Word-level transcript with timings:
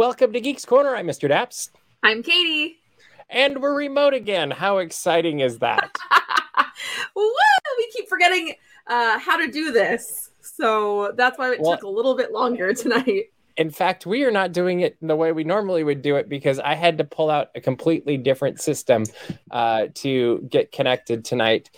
Welcome 0.00 0.32
to 0.32 0.40
Geeks 0.40 0.64
Corner. 0.64 0.96
I'm 0.96 1.06
Mr. 1.06 1.30
Daps. 1.30 1.68
I'm 2.02 2.22
Katie. 2.22 2.78
And 3.28 3.60
we're 3.60 3.74
remote 3.74 4.14
again. 4.14 4.50
How 4.50 4.78
exciting 4.78 5.40
is 5.40 5.58
that? 5.58 5.94
Woo! 7.14 7.30
We 7.76 7.90
keep 7.92 8.08
forgetting 8.08 8.54
uh, 8.86 9.18
how 9.18 9.36
to 9.36 9.52
do 9.52 9.72
this. 9.72 10.30
So 10.40 11.12
that's 11.18 11.38
why 11.38 11.52
it 11.52 11.60
Well- 11.60 11.72
took 11.72 11.82
a 11.82 11.88
little 11.90 12.16
bit 12.16 12.32
longer 12.32 12.72
tonight. 12.74 13.24
In 13.58 13.68
fact, 13.68 14.06
we 14.06 14.24
are 14.24 14.30
not 14.30 14.52
doing 14.52 14.80
it 14.80 14.96
the 15.02 15.16
way 15.16 15.32
we 15.32 15.44
normally 15.44 15.84
would 15.84 16.00
do 16.00 16.16
it 16.16 16.30
because 16.30 16.58
I 16.58 16.76
had 16.76 16.96
to 16.96 17.04
pull 17.04 17.28
out 17.28 17.50
a 17.54 17.60
completely 17.60 18.16
different 18.16 18.58
system 18.58 19.04
uh, 19.50 19.88
to 19.96 20.48
get 20.48 20.72
connected 20.72 21.26
tonight, 21.26 21.68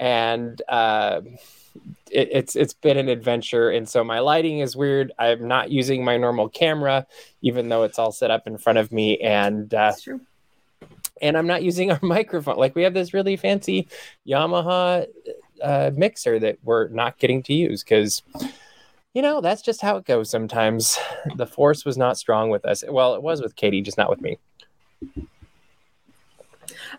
and 0.00 0.60
uh, 0.68 1.20
it, 2.10 2.28
it's 2.32 2.56
it's 2.56 2.74
been 2.74 2.96
an 2.96 3.08
adventure. 3.08 3.70
And 3.70 3.88
so 3.88 4.02
my 4.04 4.20
lighting 4.20 4.60
is 4.60 4.76
weird. 4.76 5.12
I'm 5.18 5.46
not 5.46 5.70
using 5.70 6.04
my 6.04 6.16
normal 6.16 6.48
camera, 6.48 7.06
even 7.42 7.68
though 7.68 7.82
it's 7.82 7.98
all 7.98 8.12
set 8.12 8.30
up 8.30 8.46
in 8.46 8.58
front 8.58 8.78
of 8.78 8.92
me, 8.92 9.18
and 9.18 9.72
uh, 9.74 9.92
and 11.20 11.36
I'm 11.36 11.46
not 11.46 11.62
using 11.62 11.90
our 11.92 12.00
microphone. 12.02 12.56
Like 12.56 12.74
we 12.74 12.82
have 12.82 12.94
this 12.94 13.14
really 13.14 13.36
fancy 13.36 13.88
Yamaha 14.26 15.06
uh, 15.62 15.90
mixer 15.94 16.38
that 16.38 16.58
we're 16.62 16.88
not 16.88 17.18
getting 17.18 17.42
to 17.44 17.52
use 17.54 17.82
because, 17.82 18.22
you 19.14 19.22
know, 19.22 19.40
that's 19.40 19.62
just 19.62 19.80
how 19.80 19.96
it 19.96 20.04
goes 20.04 20.30
sometimes. 20.30 20.98
The 21.36 21.46
force 21.46 21.84
was 21.84 21.96
not 21.96 22.16
strong 22.16 22.50
with 22.50 22.64
us. 22.64 22.84
Well, 22.88 23.14
it 23.14 23.22
was 23.22 23.42
with 23.42 23.56
Katie, 23.56 23.82
just 23.82 23.98
not 23.98 24.10
with 24.10 24.20
me. 24.20 24.38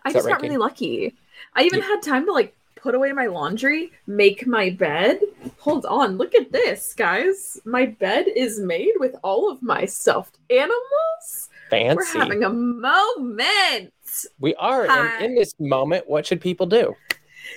I 0.03 0.11
just 0.11 0.25
right, 0.25 0.33
got 0.33 0.41
really 0.41 0.57
lucky. 0.57 1.15
I 1.55 1.63
even 1.63 1.79
Yeah. 1.79 1.87
had 1.87 2.01
time 2.01 2.25
to 2.25 2.31
like 2.31 2.55
put 2.81 2.95
away 2.95 3.11
my 3.11 3.27
laundry, 3.27 3.91
make 4.07 4.47
my 4.47 4.69
bed. 4.69 5.19
Hold 5.59 5.85
on, 5.85 6.17
look 6.17 6.35
at 6.35 6.51
this, 6.51 6.93
guys. 6.93 7.59
My 7.65 7.85
bed 7.85 8.27
is 8.35 8.59
made 8.59 8.93
with 8.97 9.15
all 9.23 9.51
of 9.51 9.61
my 9.61 9.85
stuffed 9.85 10.37
animals. 10.49 11.49
Fancy. 11.69 11.95
We're 11.95 12.19
having 12.19 12.43
a 12.43 12.49
moment. 12.49 13.93
we 14.39 14.55
are. 14.55 14.87
Hi. 14.87 15.15
And 15.15 15.25
in 15.25 15.35
this 15.35 15.53
moment, 15.59 16.09
what 16.09 16.25
should 16.25 16.41
people 16.41 16.65
do? 16.65 16.95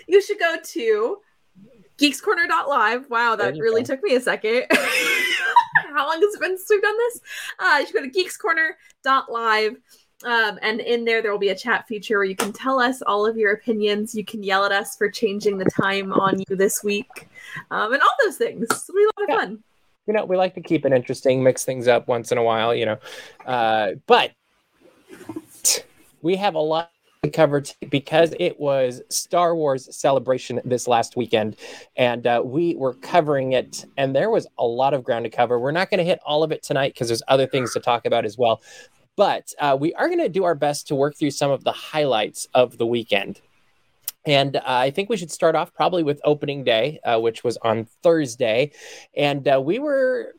You 0.07 0.21
should 0.21 0.39
go 0.39 0.57
to 0.63 1.19
geekscorner.live. 1.99 3.09
Wow, 3.09 3.37
that 3.37 3.55
really 3.55 3.83
go. 3.83 3.95
took 3.95 4.03
me 4.03 4.17
a 4.17 4.21
second. 4.21 4.67
How 5.95 6.07
long 6.07 6.21
has 6.21 6.35
it 6.35 6.41
been 6.41 6.57
since 6.59 6.69
we've 6.71 6.83
done 6.83 6.99
this? 6.99 7.21
Uh, 7.59 7.77
you 7.81 7.87
should 7.87 7.95
go 7.95 8.03
to 8.03 8.11
geekscorner.live. 8.11 9.77
Um, 10.25 10.59
and 10.63 10.81
in 10.81 11.05
there, 11.05 11.23
there 11.23 11.33
will 11.33 11.39
be 11.39 11.49
a 11.49 11.57
chat 11.57 11.87
feature 11.87 12.19
where 12.19 12.25
you 12.25 12.37
can 12.37 12.53
tell 12.53 12.81
us 12.81 13.03
all 13.03 13.27
of 13.27 13.37
your 13.37 13.53
opinions. 13.53 14.15
You 14.15 14.25
can 14.25 14.43
yell 14.43 14.65
at 14.65 14.73
us 14.73 14.97
for 14.97 15.11
changing 15.11 15.59
the 15.59 15.65
time 15.65 16.13
on 16.13 16.43
you 16.49 16.57
this 16.57 16.85
week, 16.85 17.29
um, 17.71 17.93
and 17.93 18.03
all 18.03 18.15
those 18.25 18.37
things. 18.37 18.67
It'll 18.71 18.95
be 18.95 19.03
a 19.03 19.21
lot 19.21 19.31
of 19.31 19.41
fun. 19.41 19.65
you 20.07 20.15
know, 20.15 20.25
we 20.25 20.37
like 20.37 20.55
to 20.55 20.61
keep 20.61 20.85
it 20.85 20.93
interesting, 20.93 21.43
mix 21.43 21.65
things 21.65 21.89
up 21.89 22.09
once 22.09 22.33
in 22.33 22.39
a 22.39 22.43
while, 22.43 22.75
you 22.75 22.87
know. 22.87 22.99
Uh, 23.47 23.93
but 24.07 24.33
we 26.23 26.37
have 26.37 26.55
a 26.55 26.61
lot 26.61 26.91
to 27.25 27.31
cover 27.31 27.61
t- 27.61 27.75
because 27.89 28.35
it 28.41 28.59
was 28.59 29.01
Star 29.09 29.55
Wars 29.55 29.95
celebration 29.95 30.61
this 30.65 30.89
last 30.89 31.17
weekend, 31.17 31.57
and 31.97 32.27
uh, 32.27 32.43
we 32.45 32.75
were 32.75 32.95
covering 32.95 33.53
it, 33.53 33.85
and 33.97 34.15
there 34.15 34.31
was 34.31 34.47
a 34.59 34.67
lot 34.67 34.93
of 34.93 35.05
ground 35.05 35.25
to 35.25 35.31
cover. 35.31 35.59
We're 35.59 35.71
not 35.71 35.89
going 35.89 35.99
to 35.99 36.05
hit 36.05 36.19
all 36.27 36.43
of 36.43 36.51
it 36.51 36.65
tonight 36.65 36.95
because 36.95 37.09
there's 37.09 37.23
other 37.29 37.47
things 37.47 37.73
to 37.75 37.81
talk 37.81 38.07
about 38.07 38.25
as 38.25 38.37
well. 38.37 38.61
But 39.17 39.53
uh, 39.59 39.77
we 39.79 39.95
are 39.95 40.09
going 40.09 40.21
to 40.21 40.29
do 40.29 40.45
our 40.45 40.55
best 40.55 40.89
to 40.89 40.95
work 40.95 41.17
through 41.17 41.33
some 41.33 41.51
of 41.51 41.65
the 41.65 41.73
highlights 41.73 42.49
of 42.55 42.79
the 42.79 42.87
weekend. 42.87 43.41
And 44.25 44.57
uh, 44.57 44.63
I 44.65 44.91
think 44.91 45.09
we 45.09 45.17
should 45.17 45.31
start 45.31 45.57
off 45.57 45.75
probably 45.75 46.03
with 46.03 46.21
opening 46.25 46.65
day, 46.65 47.01
uh, 47.05 47.21
which 47.21 47.43
was 47.43 47.57
on 47.59 47.87
Thursday. 48.03 48.73
And 49.17 49.47
uh, 49.49 49.61
we 49.61 49.79
were 49.79 50.35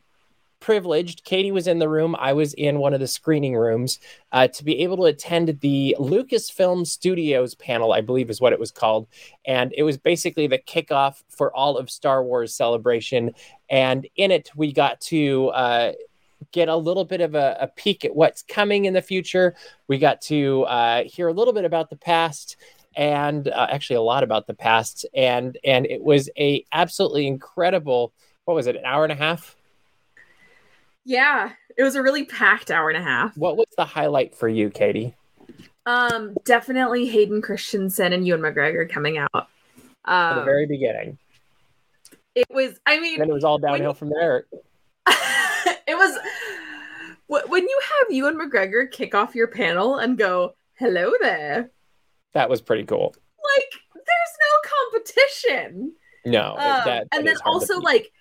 privileged. 0.64 1.26
Katie 1.26 1.52
was 1.52 1.68
in 1.68 1.80
the 1.80 1.90
room. 1.90 2.16
I 2.18 2.32
was 2.32 2.54
in 2.54 2.80
one 2.80 2.94
of 2.94 3.02
the 3.02 3.08
screening 3.08 3.58
rooms 3.58 4.00
uh, 4.32 4.48
to 4.48 4.64
be 4.64 4.80
able 4.80 4.96
to 4.98 5.04
attend 5.04 5.60
the 5.60 5.94
Lucasfilm 6.00 6.88
Studios 6.88 7.54
panel, 7.56 7.92
I 7.92 8.00
believe 8.00 8.30
is 8.30 8.40
what 8.40 8.54
it 8.54 8.60
was 8.60 8.72
called. 8.72 9.08
And 9.46 9.74
it 9.76 9.84
was 9.84 9.98
basically 9.98 10.48
the 10.48 10.60
kickoff 10.60 11.22
for 11.28 11.54
all 11.54 11.78
of 11.78 11.92
Star 11.92 12.24
Wars 12.24 12.56
celebration. 12.56 13.34
And 13.70 14.08
in 14.16 14.32
it, 14.32 14.50
we 14.56 14.72
got 14.72 15.02
to. 15.02 15.50
Uh, 15.50 15.92
Get 16.54 16.70
a 16.70 16.76
little 16.78 17.04
bit 17.04 17.20
of 17.20 17.36
a, 17.36 17.58
a 17.60 17.68
peek 17.68 18.06
at 18.06 18.16
what's 18.16 18.44
coming 18.44 18.86
in 18.86 18.94
the 18.94 19.02
future. 19.02 19.56
We 19.90 19.98
got 19.98 20.22
to 20.22 20.64
uh, 20.64 21.04
hear 21.04 21.28
a 21.28 21.34
little 21.34 21.54
bit 21.54 21.66
about 21.66 21.90
the 21.90 21.96
past, 21.98 22.56
and 22.96 23.48
uh, 23.48 23.68
actually 23.70 23.98
a 23.98 24.02
lot 24.02 24.24
about 24.24 24.48
the 24.48 24.54
past. 24.54 25.06
And 25.16 25.58
and 25.66 25.86
it 25.88 26.02
was 26.02 26.30
a 26.38 26.64
absolutely 26.72 27.28
incredible. 27.28 28.14
What 28.46 28.54
was 28.54 28.68
it? 28.68 28.76
An 28.76 28.86
hour 28.86 29.04
and 29.04 29.12
a 29.12 29.16
half. 29.16 29.56
Yeah, 31.06 31.52
it 31.76 31.84
was 31.84 31.96
a 31.96 32.04
really 32.04 32.24
packed 32.24 32.72
hour 32.72 32.90
and 32.90 32.98
a 32.98 33.04
half. 33.04 33.36
What 33.36 33.58
was 33.58 33.66
the 33.76 33.84
highlight 33.86 34.36
for 34.36 34.48
you, 34.48 34.70
Katie? 34.70 35.16
Um, 35.86 36.36
definitely 36.46 37.08
Hayden 37.08 37.42
Christensen 37.42 38.14
and 38.14 38.26
Ewan 38.26 38.42
McGregor 38.42 38.90
coming 38.90 39.18
out. 39.18 39.30
At 39.34 39.48
the 40.06 40.40
Um, 40.40 40.46
very 40.46 40.66
beginning. 40.68 41.18
it 42.36 42.48
was. 42.50 42.80
I 42.86 43.00
mean, 43.00 43.18
Then 43.20 43.30
it 43.30 43.34
was 43.34 43.44
all 43.44 43.58
downhill 43.58 43.94
from 43.96 44.10
there. 44.12 44.46
it 45.08 45.98
was 45.98 46.18
when 47.48 47.64
you 47.64 47.82
have 47.84 48.16
Ewan 48.16 48.38
McGregor 48.38 48.90
kick 48.90 49.16
off 49.16 49.36
your 49.36 49.48
panel 49.48 49.98
and 49.98 50.18
go, 50.18 50.54
"Hello 50.76 51.12
there," 51.22 51.70
That 52.34 52.50
was 52.50 52.62
pretty 52.62 52.86
cool. 52.86 53.16
like 53.56 53.74
there's 53.94 54.38
no 54.40 55.00
competition. 55.00 55.94
No, 56.26 56.52
Um, 56.52 56.58
that, 56.58 56.86
that 56.86 57.08
and 57.12 57.28
then 57.28 57.36
is 57.36 57.42
hard 57.42 57.62
to 57.62 57.74
also 57.74 57.80
like 57.80 58.12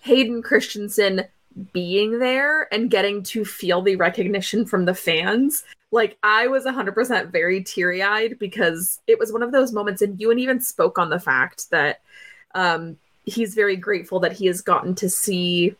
Hayden 0.00 0.42
Christensen 0.42 1.24
being 1.72 2.18
there 2.18 2.72
and 2.72 2.90
getting 2.90 3.22
to 3.22 3.44
feel 3.44 3.82
the 3.82 3.96
recognition 3.96 4.64
from 4.64 4.84
the 4.86 4.94
fans. 4.94 5.64
Like 5.90 6.16
I 6.22 6.46
was 6.46 6.64
100% 6.64 7.30
very 7.30 7.62
teary-eyed 7.62 8.38
because 8.38 9.00
it 9.06 9.18
was 9.18 9.32
one 9.32 9.42
of 9.42 9.52
those 9.52 9.72
moments 9.72 10.00
and 10.00 10.18
Ewan 10.18 10.38
even 10.38 10.60
spoke 10.60 10.98
on 10.98 11.10
the 11.10 11.20
fact 11.20 11.70
that 11.70 12.00
um 12.54 12.96
he's 13.26 13.54
very 13.54 13.76
grateful 13.76 14.18
that 14.20 14.32
he 14.32 14.46
has 14.46 14.60
gotten 14.62 14.94
to 14.96 15.08
see 15.10 15.74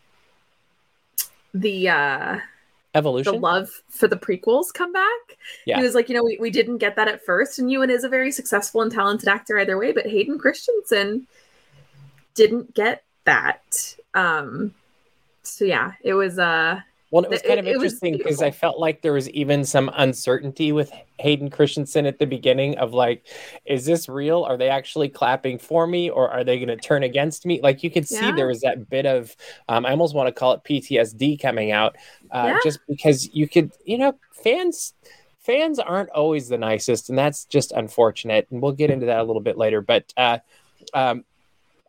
the 1.55 1.89
uh 1.89 2.39
the 3.25 3.33
love 3.33 3.83
for 3.89 4.07
the 4.09 4.17
prequels 4.17 4.73
come 4.73 4.93
back. 4.93 5.39
Yeah. 5.67 5.79
He 5.79 5.83
was 5.83 5.95
like, 5.95 6.09
you 6.09 6.15
know, 6.15 6.25
we, 6.25 6.39
we 6.41 6.51
didn't 6.51 6.79
get 6.79 6.97
that 6.97 7.09
at 7.09 7.25
first, 7.25 7.59
and 7.59 7.71
Ewan 7.71 7.91
is 7.91 8.05
a 8.05 8.09
very 8.09 8.31
successful 8.31 8.83
and 8.83 8.93
talented 8.93 9.29
actor 9.29 9.59
either 9.59 9.79
way, 9.79 9.93
but 9.93 10.07
Hayden 10.07 10.39
Christensen 10.39 11.27
didn't 12.35 12.75
get 12.75 13.05
that. 13.25 13.97
Um 14.15 14.75
so 15.43 15.65
yeah, 15.65 15.93
it 16.03 16.15
was 16.15 16.39
uh 16.39 16.81
Well, 17.13 17.25
it 17.25 17.31
was 17.31 17.43
kind 17.43 17.61
of 17.61 17.67
it 17.67 17.75
interesting 17.75 18.17
because 18.17 18.41
I 18.41 18.51
felt 18.51 18.79
like 18.79 19.03
there 19.03 19.13
was 19.13 19.29
even 19.31 19.67
some 19.67 19.91
uncertainty 19.95 20.73
with 20.73 20.91
Hayden 21.21 21.51
Christensen 21.51 22.07
at 22.07 22.19
the 22.19 22.25
beginning 22.25 22.79
of 22.79 22.95
like, 22.95 23.27
is 23.67 23.85
this 23.85 24.09
real? 24.09 24.45
Are 24.45 24.57
they 24.57 24.71
actually 24.71 25.11
clapping 25.11 25.59
for 25.59 25.87
me 25.87 26.09
or 26.09 26.31
are 26.31 26.43
they 26.43 26.57
going 26.57 26.69
to 26.69 26.77
turn 26.79 27.03
against 27.03 27.45
me? 27.45 27.61
Like 27.63 27.83
you 27.83 27.91
could 27.91 28.09
see 28.09 28.25
Yeah. 28.29 28.33
there 28.33 28.47
was 28.47 28.63
that 28.63 28.89
bit 28.89 29.05
of, 29.05 29.37
um, 29.69 29.85
I 29.85 29.91
almost 29.91 30.15
want 30.15 30.29
to 30.29 30.33
call 30.33 30.53
it 30.55 30.65
PTSD 30.65 31.37
coming 31.37 31.71
out, 31.71 31.97
uh, 32.31 32.55
Yeah. 32.55 32.59
just 32.65 32.81
because 32.89 33.29
you 33.35 33.47
could, 33.47 33.73
you 33.85 33.99
know, 33.99 34.15
fans. 34.43 34.95
Fans 35.39 35.81
aren't 35.81 36.09
always 36.11 36.49
the 36.49 36.57
nicest, 36.57 37.11
and 37.11 37.19
that's 37.19 37.45
just 37.47 37.73
unfortunate. 37.73 38.47
And 38.53 38.63
we'll 38.63 38.71
get 38.73 38.91
into 38.91 39.07
that 39.07 39.19
a 39.19 39.25
little 39.25 39.43
bit 39.43 39.59
later. 39.59 39.81
But 39.81 40.13
uh, 40.17 40.39
um, 40.95 41.25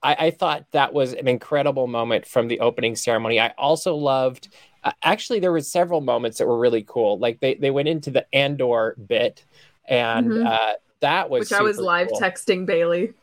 I, 0.02 0.16
I 0.20 0.32
thought 0.32 0.66
that 0.72 0.92
was 0.92 1.14
an 1.14 1.28
incredible 1.28 1.86
moment 1.86 2.26
from 2.26 2.48
the 2.48 2.60
opening 2.62 2.96
ceremony. 2.96 3.40
I 3.40 3.54
also 3.58 3.96
loved 3.96 4.50
uh, 4.84 4.92
actually 5.04 5.40
there 5.40 5.52
was 5.52 5.72
several 5.72 6.02
moments 6.02 6.38
that 6.38 6.48
were 6.48 6.58
really 6.58 6.84
cool 6.88 7.18
like 7.20 7.40
they, 7.40 7.56
they 7.56 7.72
went 7.72 7.88
into 7.88 8.12
the 8.12 8.26
andor 8.34 8.96
bit 9.08 9.46
and 9.88 10.28
Mhm. 10.32 10.46
uh, 10.46 10.74
that 11.02 11.30
was 11.30 11.40
which 11.50 11.54
I 11.54 11.62
was 11.62 11.78
live 11.78 12.08
cool. 12.10 12.20
texting 12.20 12.66
Bailey. 12.66 13.14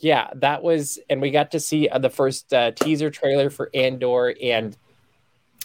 yeah 0.00 0.30
that 0.36 0.62
was 0.62 0.98
and 1.10 1.20
we 1.20 1.30
got 1.30 1.50
to 1.52 1.60
see 1.60 1.88
uh, 1.88 1.98
the 1.98 2.10
first 2.10 2.52
uh, 2.52 2.70
teaser 2.72 3.10
trailer 3.10 3.50
for 3.50 3.70
andor 3.74 4.34
and 4.42 4.76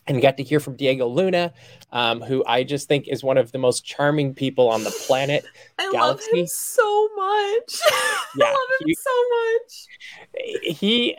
and 0.05 0.21
got 0.21 0.35
to 0.37 0.43
hear 0.43 0.59
from 0.59 0.75
diego 0.75 1.07
luna 1.07 1.53
um, 1.93 2.19
who 2.21 2.43
i 2.45 2.63
just 2.63 2.87
think 2.89 3.07
is 3.07 3.23
one 3.23 3.37
of 3.37 3.51
the 3.53 3.57
most 3.57 3.85
charming 3.85 4.33
people 4.33 4.67
on 4.69 4.83
the 4.83 4.91
planet 5.07 5.45
I 5.79 5.89
Galaxy? 5.91 6.29
love 6.31 6.39
him 6.39 6.47
so 6.47 7.09
much. 7.15 7.79
Yeah, 8.35 8.45
I 8.47 8.49
love 8.51 8.69
him 8.81 8.87
he- 8.87 8.95
so 8.95 9.15
much. 9.37 10.77
he 10.79 11.17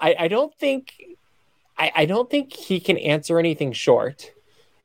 i, 0.00 0.16
I 0.20 0.28
don't 0.28 0.52
think 0.58 0.94
I, 1.78 1.92
I 1.94 2.04
don't 2.06 2.30
think 2.30 2.52
he 2.52 2.80
can 2.80 2.96
answer 2.98 3.38
anything 3.38 3.72
short 3.72 4.32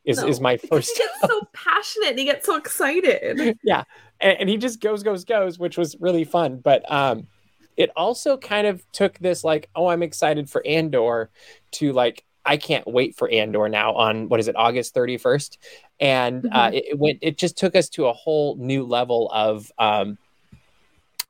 is, 0.03 0.17
No, 0.17 0.27
is 0.27 0.39
my 0.41 0.57
first 0.57 0.91
he 0.97 1.03
gets 1.03 1.19
so 1.21 1.41
passionate 1.53 2.09
and 2.09 2.19
he 2.19 2.25
gets 2.25 2.45
so 2.45 2.55
excited. 2.55 3.57
yeah 3.63 3.83
and, 4.19 4.39
and 4.41 4.49
he 4.49 4.57
just 4.57 4.81
goes 4.81 5.03
goes 5.03 5.23
goes 5.25 5.59
which 5.59 5.77
was 5.77 5.95
really 5.99 6.23
fun 6.23 6.57
but 6.63 6.89
um 6.91 7.27
it 7.77 7.89
also 7.95 8.35
kind 8.37 8.67
of 8.67 8.83
took 8.91 9.17
this 9.19 9.43
like 9.43 9.69
oh 9.75 9.87
i'm 9.87 10.01
excited 10.03 10.49
for 10.49 10.65
andor 10.65 11.29
to 11.71 11.93
like 11.93 12.25
i 12.45 12.57
can't 12.57 12.87
wait 12.87 13.15
for 13.15 13.29
andor 13.29 13.69
now 13.69 13.93
on 13.93 14.27
what 14.27 14.39
is 14.39 14.47
it 14.47 14.55
august 14.55 14.93
31st 14.95 15.57
and 15.99 16.45
uh 16.51 16.69
Mhm. 16.69 16.73
it, 16.73 16.85
it 16.89 16.97
went 16.99 17.19
it 17.21 17.37
just 17.37 17.57
took 17.57 17.75
us 17.75 17.87
to 17.89 18.07
a 18.07 18.13
whole 18.13 18.55
new 18.57 18.83
level 18.83 19.29
of 19.31 19.71
um 19.77 20.17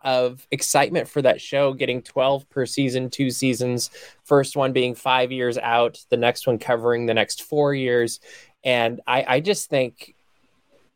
of 0.03 0.47
excitement 0.51 1.07
for 1.07 1.21
that 1.21 1.39
show 1.39 1.73
getting 1.73 2.01
12 2.01 2.49
per 2.49 2.65
season 2.65 3.09
two 3.09 3.29
seasons 3.29 3.89
first 4.23 4.55
one 4.55 4.73
being 4.73 4.95
five 4.95 5.31
years 5.31 5.57
out 5.57 6.03
the 6.09 6.17
next 6.17 6.47
one 6.47 6.57
covering 6.57 7.05
the 7.05 7.13
next 7.13 7.43
four 7.43 7.73
years 7.73 8.19
and 8.63 9.01
I, 9.07 9.25
I 9.27 9.39
just 9.39 9.69
think 9.69 10.15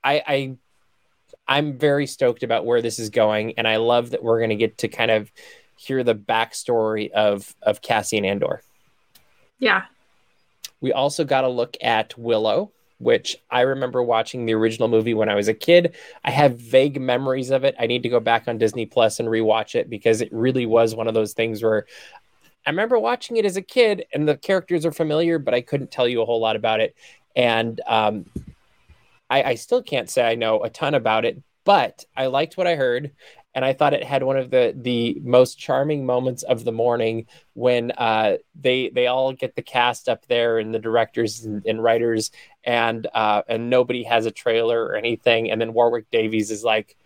I, 0.04 0.24
I 0.28 0.58
I'm 1.48 1.78
very 1.78 2.08
stoked 2.08 2.44
about 2.44 2.66
where 2.66 2.82
this 2.82 3.00
is 3.00 3.10
going, 3.10 3.54
and 3.58 3.68
I 3.68 3.78
love 3.78 4.12
that 4.12 4.24
we're 4.24 4.40
going 4.40 4.50
to 4.50 4.56
get 4.56 4.80
to 4.80 4.88
kind 4.88 5.12
of 5.12 5.32
hear 5.78 6.04
the 6.04 6.16
backstory 6.16 7.12
of 7.12 7.56
of 7.62 7.82
Cassian 7.82 8.26
Andor. 8.26 8.62
Yeah. 9.60 9.84
We 10.82 10.92
also 10.92 11.24
got 11.24 11.42
to 11.42 11.48
look 11.48 11.78
at 11.82 12.18
Willow, 12.18 12.72
which 13.06 13.38
I 13.52 13.62
remember 13.62 14.02
watching 14.02 14.48
the 14.48 14.56
original 14.56 14.88
movie 14.88 15.14
when 15.14 15.30
I 15.30 15.36
was 15.36 15.48
a 15.48 15.54
kid. 15.54 15.94
I 16.24 16.32
have 16.32 16.60
vague 16.60 17.00
memories 17.00 17.52
of 17.52 17.64
it. 17.64 17.76
I 17.80 17.86
need 17.86 18.02
to 18.02 18.10
go 18.10 18.20
back 18.20 18.48
on 18.48 18.58
Disney 18.58 18.88
Plus 18.88 19.20
and 19.20 19.30
rewatch 19.30 19.76
it 19.76 19.92
because 19.92 20.22
it 20.22 20.30
really 20.32 20.66
was 20.66 20.96
one 20.96 21.08
of 21.08 21.14
those 21.14 21.34
things 21.34 21.62
where 21.62 21.86
I 22.66 22.72
remember 22.72 22.98
watching 22.98 23.38
it 23.38 23.46
as 23.46 23.58
a 23.58 23.62
kid 23.62 24.06
and 24.12 24.28
the 24.28 24.36
characters 24.36 24.88
are 24.88 24.92
familiar, 24.92 25.38
but 25.38 25.54
I 25.54 25.62
couldn't 25.62 25.92
tell 25.92 26.08
you 26.08 26.24
a 26.24 26.26
whole 26.26 26.42
lot 26.42 26.56
about 26.56 26.80
it. 26.80 26.96
And 27.36 27.80
um, 27.86 28.26
I, 29.30 29.44
I 29.44 29.56
still 29.56 29.84
can't 29.84 30.10
say 30.10 30.28
I 30.28 30.34
know 30.34 30.64
a 30.64 30.72
ton 30.72 30.96
about 30.96 31.26
it, 31.26 31.44
but 31.64 32.06
I 32.18 32.26
liked 32.26 32.58
what 32.58 32.66
I 32.66 32.76
heard 32.76 33.12
and 33.56 33.64
I 33.64 33.72
thought 33.72 33.94
it 33.94 34.04
had 34.04 34.22
one 34.22 34.38
of 34.38 34.52
the 34.52 34.76
the 34.76 35.20
most 35.24 35.58
charming 35.58 36.06
moments 36.06 36.44
of 36.44 36.66
the 36.66 36.74
morning 36.74 37.26
when 37.54 37.92
uh, 37.92 38.36
they 38.54 38.90
they 38.90 39.08
all 39.08 39.32
get 39.32 39.56
the 39.56 39.62
cast 39.62 40.10
up 40.10 40.28
there 40.28 40.60
and 40.60 40.76
the 40.76 40.80
directors 40.80 41.46
and, 41.46 41.66
and 41.66 41.82
writers 41.82 42.32
and 42.66 43.08
uh, 43.14 43.44
and 43.48 43.70
nobody 43.70 44.04
has 44.04 44.26
a 44.26 44.32
trailer 44.32 44.84
or 44.84 44.96
anything, 44.96 45.52
and 45.52 45.62
then 45.62 45.74
Warwick 45.74 46.10
Davis 46.12 46.50
is 46.50 46.64
like, 46.64 46.98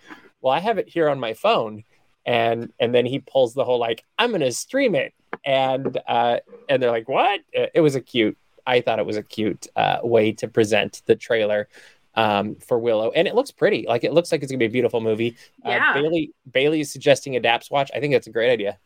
"Well, 0.41 0.53
I 0.53 0.59
have 0.59 0.77
it 0.77 0.87
here 0.89 1.09
on 1.09 1.19
my 1.19 1.33
phone," 1.33 1.83
and 2.25 2.71
and 2.79 2.95
then 2.95 3.05
he 3.05 3.19
pulls 3.19 3.53
the 3.53 3.65
whole 3.65 3.79
like, 3.79 4.03
"I'm 4.17 4.31
gonna 4.31 4.51
stream 4.51 4.95
it," 4.95 5.13
and 5.45 5.97
uh, 6.07 6.39
and 6.69 6.81
they're 6.81 6.91
like, 6.91 7.09
"What?" 7.09 7.41
It 7.51 7.81
was 7.81 7.95
a 7.95 8.01
cute. 8.01 8.37
I 8.65 8.81
thought 8.81 8.99
it 8.99 9.05
was 9.05 9.17
a 9.17 9.23
cute 9.23 9.67
uh, 9.75 9.99
way 10.03 10.31
to 10.33 10.47
present 10.47 11.01
the 11.07 11.15
trailer 11.15 11.67
um, 12.15 12.55
for 12.55 12.79
Willow, 12.79 13.11
and 13.11 13.27
it 13.27 13.35
looks 13.35 13.51
pretty. 13.51 13.85
Like 13.87 14.03
it 14.03 14.13
looks 14.13 14.31
like 14.31 14.41
it's 14.43 14.51
gonna 14.51 14.59
be 14.59 14.65
a 14.65 14.69
beautiful 14.69 15.01
movie. 15.01 15.35
Uh, 15.65 15.69
Yeah. 15.71 15.93
Bailey 15.93 16.31
Bailey 16.51 16.79
is 16.81 16.91
suggesting 16.91 17.35
a 17.35 17.41
Daps 17.41 17.69
watch. 17.69 17.91
I 17.93 17.99
think 17.99 18.13
that's 18.13 18.27
a 18.27 18.31
great 18.31 18.51
idea. 18.51 18.77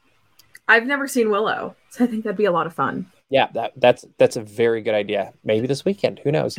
I've 0.68 0.86
never 0.86 1.08
seen 1.08 1.30
Willow, 1.30 1.76
so 1.90 2.06
I 2.06 2.08
think 2.08 2.24
that'd 2.24 2.38
be 2.38 2.46
a 2.46 2.52
lot 2.52 2.66
of 2.66 2.74
fun. 2.74 3.12
Yeah, 3.30 3.48
that 3.54 3.74
that's 3.78 4.06
that's 4.18 4.36
a 4.36 4.42
very 4.42 4.82
good 4.82 4.94
idea. 4.94 5.34
Maybe 5.44 5.68
this 5.68 5.84
weekend. 5.86 6.20
Who 6.20 6.32
knows? 6.32 6.58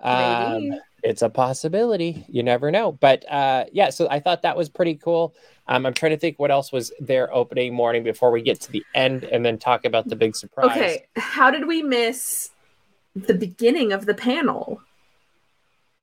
Um, 0.00 0.70
it's 1.02 1.22
a 1.22 1.28
possibility. 1.28 2.24
You 2.28 2.42
never 2.42 2.70
know. 2.70 2.92
But 2.92 3.30
uh, 3.30 3.66
yeah, 3.72 3.90
so 3.90 4.08
I 4.10 4.20
thought 4.20 4.42
that 4.42 4.56
was 4.56 4.68
pretty 4.68 4.96
cool. 4.96 5.34
Um, 5.68 5.86
I'm 5.86 5.94
trying 5.94 6.12
to 6.12 6.18
think 6.18 6.38
what 6.38 6.50
else 6.50 6.72
was 6.72 6.92
there 7.00 7.32
opening 7.32 7.74
morning 7.74 8.02
before 8.02 8.30
we 8.30 8.42
get 8.42 8.60
to 8.62 8.72
the 8.72 8.84
end 8.94 9.24
and 9.24 9.44
then 9.44 9.58
talk 9.58 9.84
about 9.84 10.08
the 10.08 10.16
big 10.16 10.34
surprise. 10.36 10.76
Okay, 10.76 11.06
how 11.16 11.50
did 11.50 11.66
we 11.66 11.82
miss 11.82 12.50
the 13.14 13.34
beginning 13.34 13.92
of 13.92 14.06
the 14.06 14.14
panel? 14.14 14.80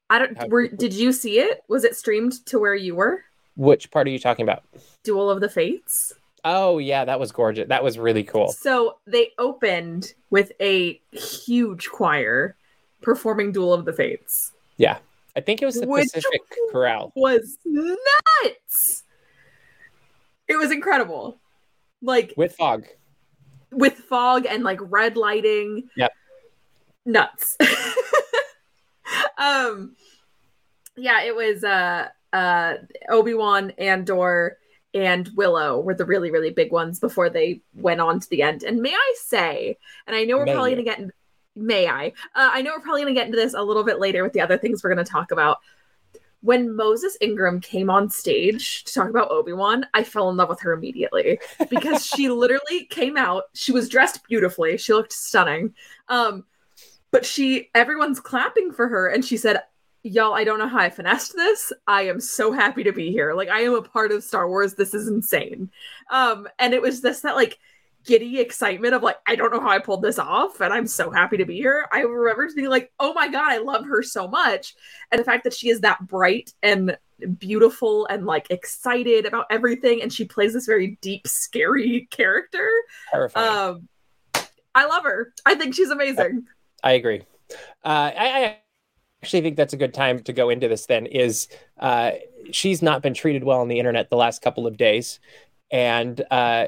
I 0.09 0.19
don't. 0.19 0.49
Were 0.49 0.67
did 0.67 0.93
you 0.93 1.11
see 1.11 1.39
it? 1.39 1.63
Was 1.67 1.83
it 1.83 1.95
streamed 1.95 2.45
to 2.45 2.59
where 2.59 2.75
you 2.75 2.95
were? 2.95 3.23
Which 3.55 3.91
part 3.91 4.07
are 4.07 4.11
you 4.11 4.19
talking 4.19 4.43
about? 4.43 4.63
Duel 5.03 5.29
of 5.29 5.41
the 5.41 5.49
Fates. 5.49 6.13
Oh 6.45 6.77
yeah, 6.77 7.05
that 7.05 7.19
was 7.19 7.31
gorgeous. 7.31 7.67
That 7.67 7.83
was 7.83 7.97
really 7.97 8.23
cool. 8.23 8.51
So 8.51 8.97
they 9.05 9.31
opened 9.37 10.13
with 10.29 10.51
a 10.61 11.01
huge 11.11 11.89
choir 11.89 12.55
performing 13.01 13.51
Duel 13.51 13.73
of 13.73 13.85
the 13.85 13.93
Fates. 13.93 14.51
Yeah, 14.77 14.97
I 15.35 15.41
think 15.41 15.61
it 15.61 15.65
was 15.65 15.75
the 15.75 15.87
Which- 15.87 16.11
Pacific 16.13 16.41
Chorale. 16.71 17.11
Was 17.15 17.57
nuts. 17.65 19.03
It 20.47 20.55
was 20.57 20.71
incredible. 20.71 21.37
Like 22.01 22.33
with 22.37 22.55
fog. 22.55 22.85
with 23.71 23.95
fog 23.95 24.45
and 24.45 24.63
like 24.63 24.79
red 24.81 25.17
lighting. 25.17 25.89
Yep. 25.97 26.11
Nuts. 27.05 27.57
um 29.37 29.95
yeah, 30.95 31.23
it 31.23 31.35
was 31.35 31.63
uh 31.63 32.07
uh 32.33 32.73
Obi-Wan, 33.09 33.71
Andor, 33.77 34.57
and 35.05 35.29
Willow 35.35 35.79
were 35.79 35.93
the 35.93 36.05
really, 36.05 36.31
really 36.31 36.49
big 36.49 36.71
ones 36.71 36.99
before 36.99 37.29
they 37.29 37.61
went 37.73 38.01
on 38.01 38.19
to 38.19 38.29
the 38.29 38.41
end. 38.41 38.63
And 38.63 38.81
may 38.81 38.93
I 38.93 39.15
say, 39.17 39.77
and 40.05 40.15
I 40.15 40.23
know 40.23 40.37
we're 40.37 40.45
May 40.45 40.53
probably 40.53 40.71
gonna 40.71 40.83
get 40.83 40.99
in, 40.99 41.11
may 41.55 41.87
I? 41.87 42.07
Uh, 42.35 42.49
I 42.53 42.61
know 42.61 42.71
we're 42.75 42.81
probably 42.81 43.01
gonna 43.01 43.13
get 43.13 43.27
into 43.27 43.37
this 43.37 43.53
a 43.53 43.61
little 43.61 43.83
bit 43.83 43.99
later 43.99 44.23
with 44.23 44.33
the 44.33 44.41
other 44.41 44.57
things 44.57 44.83
we're 44.83 44.89
gonna 44.89 45.03
talk 45.03 45.31
about. 45.31 45.57
When 46.41 46.75
Moses 46.75 47.17
Ingram 47.19 47.61
came 47.61 47.89
on 47.89 48.09
stage 48.09 48.83
to 48.85 48.93
talk 48.93 49.09
about 49.09 49.31
Obi-Wan, 49.31 49.85
I 49.93 50.03
fell 50.03 50.29
in 50.29 50.37
love 50.37 50.49
with 50.49 50.61
her 50.61 50.71
immediately 50.71 51.39
because 51.69 52.05
she 52.05 52.29
literally 52.29 52.85
came 52.89 53.17
out. 53.17 53.43
She 53.53 53.71
was 53.71 53.89
dressed 53.89 54.23
beautifully. 54.27 54.77
She 54.77 54.93
looked 54.93 55.13
stunning. 55.13 55.73
Um, 56.09 56.45
but 57.11 57.25
she, 57.25 57.69
everyone's 57.73 58.19
clapping 58.19 58.71
for 58.71 58.87
her, 58.87 59.07
and 59.07 59.23
she 59.23 59.37
said, 59.37 59.61
"Y'all, 60.03 60.33
I 60.33 60.43
don't 60.43 60.59
know 60.59 60.67
how 60.67 60.79
I 60.79 60.89
finessed 60.89 61.35
this. 61.35 61.71
I 61.87 62.03
am 62.03 62.19
so 62.19 62.51
happy 62.51 62.83
to 62.83 62.93
be 62.93 63.11
here. 63.11 63.33
Like, 63.33 63.49
I 63.49 63.61
am 63.61 63.73
a 63.73 63.81
part 63.81 64.11
of 64.11 64.23
Star 64.23 64.47
Wars. 64.47 64.75
This 64.75 64.93
is 64.93 65.07
insane." 65.07 65.69
Um, 66.09 66.47
and 66.59 66.73
it 66.73 66.81
was 66.81 67.01
just 67.01 67.23
that 67.23 67.35
like 67.35 67.57
giddy 68.05 68.39
excitement 68.39 68.93
of 68.93 69.03
like, 69.03 69.17
I 69.27 69.35
don't 69.35 69.51
know 69.51 69.59
how 69.59 69.69
I 69.69 69.79
pulled 69.79 70.01
this 70.01 70.19
off, 70.19 70.61
and 70.61 70.73
I'm 70.73 70.87
so 70.87 71.11
happy 71.11 71.37
to 71.37 71.45
be 71.45 71.57
here. 71.57 71.87
I 71.91 72.01
remember 72.01 72.47
being 72.55 72.69
like, 72.69 72.91
"Oh 72.99 73.13
my 73.13 73.27
god, 73.27 73.51
I 73.51 73.57
love 73.57 73.85
her 73.85 74.01
so 74.03 74.27
much," 74.27 74.75
and 75.11 75.19
the 75.19 75.25
fact 75.25 75.43
that 75.43 75.53
she 75.53 75.69
is 75.69 75.81
that 75.81 76.05
bright 76.07 76.53
and 76.63 76.97
beautiful 77.39 78.05
and 78.07 78.25
like 78.25 78.45
excited 78.51 79.25
about 79.25 79.47
everything 79.49 80.03
and 80.03 80.13
she 80.13 80.23
plays 80.23 80.53
this 80.53 80.67
very 80.67 80.99
deep 81.01 81.27
scary 81.27 82.07
character 82.11 82.69
Terrifying. 83.09 83.49
um 84.35 84.45
i 84.75 84.85
love 84.85 85.01
her 85.03 85.33
i 85.43 85.55
think 85.55 85.73
she's 85.73 85.89
amazing 85.89 86.45
I 86.83 86.91
agree. 86.91 87.23
Uh, 87.83 88.11
I, 88.15 88.45
I 88.45 88.57
actually 89.21 89.41
think 89.41 89.57
that's 89.57 89.73
a 89.73 89.77
good 89.77 89.93
time 89.93 90.19
to 90.23 90.33
go 90.33 90.49
into 90.49 90.67
this. 90.67 90.85
Then 90.85 91.05
is 91.05 91.47
uh, 91.79 92.11
she's 92.51 92.81
not 92.81 93.01
been 93.01 93.13
treated 93.13 93.43
well 93.43 93.61
on 93.61 93.67
the 93.67 93.79
internet 93.79 94.09
the 94.09 94.17
last 94.17 94.41
couple 94.41 94.67
of 94.67 94.77
days, 94.77 95.19
and 95.71 96.23
uh, 96.31 96.67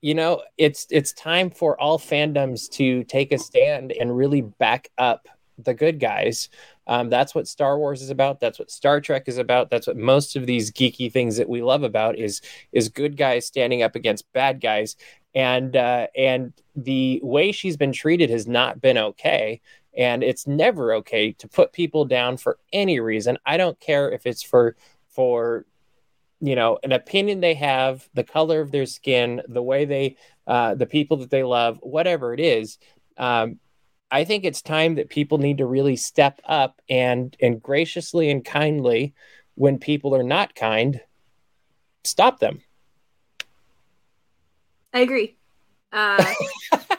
you 0.00 0.14
know 0.14 0.42
it's 0.58 0.86
it's 0.90 1.12
time 1.12 1.50
for 1.50 1.80
all 1.80 1.98
fandoms 1.98 2.70
to 2.72 3.04
take 3.04 3.32
a 3.32 3.38
stand 3.38 3.92
and 3.92 4.16
really 4.16 4.42
back 4.42 4.90
up 4.98 5.28
the 5.58 5.74
good 5.74 6.00
guys. 6.00 6.48
Um, 6.86 7.08
that's 7.10 7.34
what 7.34 7.46
Star 7.46 7.78
Wars 7.78 8.02
is 8.02 8.10
about. 8.10 8.40
That's 8.40 8.58
what 8.58 8.70
Star 8.70 9.00
Trek 9.00 9.24
is 9.26 9.38
about. 9.38 9.70
That's 9.70 9.86
what 9.86 9.96
most 9.96 10.34
of 10.34 10.46
these 10.46 10.72
geeky 10.72 11.12
things 11.12 11.36
that 11.36 11.48
we 11.48 11.62
love 11.62 11.82
about 11.82 12.18
is 12.18 12.40
is 12.72 12.88
good 12.88 13.16
guys 13.16 13.46
standing 13.46 13.82
up 13.82 13.94
against 13.94 14.32
bad 14.32 14.60
guys 14.60 14.96
and 15.34 15.76
uh, 15.76 16.08
and 16.16 16.52
the 16.74 17.20
way 17.22 17.52
she's 17.52 17.76
been 17.76 17.92
treated 17.92 18.30
has 18.30 18.46
not 18.46 18.80
been 18.80 18.98
okay 18.98 19.60
and 19.96 20.22
it's 20.22 20.46
never 20.46 20.94
okay 20.94 21.32
to 21.32 21.48
put 21.48 21.72
people 21.72 22.04
down 22.04 22.36
for 22.36 22.58
any 22.72 23.00
reason. 23.00 23.38
I 23.44 23.56
don't 23.56 23.78
care 23.80 24.10
if 24.10 24.26
it's 24.26 24.42
for 24.42 24.76
for 25.08 25.66
you 26.40 26.54
know 26.54 26.78
an 26.82 26.92
opinion 26.92 27.40
they 27.40 27.54
have 27.54 28.08
the 28.14 28.24
color 28.24 28.60
of 28.60 28.70
their 28.70 28.86
skin 28.86 29.42
the 29.48 29.62
way 29.62 29.84
they 29.84 30.16
uh, 30.46 30.74
the 30.74 30.86
people 30.86 31.18
that 31.18 31.30
they 31.30 31.42
love 31.42 31.78
whatever 31.82 32.32
it 32.34 32.40
is. 32.40 32.78
Um, 33.16 33.58
i 34.12 34.24
think 34.24 34.44
it's 34.44 34.62
time 34.62 34.96
that 34.96 35.08
people 35.08 35.38
need 35.38 35.58
to 35.58 35.66
really 35.66 35.94
step 35.94 36.40
up 36.44 36.80
and 36.88 37.36
and 37.40 37.62
graciously 37.62 38.30
and 38.30 38.44
kindly 38.44 39.14
when 39.54 39.78
people 39.78 40.16
are 40.16 40.22
not 40.22 40.54
kind 40.54 41.00
stop 42.04 42.38
them. 42.40 42.62
I 44.92 45.00
agree. 45.00 45.36
Uh 45.92 46.24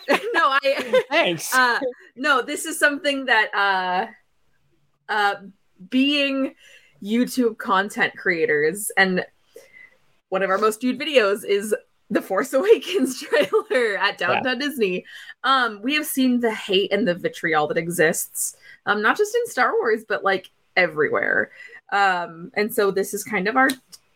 i 0.64 1.04
thanks. 1.10 1.56
uh 1.56 1.80
no 2.16 2.42
this 2.42 2.66
is 2.66 2.78
something 2.78 3.26
that 3.26 3.54
uh 3.54 4.06
uh 5.10 5.36
being 5.90 6.54
youtube 7.02 7.58
content 7.58 8.14
creators 8.16 8.92
and 8.98 9.26
one 10.30 10.44
of 10.44 10.50
our 10.50 10.58
most 10.58 10.82
viewed 10.82 11.00
videos 11.00 11.44
is 11.44 11.76
the 12.12 12.22
force 12.22 12.54
awakens 12.54 13.22
trailer 13.22 13.98
at 13.98 14.18
downtown 14.18 14.60
disney. 14.60 15.06
Um 15.44 15.82
we 15.82 15.96
have 15.96 16.06
seen 16.06 16.40
the 16.40 16.54
hate 16.54 16.92
and 16.92 17.08
the 17.08 17.16
vitriol 17.16 17.68
that 17.68 17.78
exists 17.78 18.56
um 18.86 19.02
not 19.02 19.18
just 19.18 19.36
in 19.36 19.48
star 19.48 19.74
wars 19.74 20.04
but 20.08 20.24
like 20.24 20.52
everywhere. 20.76 21.52
Um 21.92 22.52
and 22.54 22.74
so 22.74 22.92
this 22.92 23.14
is 23.14 23.24
kind 23.24 23.48
of 23.48 23.56
our 23.56 23.70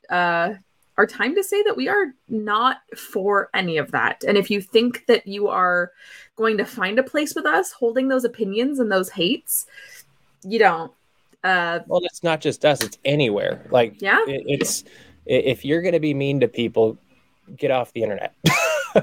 uh 0.09 0.55
our 0.97 1.05
time 1.05 1.35
to 1.35 1.43
say 1.43 1.61
that 1.63 1.75
we 1.75 1.87
are 1.87 2.13
not 2.29 2.77
for 2.97 3.49
any 3.53 3.77
of 3.77 3.91
that 3.91 4.23
and 4.27 4.37
if 4.37 4.49
you 4.49 4.61
think 4.61 5.05
that 5.07 5.27
you 5.27 5.47
are 5.47 5.91
going 6.35 6.57
to 6.57 6.65
find 6.65 6.97
a 6.99 7.03
place 7.03 7.35
with 7.35 7.45
us 7.45 7.71
holding 7.71 8.07
those 8.07 8.23
opinions 8.23 8.79
and 8.79 8.91
those 8.91 9.09
hates 9.09 9.65
you 10.43 10.59
don't 10.59 10.91
uh 11.43 11.79
Well, 11.87 12.01
it's 12.03 12.23
not 12.23 12.41
just 12.41 12.65
us; 12.65 12.81
it's 12.81 12.97
anywhere. 13.05 13.67
Like, 13.69 14.01
Yeah. 14.01 14.17
it, 14.27 14.43
it's 14.47 14.83
if 15.27 15.63
you're 15.63 15.81
going 15.83 15.93
to 15.93 15.99
be 15.99 16.13
mean 16.13 16.39
to 16.39 16.47
people, 16.47 16.97
get 17.55 17.69
off 17.69 17.93
the 17.93 18.01
internet. 18.01 18.33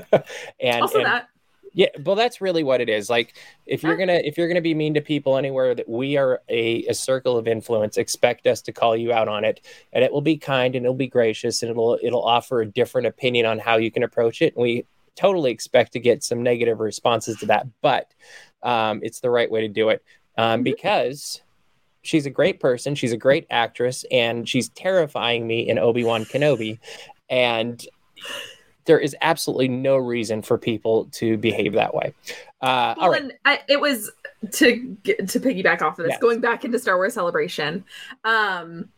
and, 0.60 0.82
also 0.82 0.98
and- 0.98 1.06
that 1.06 1.28
yeah, 1.74 1.88
well, 2.04 2.16
that's 2.16 2.40
really 2.40 2.62
what 2.62 2.80
it 2.80 2.88
is. 2.88 3.08
Like, 3.08 3.34
if 3.66 3.82
you're 3.82 3.96
gonna 3.96 4.20
if 4.24 4.36
you're 4.36 4.48
gonna 4.48 4.60
be 4.60 4.74
mean 4.74 4.94
to 4.94 5.00
people 5.00 5.36
anywhere 5.36 5.74
that 5.74 5.88
we 5.88 6.16
are 6.16 6.40
a, 6.48 6.84
a 6.86 6.94
circle 6.94 7.36
of 7.36 7.48
influence, 7.48 7.96
expect 7.96 8.46
us 8.46 8.60
to 8.62 8.72
call 8.72 8.96
you 8.96 9.12
out 9.12 9.28
on 9.28 9.44
it, 9.44 9.60
and 9.92 10.04
it 10.04 10.12
will 10.12 10.20
be 10.20 10.36
kind 10.36 10.74
and 10.76 10.84
it'll 10.84 10.94
be 10.94 11.06
gracious 11.06 11.62
and 11.62 11.70
it'll 11.70 11.98
it'll 12.02 12.24
offer 12.24 12.60
a 12.60 12.66
different 12.66 13.06
opinion 13.06 13.46
on 13.46 13.58
how 13.58 13.76
you 13.76 13.90
can 13.90 14.02
approach 14.02 14.42
it. 14.42 14.54
And 14.54 14.62
we 14.62 14.84
totally 15.16 15.50
expect 15.50 15.92
to 15.92 16.00
get 16.00 16.22
some 16.24 16.42
negative 16.42 16.80
responses 16.80 17.36
to 17.38 17.46
that, 17.46 17.66
but 17.82 18.08
um, 18.62 19.00
it's 19.02 19.20
the 19.20 19.30
right 19.30 19.50
way 19.50 19.60
to 19.62 19.68
do 19.68 19.88
it. 19.90 20.02
um, 20.38 20.60
Mhm. 20.60 20.64
because 20.64 21.42
she's 22.02 22.24
a 22.26 22.30
great 22.30 22.60
person, 22.60 22.94
she's 22.94 23.12
a 23.12 23.16
great 23.18 23.46
actress, 23.50 24.04
and 24.10 24.48
she's 24.48 24.68
terrifying 24.70 25.46
me 25.46 25.68
in 25.68 25.78
Obi 25.78 26.04
Wan 26.04 26.24
Kenobi, 26.24 26.78
and 27.28 27.86
there 28.84 28.98
is 28.98 29.14
absolutely 29.22 29.68
no 29.68 29.96
reason 29.96 30.42
for 30.42 30.58
people 30.58 31.06
to 31.12 31.36
behave 31.36 31.72
that 31.74 31.94
way. 31.94 32.12
Uh, 32.60 32.94
Well, 32.98 33.10
right, 33.10 33.22
and 33.22 33.32
I, 33.44 33.60
it 33.68 33.80
was 33.80 34.10
to 34.52 34.96
to 35.04 35.40
piggyback 35.40 35.82
off 35.82 35.98
of 35.98 36.04
this, 36.04 36.12
Yes. 36.12 36.20
going 36.20 36.40
back 36.40 36.64
into 36.64 36.78
Star 36.78 36.96
Wars 36.96 37.14
Celebration, 37.14 37.84
um, 38.24 38.88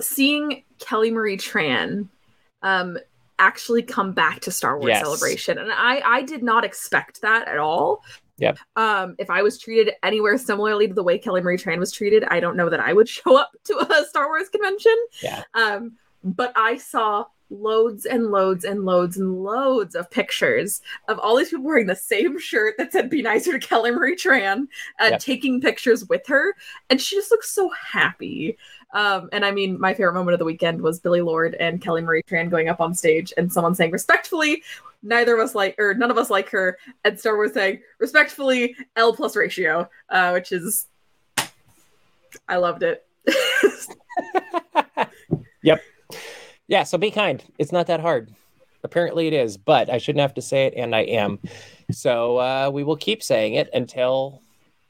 seeing 0.00 0.62
Kelly 0.78 1.10
Marie 1.10 1.36
Tran 1.36 2.08
um, 2.62 2.98
actually 3.38 3.82
come 3.82 4.12
back 4.12 4.40
to 4.40 4.50
Star 4.50 4.78
Wars 4.78 4.88
Yes. 4.88 5.02
Celebration, 5.02 5.58
and 5.58 5.70
I 5.72 6.00
I 6.04 6.22
did 6.22 6.42
not 6.42 6.64
expect 6.64 7.22
that 7.22 7.48
at 7.48 7.58
all. 7.58 8.02
Yep. 8.38 8.58
Um, 8.76 9.16
if 9.18 9.28
I 9.28 9.42
was 9.42 9.58
treated 9.58 9.92
anywhere 10.02 10.38
similarly 10.38 10.88
to 10.88 10.94
the 10.94 11.02
way 11.02 11.18
Kelly 11.18 11.42
Marie 11.42 11.58
Tran 11.58 11.78
was 11.78 11.92
treated, 11.92 12.24
I 12.24 12.40
don't 12.40 12.56
know 12.56 12.70
that 12.70 12.80
I 12.80 12.92
would 12.94 13.08
show 13.18 13.36
up 13.36 13.50
to 13.64 13.78
a 13.78 14.04
Star 14.06 14.28
Wars 14.28 14.48
convention. 14.48 14.96
Yeah. 15.22 15.42
Um, 15.54 15.92
but 16.24 16.52
I 16.56 16.78
saw 16.78 17.26
loads 17.50 18.06
and 18.06 18.26
loads 18.28 18.64
and 18.64 18.84
loads 18.84 19.16
and 19.16 19.42
loads 19.42 19.94
of 19.94 20.10
pictures 20.10 20.80
of 21.08 21.18
all 21.18 21.36
these 21.36 21.50
people 21.50 21.64
wearing 21.64 21.86
the 21.86 21.96
same 21.96 22.38
shirt 22.38 22.76
that 22.78 22.92
said 22.92 23.10
"Be 23.10 23.22
nicer 23.22 23.58
to 23.58 23.58
Kelly 23.66 23.90
Marie 23.90 24.16
Tran," 24.16 24.68
uh, 25.00 25.08
Yep. 25.10 25.20
taking 25.20 25.60
pictures 25.60 26.08
with 26.08 26.26
her, 26.28 26.54
and 26.88 27.00
she 27.00 27.16
just 27.16 27.30
looks 27.30 27.50
so 27.50 27.68
happy. 27.70 28.56
Um, 28.92 29.28
and 29.32 29.44
I 29.44 29.50
mean, 29.52 29.78
my 29.80 29.94
favorite 29.94 30.14
moment 30.14 30.32
of 30.34 30.38
the 30.40 30.44
weekend 30.44 30.80
was 30.82 30.98
Billie 30.98 31.20
Lourd 31.20 31.54
and 31.60 31.80
Kelly 31.80 32.02
Marie 32.02 32.22
Tran 32.24 32.50
going 32.50 32.68
up 32.68 32.80
on 32.80 32.92
stage 32.94 33.32
and 33.36 33.52
someone 33.52 33.74
saying 33.74 33.92
respectfully, 33.92 34.64
neither 35.02 35.34
of 35.34 35.40
us 35.40 35.54
like, 35.54 35.76
or 35.78 35.94
none 35.94 36.10
of 36.10 36.18
us 36.18 36.28
like 36.28 36.48
her, 36.50 36.76
and 37.04 37.18
Star 37.18 37.36
Wars 37.36 37.52
saying 37.54 37.80
respectfully 37.98 38.74
L 38.96 39.12
plus 39.12 39.36
ratio, 39.36 39.88
uh, 40.08 40.30
which 40.32 40.50
is, 40.50 40.88
I 42.48 42.56
loved 42.56 42.82
it. 42.82 43.06
yeah. 46.70 46.84
So 46.84 46.96
be 46.96 47.10
kind. 47.10 47.44
It's 47.58 47.72
not 47.72 47.88
that 47.88 48.00
hard. 48.00 48.32
Apparently, 48.82 49.26
it 49.26 49.34
is, 49.34 49.58
but 49.58 49.90
I 49.90 49.98
shouldn't 49.98 50.22
have 50.22 50.34
to 50.34 50.42
say 50.42 50.64
it, 50.64 50.74
and 50.74 50.94
I 50.94 51.00
am. 51.00 51.38
So 51.90 52.38
uh, 52.38 52.70
we 52.72 52.84
will 52.84 52.96
keep 52.96 53.22
saying 53.22 53.54
it 53.54 53.68
until 53.74 54.40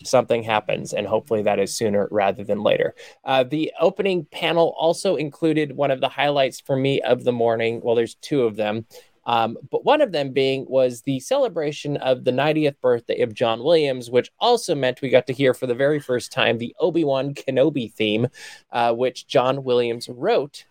something 0.04 0.42
happens, 0.42 0.92
and 0.92 1.06
hopefully 1.06 1.42
that 1.42 1.58
is 1.58 1.74
sooner 1.74 2.06
rather 2.10 2.44
than 2.44 2.62
later. 2.62 2.94
Uh, 3.24 3.42
the 3.42 3.72
opening 3.80 4.26
panel 4.26 4.74
also 4.78 5.16
included 5.16 5.74
one 5.74 5.90
of 5.90 6.00
the 6.00 6.08
highlights 6.08 6.60
for 6.60 6.76
me 6.76 7.00
of 7.00 7.24
the 7.24 7.32
morning. 7.32 7.80
Well, 7.82 7.94
there's 7.94 8.14
two 8.16 8.42
of 8.42 8.56
them. 8.56 8.84
Um, 9.26 9.56
but 9.70 9.84
one 9.84 10.00
of 10.00 10.12
them 10.12 10.32
being 10.32 10.66
was 10.68 11.02
the 11.02 11.20
celebration 11.20 11.96
of 11.98 12.24
the 12.24 12.30
90th 12.30 12.80
birthday 12.80 13.20
of 13.20 13.34
John 13.34 13.62
Williams, 13.62 14.10
which 14.10 14.30
also 14.40 14.74
meant 14.74 15.02
we 15.02 15.08
got 15.08 15.26
to 15.26 15.32
hear 15.32 15.54
for 15.54 15.66
the 15.66 15.74
very 15.74 16.00
first 16.00 16.32
time 16.32 16.58
the 16.58 16.74
Obi 16.80 17.04
Wan 17.04 17.34
Kenobi 17.34 17.92
theme, 17.92 18.28
uh, 18.72 18.92
which 18.92 19.26
John 19.26 19.62
Williams 19.62 20.08
wrote 20.08 20.64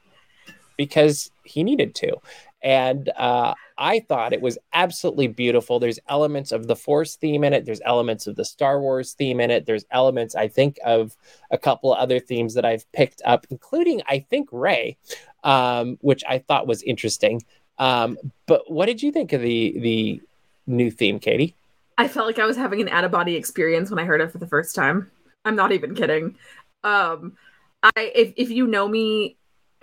because 0.79 1.29
he 1.43 1.61
needed 1.61 1.93
to. 1.93 2.15
And 2.63 3.09
uh, 3.17 3.53
I 3.77 3.99
thought 3.99 4.31
it 4.31 4.39
was 4.39 4.57
absolutely 4.71 5.27
beautiful. 5.27 5.77
There's 5.77 5.99
elements 6.07 6.53
of 6.53 6.67
the 6.67 6.75
Force 6.75 7.17
theme 7.17 7.43
in 7.43 7.51
it. 7.51 7.65
There's 7.65 7.81
elements 7.83 8.27
of 8.27 8.37
the 8.37 8.45
Star 8.45 8.79
Wars 8.79 9.11
theme 9.11 9.41
in 9.41 9.51
it. 9.51 9.65
There's 9.65 9.83
elements, 9.91 10.35
I 10.35 10.47
think, 10.47 10.79
of 10.85 11.17
a 11.51 11.57
couple 11.57 11.93
other 11.93 12.17
themes 12.17 12.53
that 12.53 12.63
I've 12.63 12.89
picked 12.93 13.21
up, 13.25 13.45
including, 13.49 14.01
I 14.07 14.19
think, 14.29 14.47
Rey, 14.53 14.95
um, 15.43 15.97
which 15.99 16.23
I 16.29 16.39
thought 16.39 16.65
was 16.65 16.81
interesting. 16.83 17.43
Um, 17.77 18.17
but 18.45 18.71
what 18.71 18.85
did 18.85 19.03
you 19.03 19.11
think 19.11 19.33
of 19.33 19.41
the 19.41 19.77
the 19.79 20.21
new 20.65 20.91
theme, 20.91 21.19
Katie? 21.19 21.55
I 21.97 22.07
felt 22.07 22.25
like 22.25 22.39
I 22.39 22.45
was 22.45 22.55
having 22.55 22.79
an 22.79 22.87
out 22.87 23.03
of 23.03 23.11
body 23.11 23.35
experience 23.35 23.89
when 23.89 23.99
I 23.99 24.05
heard 24.05 24.21
it 24.21 24.31
for 24.31 24.37
the 24.37 24.47
first 24.47 24.75
time. 24.75 25.11
I'm 25.43 25.57
not 25.57 25.73
even 25.73 25.93
kidding. 25.93 26.37
Um, 26.85 27.35
I 27.83 28.11
if 28.15 28.33
if 28.37 28.49
you 28.49 28.67
know 28.67 28.87
me 28.87 29.35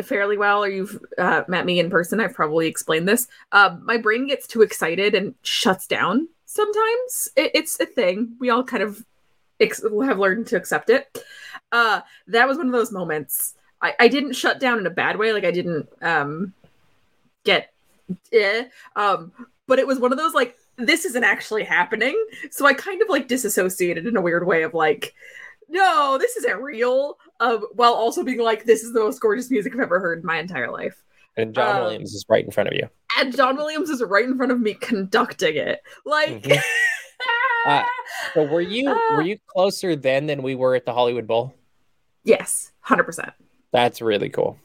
fairly 0.03 0.37
well 0.37 0.63
or 0.63 0.69
you've 0.69 0.99
uh, 1.19 1.43
met 1.49 1.67
me 1.67 1.81
in 1.81 1.91
person, 1.91 2.21
I've 2.21 2.35
probably 2.35 2.67
explained 2.67 3.09
this. 3.09 3.29
Um, 3.53 3.85
my 3.85 3.97
brain 3.97 4.27
gets 4.27 4.47
too 4.47 4.63
excited 4.63 5.15
and 5.15 5.35
shuts 5.43 5.87
down. 5.87 6.29
Sometimes 6.45 7.31
it, 7.37 7.51
it's 7.55 7.81
a 7.81 7.87
thing. 7.87 8.37
We 8.39 8.51
all 8.51 8.65
kind 8.65 8.83
of 8.83 9.05
ex- 9.61 9.83
have 9.83 10.19
learned 10.19 10.47
to 10.49 10.57
accept 10.57 10.91
it. 10.91 11.25
Uh, 11.73 12.01
that 12.29 12.47
was 12.47 12.59
one 12.59 12.67
of 12.67 12.73
those 12.73 12.93
moments. 12.93 13.55
I, 13.81 13.95
I 13.99 14.09
didn't 14.09 14.35
shut 14.35 14.61
down 14.61 14.79
in 14.79 14.87
a 14.87 14.91
bad 14.91 15.19
way. 15.19 15.33
Like 15.33 15.45
I 15.45 15.51
didn't 15.51 15.89
um, 16.03 16.53
get 17.45 17.73
eh, 18.33 18.65
um, 18.95 19.33
but 19.67 19.79
it 19.79 19.87
was 19.87 19.99
one 19.99 20.13
of 20.13 20.19
those 20.19 20.35
like 20.35 20.57
this 20.77 21.05
isn't 21.05 21.25
actually 21.25 21.65
happening. 21.65 22.17
So 22.51 22.67
I 22.67 22.75
kind 22.75 23.01
of 23.03 23.09
like 23.09 23.29
disassociated 23.29 24.07
in 24.07 24.17
a 24.17 24.21
weird 24.21 24.47
way 24.47 24.63
of 24.63 24.75
like, 24.75 25.15
no, 25.69 26.17
this 26.19 26.37
isn't 26.37 26.61
real. 26.63 27.19
Um, 27.41 27.67
while 27.75 27.95
also 27.95 28.23
being 28.23 28.39
like, 28.41 28.65
this 28.65 28.83
is 28.83 28.93
the 28.93 29.01
most 29.01 29.21
gorgeous 29.21 29.51
music 29.51 29.75
I've 29.75 29.81
ever 29.81 30.01
heard 30.01 30.21
in 30.21 30.27
my 30.27 30.39
entire 30.39 30.71
life. 30.71 31.03
And 31.37 31.55
John 31.55 31.77
Um, 31.77 31.83
Williams 31.85 32.15
is 32.15 32.25
right 32.29 32.45
in 32.45 32.51
front 32.51 32.69
of 32.69 32.75
you. 32.75 32.89
And 33.19 33.35
John 33.37 33.57
Williams 33.57 33.91
is 33.91 34.03
right 34.03 34.25
in 34.25 34.37
front 34.37 34.53
of 34.53 34.61
me 34.61 34.75
conducting 34.75 35.57
it. 35.57 35.83
Like, 36.05 36.43
Mhm. 36.43 36.63
Uh, 37.67 37.83
So 38.35 38.45
were 38.45 38.61
you 38.61 38.89
Ah. 38.91 39.17
were 39.17 39.23
you 39.23 39.39
closer 39.49 39.97
then 39.97 40.27
than 40.27 40.43
we 40.43 40.55
were 40.55 40.75
at 40.77 40.85
the 40.87 40.93
Hollywood 40.93 41.27
Bowl? 41.27 41.55
yes, 42.25 42.73
100%. 42.87 43.33
That's 43.73 44.01
really 44.01 44.29
cool. 44.29 44.59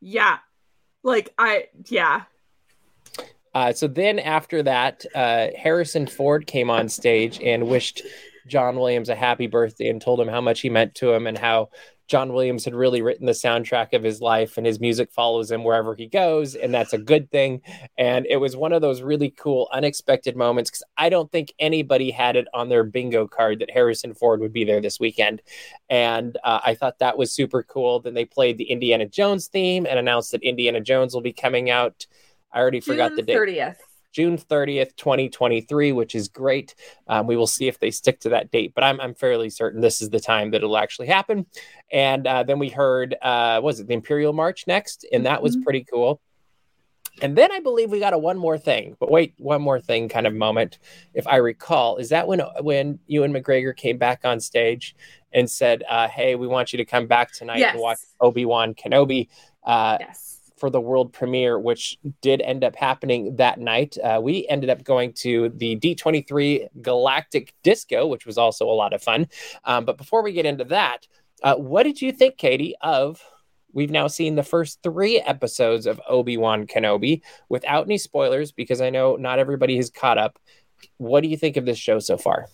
Yeah. 0.00 0.38
Like, 1.02 1.32
I, 1.38 1.68
yeah. 1.86 2.22
Uh, 3.54 3.72
so 3.72 3.86
then 3.88 4.18
after 4.18 4.62
that, 4.62 5.04
uh, 5.14 5.48
Harrison 5.56 6.06
Ford 6.06 6.46
came 6.46 6.70
on 6.70 6.88
stage 6.88 7.40
and 7.42 7.66
wished 7.66 8.02
John 8.48 8.76
Williams 8.76 9.08
a 9.08 9.14
happy 9.14 9.46
birthday 9.46 9.88
and 9.88 10.00
told 10.00 10.20
him 10.20 10.28
how 10.28 10.40
much 10.40 10.60
he 10.60 10.70
meant 10.70 10.94
to 10.96 11.12
him 11.12 11.26
and 11.26 11.38
how 11.38 11.70
John 12.08 12.32
Williams 12.32 12.64
had 12.64 12.74
really 12.74 13.02
written 13.02 13.26
the 13.26 13.32
soundtrack 13.32 13.92
of 13.92 14.02
his 14.02 14.22
life 14.22 14.56
and 14.56 14.66
his 14.66 14.80
music 14.80 15.12
follows 15.12 15.50
him 15.50 15.62
wherever 15.62 15.94
he 15.94 16.06
goes. 16.06 16.54
And 16.54 16.72
that's 16.72 16.94
a 16.94 16.98
good 16.98 17.30
thing. 17.30 17.60
And 17.98 18.26
it 18.26 18.38
was 18.38 18.56
one 18.56 18.72
of 18.72 18.80
those 18.80 19.02
really 19.02 19.30
cool, 19.30 19.68
unexpected 19.72 20.34
moments 20.34 20.70
because 20.70 20.84
I 20.96 21.10
don't 21.10 21.30
think 21.30 21.52
anybody 21.58 22.10
had 22.10 22.34
it 22.34 22.48
on 22.54 22.70
their 22.70 22.82
bingo 22.82 23.26
card 23.26 23.58
that 23.58 23.70
Harrison 23.70 24.14
Ford 24.14 24.40
would 24.40 24.54
be 24.54 24.64
there 24.64 24.80
this 24.80 24.98
weekend. 24.98 25.42
And 25.90 26.38
uh, 26.44 26.60
I 26.64 26.74
thought 26.74 26.98
that 27.00 27.18
was 27.18 27.30
super 27.30 27.62
cool. 27.62 28.00
Then 28.00 28.14
they 28.14 28.24
played 28.24 28.56
the 28.56 28.70
Indiana 28.70 29.06
Jones 29.06 29.48
theme 29.48 29.86
and 29.86 29.98
announced 29.98 30.32
that 30.32 30.42
Indiana 30.42 30.80
Jones 30.80 31.12
will 31.12 31.20
be 31.20 31.34
coming 31.34 31.68
out. 31.68 32.06
I 32.52 32.60
already 32.60 32.80
forgot 32.80 33.08
June 33.08 33.16
the 33.16 33.22
date. 33.22 33.36
30th. 33.36 33.76
June 34.12 34.38
30th, 34.38 34.96
2023, 34.96 35.92
which 35.92 36.14
is 36.14 36.28
great. 36.28 36.74
Um, 37.06 37.26
we 37.26 37.36
will 37.36 37.46
see 37.46 37.68
if 37.68 37.78
they 37.78 37.90
stick 37.90 38.20
to 38.20 38.30
that 38.30 38.50
date, 38.50 38.72
but 38.74 38.84
I'm, 38.84 39.00
I'm 39.00 39.14
fairly 39.14 39.50
certain 39.50 39.80
this 39.80 40.00
is 40.00 40.10
the 40.10 40.20
time 40.20 40.50
that 40.52 40.58
it'll 40.58 40.78
actually 40.78 41.08
happen. 41.08 41.46
And 41.92 42.26
uh, 42.26 42.42
then 42.42 42.58
we 42.58 42.68
heard, 42.68 43.16
uh, 43.22 43.60
was 43.62 43.80
it 43.80 43.86
the 43.86 43.94
Imperial 43.94 44.32
March 44.32 44.66
next? 44.66 45.06
And 45.12 45.26
that 45.26 45.42
was 45.42 45.56
Mhm. 45.56 45.62
pretty 45.64 45.84
cool. 45.84 46.20
And 47.20 47.36
then 47.36 47.50
I 47.50 47.58
believe 47.58 47.90
we 47.90 47.98
got 47.98 48.12
a 48.12 48.18
one 48.18 48.38
more 48.38 48.56
thing, 48.58 48.96
but 49.00 49.10
wait, 49.10 49.34
one 49.38 49.60
more 49.60 49.80
thing 49.80 50.08
kind 50.08 50.24
of 50.26 50.34
moment, 50.34 50.78
if 51.14 51.26
I 51.26 51.36
recall. 51.36 51.96
Is 51.96 52.10
that 52.10 52.28
when 52.28 52.38
when 52.60 53.00
Ewan 53.08 53.32
McGregor 53.32 53.76
came 53.76 53.98
back 53.98 54.20
on 54.24 54.38
stage 54.38 54.94
and 55.32 55.50
said, 55.50 55.82
uh, 55.90 56.06
"Hey, 56.06 56.36
we 56.36 56.46
want 56.46 56.72
you 56.72 56.76
to 56.76 56.84
come 56.84 57.08
back 57.08 57.32
tonight 57.32 57.58
Yes. 57.58 57.72
and 57.74 57.82
watch 57.82 57.98
Obi 58.20 58.44
Wan 58.44 58.72
Kenobi"? 58.72 59.28
Uh, 59.64 59.96
Yes. 59.98 60.37
For 60.58 60.70
the 60.70 60.80
world 60.80 61.12
premiere, 61.12 61.58
which 61.58 61.98
did 62.20 62.40
end 62.42 62.64
up 62.64 62.76
happening 62.76 63.36
that 63.36 63.58
night. 63.58 63.96
Uh, 64.02 64.20
we 64.22 64.46
ended 64.48 64.70
up 64.70 64.84
going 64.84 65.12
to 65.14 65.50
the 65.50 65.76
D23 65.76 66.68
Galactic 66.82 67.54
Disco, 67.62 68.06
which 68.06 68.26
was 68.26 68.38
also 68.38 68.68
a 68.68 68.72
lot 68.72 68.92
of 68.92 69.02
fun. 69.02 69.26
Um, 69.64 69.84
but 69.84 69.96
before 69.96 70.22
we 70.22 70.32
get 70.32 70.46
into 70.46 70.64
that, 70.64 71.06
uh, 71.42 71.54
what 71.54 71.84
did 71.84 72.02
you 72.02 72.12
think, 72.12 72.36
Katie, 72.36 72.74
of? 72.80 73.22
We've 73.72 73.90
now 73.90 74.08
seen 74.08 74.34
the 74.34 74.42
first 74.42 74.82
three 74.82 75.20
episodes 75.20 75.86
of 75.86 76.00
Obi 76.08 76.36
Wan 76.36 76.66
Kenobi 76.66 77.20
without 77.48 77.84
any 77.84 77.98
spoilers 77.98 78.50
because 78.50 78.80
I 78.80 78.90
know 78.90 79.16
not 79.16 79.38
everybody 79.38 79.76
has 79.76 79.90
caught 79.90 80.18
up. 80.18 80.38
What 80.96 81.22
do 81.22 81.28
you 81.28 81.36
think 81.36 81.56
of 81.56 81.66
this 81.66 81.78
show 81.78 81.98
so 81.98 82.16
far? 82.16 82.46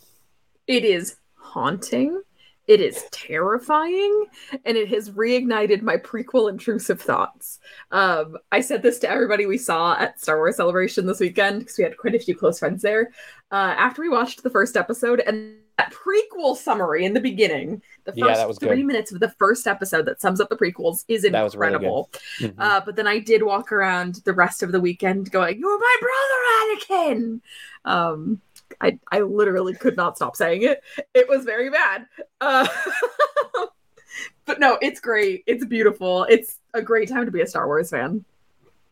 It 0.66 0.84
is 0.84 1.16
haunting. 1.36 2.20
It 2.66 2.80
is 2.80 3.04
terrifying, 3.10 4.26
and 4.64 4.76
it 4.76 4.88
has 4.88 5.10
reignited 5.10 5.82
my 5.82 5.98
prequel 5.98 6.48
intrusive 6.50 7.00
thoughts. 7.00 7.58
Um, 7.90 8.38
I 8.52 8.60
said 8.62 8.82
this 8.82 8.98
to 9.00 9.10
everybody 9.10 9.44
we 9.44 9.58
saw 9.58 9.94
at 9.98 10.18
Star 10.20 10.38
Wars 10.38 10.56
Celebration 10.56 11.04
this 11.06 11.20
weekend 11.20 11.60
because 11.60 11.76
we 11.76 11.84
had 11.84 11.96
quite 11.98 12.14
a 12.14 12.18
few 12.18 12.34
close 12.34 12.58
friends 12.58 12.80
there. 12.80 13.10
Uh, 13.52 13.74
after 13.76 14.00
we 14.00 14.08
watched 14.08 14.42
the 14.42 14.50
first 14.50 14.76
episode 14.76 15.20
and 15.20 15.58
that 15.76 15.92
prequel 15.92 16.56
summary 16.56 17.04
in 17.04 17.12
the 17.12 17.20
beginning, 17.20 17.82
the 18.04 18.12
first 18.12 18.40
Yeah, 18.40 18.52
three 18.52 18.76
good. 18.78 18.86
minutes 18.86 19.12
of 19.12 19.20
the 19.20 19.30
first 19.38 19.66
episode 19.66 20.06
that 20.06 20.20
sums 20.20 20.40
up 20.40 20.48
the 20.48 20.56
prequels 20.56 21.04
is 21.08 21.24
was 21.24 21.56
really 21.56 21.74
incredible. 21.74 22.10
Mhm. 22.38 22.54
Uh, 22.56 22.80
but 22.84 22.96
then 22.96 23.08
I 23.08 23.18
did 23.18 23.42
walk 23.42 23.72
around 23.72 24.22
the 24.24 24.32
rest 24.32 24.62
of 24.62 24.70
the 24.72 24.80
weekend 24.80 25.32
going, 25.32 25.58
"You're 25.58 25.78
my 25.78 25.96
brother, 26.00 27.10
Anakin." 27.10 27.40
Um, 27.84 28.40
I 28.80 28.98
I 29.10 29.20
literally 29.20 29.74
could 29.74 29.96
not 29.96 30.16
stop 30.16 30.36
saying 30.36 30.62
it. 30.62 30.82
It 31.14 31.28
was 31.28 31.44
very 31.44 31.70
bad. 31.70 32.06
Uh, 32.40 32.66
but 34.44 34.60
no, 34.60 34.78
it's 34.80 35.00
great. 35.00 35.44
It's 35.46 35.64
beautiful. 35.64 36.24
It's 36.24 36.58
a 36.74 36.82
great 36.82 37.08
time 37.08 37.26
to 37.26 37.32
be 37.32 37.40
a 37.40 37.46
Star 37.46 37.66
Wars 37.66 37.90
fan. 37.90 38.24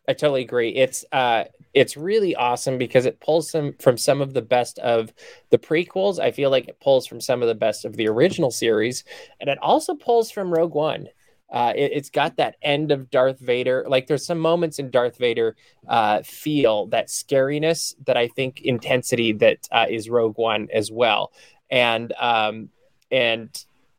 I 0.09 0.15
totally 0.15 0.43
agree. 0.43 0.71
It's 0.71 1.05
uh 1.12 1.45
it's 1.75 1.97
really 1.97 2.35
awesome 2.35 2.77
because 2.77 3.07
it 3.07 3.21
pulls 3.21 3.51
some 3.51 3.75
from 3.79 3.97
some 3.97 4.21
of 4.21 4.35
the 4.35 4.43
best 4.43 4.79
of 4.81 5.12
the 5.51 5.59
prequels. 5.59 6.19
I 6.19 6.31
feel 6.31 6.51
like 6.51 6.69
it 6.69 6.81
pulls 6.81 7.07
from 7.07 7.21
some 7.21 7.41
of 7.41 7.49
the 7.49 7.55
best 7.55 7.85
of 7.85 7.97
the 7.97 8.09
original 8.09 8.51
series, 8.51 9.05
and 9.41 9.49
it 9.49 9.59
also 9.62 9.95
pulls 9.95 10.31
from 10.31 10.53
Rogue 10.53 10.75
One. 10.75 11.09
Uh, 11.52 11.73
it, 11.76 11.92
has 11.92 12.09
got 12.09 12.37
that 12.37 12.56
end 12.62 12.90
of 12.90 13.11
Darth 13.11 13.38
Vader. 13.38 13.85
Like 13.87 14.06
there's 14.06 14.25
some 14.25 14.38
moments 14.38 14.78
in 14.78 14.90
Darth 14.90 15.18
Vader 15.18 15.54
uh, 15.87 16.23
feel 16.23 16.87
that 16.87 17.09
scariness 17.09 17.94
that 18.06 18.16
I 18.16 18.28
think 18.28 18.62
intensity 18.62 19.32
that 19.35 19.68
uh, 19.71 19.87
is 19.88 20.09
Rogue 20.09 20.38
One 20.38 20.68
as 20.73 20.90
well, 20.90 21.30
and 21.71 22.12
um, 22.18 22.71
and 23.11 23.50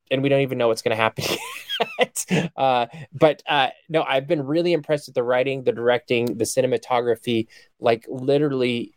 and 0.10 0.24
we 0.24 0.29
don't 0.29 0.41
even 0.41 0.57
know 0.57 0.67
what's 0.67 0.81
going 0.81 0.98
to 0.98 1.01
happen 1.01 1.25
uh, 2.55 2.88
but 3.13 3.43
uh, 3.48 3.69
no, 3.89 4.03
I've 4.03 4.27
been 4.27 4.45
really 4.45 4.74
impressed 4.74 5.07
with 5.07 5.15
the 5.15 5.24
writing, 5.24 5.63
the 5.63 5.72
directing, 5.72 6.38
the 6.38 6.43
cinematography. 6.43 7.48
Like 7.79 8.05
literally, 8.10 8.95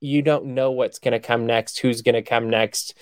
you 0.00 0.22
don't 0.22 0.46
know 0.46 0.70
what's 0.70 0.98
going 0.98 1.12
to 1.12 1.20
come 1.20 1.46
next, 1.46 1.78
who's 1.78 2.02
going 2.02 2.14
to 2.14 2.22
come 2.22 2.50
next, 2.50 2.94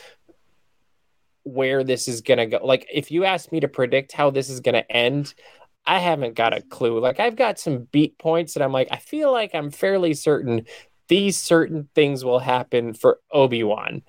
where 1.44 1.84
this 1.84 2.08
is 2.08 2.20
to 2.38 2.46
go. 2.46 2.64
Like 2.64 2.86
if 2.92 3.10
you 3.10 3.24
ask 3.24 3.50
me 3.52 3.60
to 3.60 3.68
predict 3.68 4.12
how 4.12 4.30
this 4.30 4.48
is 4.48 4.60
to 4.74 4.90
end, 4.90 5.34
I 5.84 5.98
haven't 5.98 6.34
got 6.34 6.56
a 6.56 6.62
clue. 6.62 7.00
Like 7.00 7.20
I've 7.20 7.36
got 7.36 7.58
some 7.58 7.88
beat 7.92 8.18
points 8.18 8.54
that 8.54 8.62
I'm 8.62 8.72
like, 8.72 8.88
I 8.90 8.96
feel 8.96 9.32
like 9.32 9.54
I'm 9.54 9.70
fairly 9.70 10.14
certain 10.14 10.66
these 11.08 11.36
certain 11.36 11.88
things 11.94 12.24
will 12.24 12.38
happen 12.38 12.94
for 12.94 13.18
Obi 13.30 13.62
Wan 13.64 14.02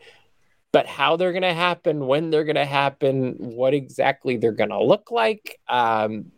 but 0.73 0.87
how 0.87 1.15
they're 1.15 1.31
to 1.43 1.53
happen, 1.53 2.07
when 2.07 2.31
they're 2.31 2.43
to 2.55 2.65
happen, 2.65 3.35
what 3.37 3.75
exactly 3.75 4.37
they're 4.37 4.51
to 4.71 4.83
look 4.83 5.11
like, 5.11 5.59
um, 5.69 6.31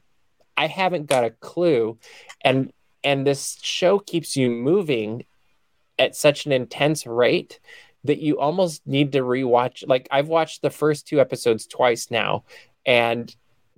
I 0.58 0.68
haven't 0.68 1.08
got 1.08 1.24
a 1.24 1.32
clue. 1.32 1.98
And 2.42 2.72
and 3.04 3.26
this 3.26 3.58
show 3.62 3.98
keeps 3.98 4.36
you 4.36 4.50
moving 4.50 5.26
at 5.98 6.16
such 6.16 6.46
an 6.46 6.52
intense 6.52 7.08
rate 7.08 7.60
that 8.06 8.20
you 8.20 8.40
almost 8.40 8.86
need 8.88 9.12
to 9.12 9.20
rewatch. 9.20 9.88
Like 9.88 10.08
I've 10.12 10.28
watched 10.28 10.62
the 10.62 10.70
first 10.70 11.08
two 11.08 11.20
episodes 11.20 11.68
twice 11.68 12.10
now, 12.10 12.46
and 12.86 13.34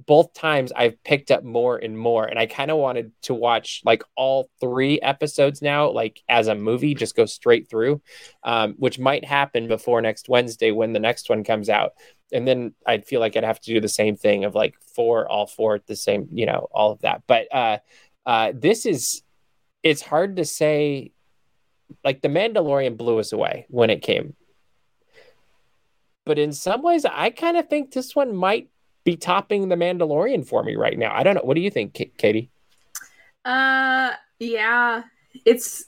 both 0.05 0.31
times 0.33 0.71
I've 0.75 1.01
picked 1.03 1.31
up 1.31 1.43
more 1.43 1.77
and 1.77 1.97
more. 1.97 2.25
And 2.25 2.37
I 2.37 2.45
kind 2.45 2.69
of 2.69 2.77
wanted 2.77 3.11
to 3.23 3.33
watch 3.33 3.81
like 3.83 4.03
all 4.15 4.49
three 4.59 5.01
episodes 5.01 5.61
now, 5.61 5.89
like 5.89 6.21
as 6.29 6.47
a 6.47 6.55
movie, 6.55 6.93
just 6.93 7.15
go 7.15 7.25
straight 7.25 7.67
through, 7.67 8.01
um, 8.43 8.75
which 8.77 8.99
might 8.99 9.25
happen 9.25 9.67
before 9.67 10.01
next 10.01 10.29
Wednesday 10.29 10.71
when 10.71 10.93
the 10.93 10.99
next 10.99 11.29
one 11.29 11.43
comes 11.43 11.67
out. 11.67 11.93
And 12.31 12.47
then 12.47 12.75
I'd 12.85 13.07
feel 13.07 13.19
like 13.19 13.35
I'd 13.35 13.43
have 13.43 13.61
to 13.61 13.73
do 13.73 13.81
the 13.81 13.89
same 13.89 14.15
thing 14.15 14.45
of 14.45 14.53
like 14.53 14.75
four, 14.95 15.27
all 15.27 15.47
four 15.47 15.75
at 15.75 15.87
the 15.87 15.95
same, 15.95 16.27
you 16.31 16.45
know, 16.45 16.67
all 16.71 16.91
of 16.91 17.01
that. 17.01 17.23
But 17.25 17.47
uh, 17.51 17.77
uh, 18.25 18.53
this 18.53 18.85
is, 18.85 19.23
it's 19.81 20.01
hard 20.01 20.35
to 20.35 20.45
say. 20.45 21.11
Like 22.03 22.21
the 22.21 22.27
Mandalorian 22.27 22.97
blew 22.97 23.19
us 23.19 23.31
away 23.31 23.65
when 23.69 23.89
it 23.89 24.01
came. 24.01 24.35
But 26.25 26.37
in 26.37 26.51
some 26.51 26.81
ways, 26.81 27.05
I 27.05 27.29
kind 27.29 27.55
of 27.55 27.69
think 27.69 27.91
this 27.91 28.15
one 28.15 28.35
might 28.35 28.69
be 29.05 29.15
topping 29.15 29.69
the 29.69 29.75
Mandalorian 29.75 30.45
for 30.45 30.63
me 30.63 30.75
right 30.75 30.97
now. 30.97 31.15
I 31.15 31.23
don't 31.23 31.35
know. 31.35 31.41
What 31.43 31.55
do 31.55 31.61
you 31.61 31.71
think, 31.71 31.93
K- 31.93 32.11
Katie? 32.17 32.49
Uh, 33.45 34.11
yeah, 34.39 35.03
it's 35.45 35.85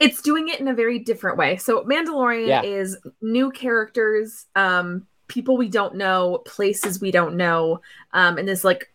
it's 0.00 0.22
doing 0.22 0.48
it 0.48 0.58
in 0.58 0.66
a 0.66 0.74
very 0.74 0.98
different 0.98 1.38
way. 1.38 1.56
So 1.56 1.84
Mandalorian 1.84 2.48
yeah. 2.48 2.62
is 2.62 2.98
new 3.20 3.50
characters, 3.50 4.46
um, 4.56 5.06
people 5.28 5.56
we 5.56 5.68
don't 5.68 5.94
know, 5.94 6.42
places 6.44 7.00
we 7.00 7.12
don't 7.12 7.36
know, 7.36 7.80
um, 8.12 8.38
and 8.38 8.48
this 8.48 8.64
like 8.64 8.92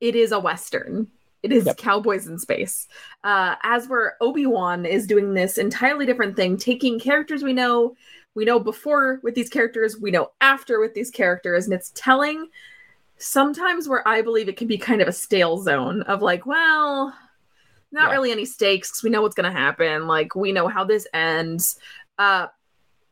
it 0.00 0.14
is 0.14 0.30
a 0.30 0.38
western. 0.38 1.08
It 1.44 1.52
is 1.52 1.66
yep. 1.66 1.76
cowboys 1.76 2.26
in 2.26 2.38
space. 2.38 2.88
Uh, 3.22 3.56
as 3.62 3.86
where 3.86 4.16
Obi 4.22 4.46
Wan 4.46 4.86
is 4.86 5.06
doing 5.06 5.34
this 5.34 5.58
entirely 5.58 6.06
different 6.06 6.36
thing, 6.36 6.56
taking 6.56 6.98
characters 6.98 7.42
we 7.42 7.52
know, 7.52 7.94
we 8.34 8.46
know 8.46 8.58
before 8.58 9.20
with 9.22 9.34
these 9.34 9.50
characters, 9.50 10.00
we 10.00 10.10
know 10.10 10.30
after 10.40 10.80
with 10.80 10.94
these 10.94 11.10
characters, 11.10 11.66
and 11.66 11.74
it's 11.74 11.92
telling 11.94 12.48
sometimes 13.18 13.88
where 13.90 14.06
I 14.08 14.22
believe 14.22 14.48
it 14.48 14.56
can 14.56 14.68
be 14.68 14.78
kind 14.78 15.02
of 15.02 15.06
a 15.06 15.12
stale 15.12 15.58
zone 15.58 16.00
of 16.02 16.22
like, 16.22 16.46
well, 16.46 17.14
not 17.92 18.08
yeah. 18.08 18.12
really 18.12 18.32
any 18.32 18.46
stakes 18.46 18.90
because 18.90 19.02
we 19.02 19.10
know 19.10 19.20
what's 19.20 19.36
going 19.36 19.52
to 19.52 19.56
happen. 19.58 20.06
Like, 20.06 20.34
we 20.34 20.50
know 20.50 20.66
how 20.66 20.84
this 20.84 21.06
ends. 21.12 21.78
Uh, 22.18 22.46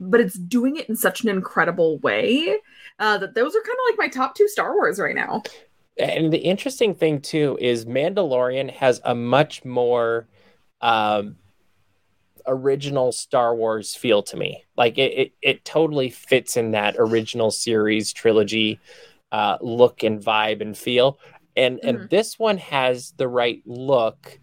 but 0.00 0.20
it's 0.20 0.38
doing 0.38 0.76
it 0.76 0.88
in 0.88 0.96
such 0.96 1.22
an 1.22 1.28
incredible 1.28 1.98
way 1.98 2.56
uh, 2.98 3.18
that 3.18 3.34
those 3.34 3.54
are 3.54 3.60
kind 3.60 3.76
of 3.78 3.90
like 3.90 3.98
my 3.98 4.08
top 4.08 4.34
two 4.34 4.48
Star 4.48 4.74
Wars 4.74 4.98
right 4.98 5.14
now. 5.14 5.42
And 5.98 6.32
the 6.32 6.38
interesting 6.38 6.94
thing, 6.94 7.20
too, 7.20 7.58
is 7.60 7.84
Mandalorian 7.84 8.70
has 8.70 9.00
a 9.04 9.14
much 9.14 9.64
more. 9.64 10.26
Um, 10.80 11.36
original 12.46 13.12
Star 13.12 13.54
Wars 13.54 13.94
feel 13.94 14.22
to 14.24 14.36
me. 14.36 14.64
Like 14.76 14.98
it, 14.98 15.12
it, 15.12 15.32
it 15.42 15.64
totally 15.64 16.10
fits 16.10 16.56
in 16.56 16.72
that 16.72 16.96
original 16.98 17.50
series 17.50 18.12
trilogy 18.12 18.80
uh, 19.30 19.58
look 19.60 20.02
and 20.02 20.20
vibe 20.20 20.60
and 20.60 20.76
feel. 20.76 21.18
And 21.56 21.78
mm-hmm. 21.78 21.88
and 21.88 22.10
this 22.10 22.38
one 22.38 22.58
has 22.58 23.12
the 23.16 23.28
right 23.28 23.62
look, 23.66 24.38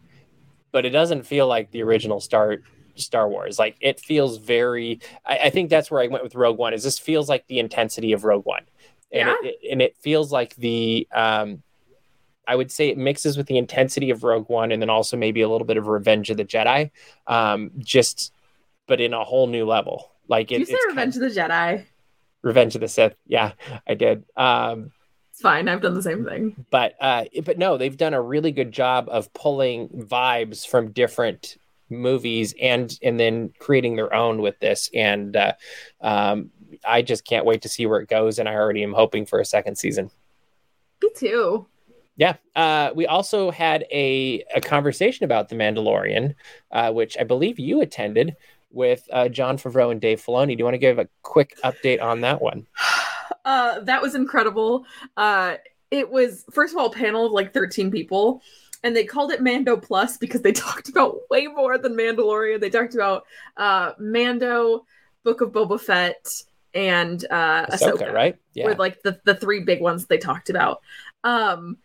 but 0.72 0.86
it 0.86 0.92
doesn't 0.92 1.26
feel 1.26 1.48
like 1.48 1.72
the 1.72 1.84
original 1.84 2.20
Star 2.20 2.58
Star 2.96 3.30
Wars. 3.30 3.58
Like 3.58 3.78
it 3.80 4.00
feels 4.00 4.38
very. 4.38 5.00
I, 5.26 5.38
I 5.46 5.50
think 5.50 5.70
that's 5.70 5.90
where 5.90 6.02
I 6.02 6.08
went 6.08 6.24
with 6.24 6.36
Rogue 6.36 6.58
One. 6.58 6.74
Is 6.74 6.84
this 6.84 7.00
feels 7.00 7.30
like 7.30 7.48
the 7.48 7.60
intensity 7.60 8.14
of 8.14 8.24
Rogue 8.24 8.46
One, 8.46 8.64
and 9.12 9.28
yeah. 9.28 9.36
it, 9.44 9.72
and 9.72 9.82
it 9.82 9.98
feels 9.98 10.32
like 10.32 10.56
the 10.56 11.08
um, 11.14 11.64
I 12.48 12.56
would 12.56 12.72
say 12.72 12.90
it 12.90 12.98
mixes 12.98 13.38
with 13.38 13.48
the 13.48 13.58
intensity 13.58 14.10
of 14.10 14.24
Rogue 14.24 14.50
One 14.50 14.72
and 14.72 14.82
then 14.82 14.90
also 14.90 15.16
maybe 15.16 15.42
a 15.42 15.50
little 15.50 15.68
bit 15.68 15.78
of 15.78 15.88
Revenge 15.88 16.30
of 16.30 16.38
the 16.38 16.46
Jedi, 16.46 16.92
um, 17.28 17.72
just 17.78 18.34
but 18.88 19.00
in 19.00 19.14
a 19.14 19.24
whole 19.24 19.48
new 19.48 19.66
level. 19.66 20.12
Like 20.28 20.52
it, 20.52 20.60
you 20.60 20.66
say 20.66 20.78
Revenge 20.88 21.16
of, 21.16 21.24
of 21.24 21.34
the 21.34 21.40
Jedi. 21.40 21.86
Revenge 22.42 22.76
of 22.76 22.82
the 22.82 22.88
Sith. 22.88 23.16
Yeah, 23.28 23.54
I 23.88 23.94
did. 23.94 24.26
Um, 24.36 24.92
it's 25.32 25.42
fine. 25.42 25.70
I've 25.70 25.82
done 25.82 25.94
the 25.94 26.02
same 26.02 26.26
thing. 26.26 26.66
But 26.70 26.96
uh, 27.00 27.26
but 27.44 27.58
no, 27.58 27.78
they've 27.78 27.96
done 27.96 28.14
a 28.14 28.22
really 28.22 28.52
good 28.52 28.72
job 28.72 29.08
of 29.10 29.32
pulling 29.34 29.90
vibes 29.90 30.68
from 30.68 30.92
different 30.92 31.58
movies 31.90 32.54
and 32.62 32.98
and 33.02 33.20
then 33.20 33.54
creating 33.60 33.96
their 33.96 34.14
own 34.14 34.42
with 34.42 34.60
this. 34.60 34.90
And 34.94 35.36
uh, 35.36 35.54
um, 36.02 36.52
I 36.86 37.02
just 37.02 37.26
can't 37.26 37.46
wait 37.46 37.62
to 37.64 37.70
see 37.70 37.86
where 37.86 38.00
it 38.00 38.10
goes. 38.10 38.40
And 38.40 38.48
I 38.48 38.56
already 38.56 38.84
am 38.84 38.94
hoping 38.94 39.26
for 39.26 39.40
a 39.40 39.46
second 39.46 39.78
season. 39.78 40.12
Me 41.02 41.10
too. 41.16 41.66
Yeah. 42.20 42.36
Uh, 42.54 42.92
we 42.94 43.08
also 43.08 43.50
had 43.50 43.86
a, 43.92 44.44
a 44.54 44.60
conversation 44.60 45.24
about 45.24 45.48
The 45.48 45.56
Mandalorian, 45.56 46.36
uh, 46.70 46.92
which 46.92 47.18
I 47.18 47.24
believe 47.24 47.60
you 47.60 47.80
attended 47.80 48.36
with 48.72 49.08
uh, 49.14 49.30
Jon 49.30 49.58
Favreau 49.58 49.90
and 49.90 50.02
Dave 50.02 50.22
Filoni. 50.22 50.50
Do 50.50 50.58
you 50.58 50.66
want 50.66 50.74
to 50.74 50.80
give 50.80 51.00
a 51.00 51.08
quick 51.22 51.58
update 51.64 52.02
on 52.02 52.22
that 52.22 52.42
one? 52.42 52.68
Uh, 53.46 53.80
that 53.80 54.02
was 54.02 54.16
incredible. 54.16 54.86
Uh, 55.16 55.56
it 55.90 56.08
was, 56.12 56.46
first 56.52 56.74
of 56.74 56.78
all, 56.78 56.88
a 56.88 56.94
panel 56.94 57.26
of 57.26 57.32
like 57.32 57.54
13 57.54 57.90
people. 57.90 58.44
And 58.84 58.96
they 58.96 59.04
called 59.04 59.32
it 59.32 59.42
Mando 59.42 59.78
Plus 59.78 60.18
because 60.18 60.42
they 60.42 60.52
talked 60.54 60.90
about 60.90 61.22
way 61.30 61.48
more 61.48 61.78
than 61.78 61.96
Mandalorian. 61.96 62.60
They 62.62 62.70
talked 62.70 62.96
about 62.96 63.26
uh, 63.58 63.94
Mando, 64.00 64.86
Book 65.24 65.42
of 65.42 65.52
Boba 65.52 65.80
Fett, 65.80 66.44
and 66.74 67.26
uh, 67.30 67.66
Ahsoka, 67.68 67.98
Ahsoka 67.98 68.14
right? 68.14 68.38
Yeah. 68.54 68.68
With 68.68 68.80
like 68.80 69.02
the, 69.02 69.20
the 69.26 69.36
three 69.36 69.62
big 69.62 69.82
ones 69.82 70.06
they 70.06 70.18
talked 70.18 70.50
about. 70.50 70.82
Um, 71.24 71.78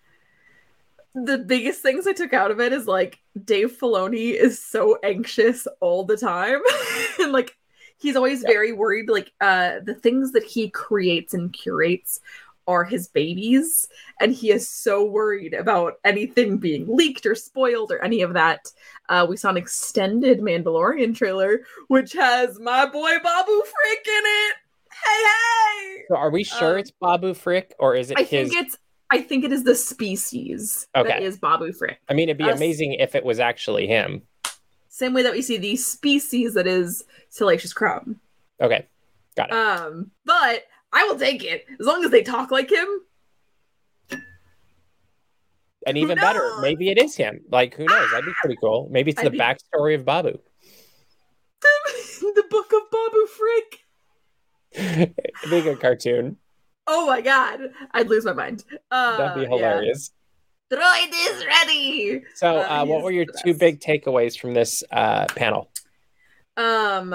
the 1.15 1.39
biggest 1.39 1.81
things 1.81 2.07
I 2.07 2.13
took 2.13 2.33
out 2.33 2.51
of 2.51 2.61
it 2.61 2.73
is 2.73 2.87
like 2.87 3.21
Dave 3.45 3.79
Filoni 3.79 4.33
is 4.35 4.63
so 4.63 4.99
anxious 5.03 5.67
all 5.81 6.05
the 6.05 6.17
time. 6.17 6.61
and 7.21 7.33
like 7.33 7.57
he's 7.99 8.17
always 8.17 8.43
very 8.43 8.73
worried 8.73 9.09
like 9.09 9.33
uh 9.41 9.79
the 9.83 9.95
things 9.95 10.33
that 10.33 10.43
he 10.43 10.69
creates 10.69 11.33
and 11.33 11.53
curates 11.53 12.21
are 12.67 12.85
his 12.85 13.09
babies 13.09 13.89
and 14.21 14.33
he 14.33 14.51
is 14.51 14.69
so 14.69 15.05
worried 15.05 15.55
about 15.55 15.95
anything 16.05 16.59
being 16.59 16.87
leaked 16.89 17.27
or 17.27 17.35
spoiled 17.35 17.93
or 17.93 18.03
any 18.03 18.23
of 18.23 18.35
that. 18.35 18.71
Uh 19.09 19.27
we 19.29 19.37
saw 19.37 19.51
an 19.51 19.57
extended 19.57 20.41
Mandalorian 20.41 21.15
trailer 21.15 21.61
which 21.89 22.13
has 22.13 22.59
my 22.61 22.87
boy 22.87 23.19
Babu 23.23 23.63
Frick 23.63 24.07
in 24.07 24.25
it. 24.25 24.55
Hey 24.91 25.25
hey. 25.25 26.03
So 26.09 26.17
are 26.17 26.31
we 26.31 26.45
sure 26.45 26.75
um, 26.75 26.79
it's 26.79 26.93
Babu 27.01 27.35
Frick 27.35 27.75
or 27.79 27.95
is 27.95 28.11
it 28.11 28.19
I 28.19 28.23
his 28.23 28.51
think 28.51 28.67
it's 28.67 28.77
I 29.11 29.23
think 29.23 29.45
it 29.45 29.53
is 29.53 29.65
the 29.65 29.75
species 29.75 30.89
okay. 30.97 31.09
that 31.09 31.23
is 31.23 31.39
Babu 31.39 31.73
Frick. 31.73 32.01
I 32.09 32.15
mean, 32.15 32.29
it'd 32.29 32.39
be 32.39 32.49
amazing 32.49 32.95
if 32.95 33.15
it 33.15 33.25
was 33.25 33.39
actually 33.39 33.87
him. 33.87 34.23
Same 34.89 35.13
way 35.13 35.23
that 35.23 35.33
we 35.33 35.43
see 35.43 35.57
the 35.57 35.77
species 35.77 36.55
that 36.55 36.67
is 36.67 37.05
Salacious 37.29 37.73
Crumb. 37.73 38.19
Okay, 38.61 38.87
got 39.37 39.51
it. 39.51 39.55
Um, 39.55 40.11
but 40.25 40.65
I 40.95 41.05
will 41.05 41.19
take 41.19 41.45
it 41.45 41.67
as 41.79 41.85
long 41.87 42.05
as 42.05 42.11
they 42.11 42.23
talk 42.23 42.51
like 42.51 42.71
him. 42.71 42.89
And 45.87 45.99
even 45.99 46.17
better, 46.17 46.61
maybe 46.61 46.89
it 46.89 46.97
is 46.97 47.15
him. 47.15 47.41
Like, 47.51 47.75
who 47.75 47.85
knows? 47.85 48.11
That'd 48.11 48.25
be 48.25 48.33
pretty 48.41 48.57
cool. 48.59 48.89
Maybe 48.91 49.11
it's 49.11 49.21
I'd 49.21 49.27
the 49.27 49.31
be... 49.31 49.39
backstory 49.39 49.95
of 49.95 50.07
Babu. 50.07 50.39
The, 51.61 51.69
the 52.35 52.45
book 52.49 52.73
of 52.73 52.91
Babu 52.91 53.27
Frick. 53.27 55.15
Big 55.51 55.67
a 55.67 55.77
cartoon. 55.77 56.39
Oh 56.87 57.07
my 57.07 57.21
god, 57.21 57.61
I'd 57.93 58.09
lose 58.09 58.25
my 58.25 58.33
mind. 58.33 58.65
Uh, 58.91 59.17
That'd 59.19 59.43
be 59.43 59.49
hilarious. 59.49 60.11
Yeah. 60.71 60.79
droid 60.79 61.13
is 61.13 61.45
ready. 61.45 62.23
So, 62.35 62.59
Uh, 62.59 62.61
uh, 62.83 62.85
what 62.87 63.03
were 63.03 63.11
your 63.11 63.27
two 63.27 63.53
best. 63.53 63.61
big 63.61 63.81
takeaways 63.81 64.39
from 64.39 64.55
this 64.55 64.83
uh, 64.91 65.27
panel? 65.37 65.71
Um, 66.57 67.15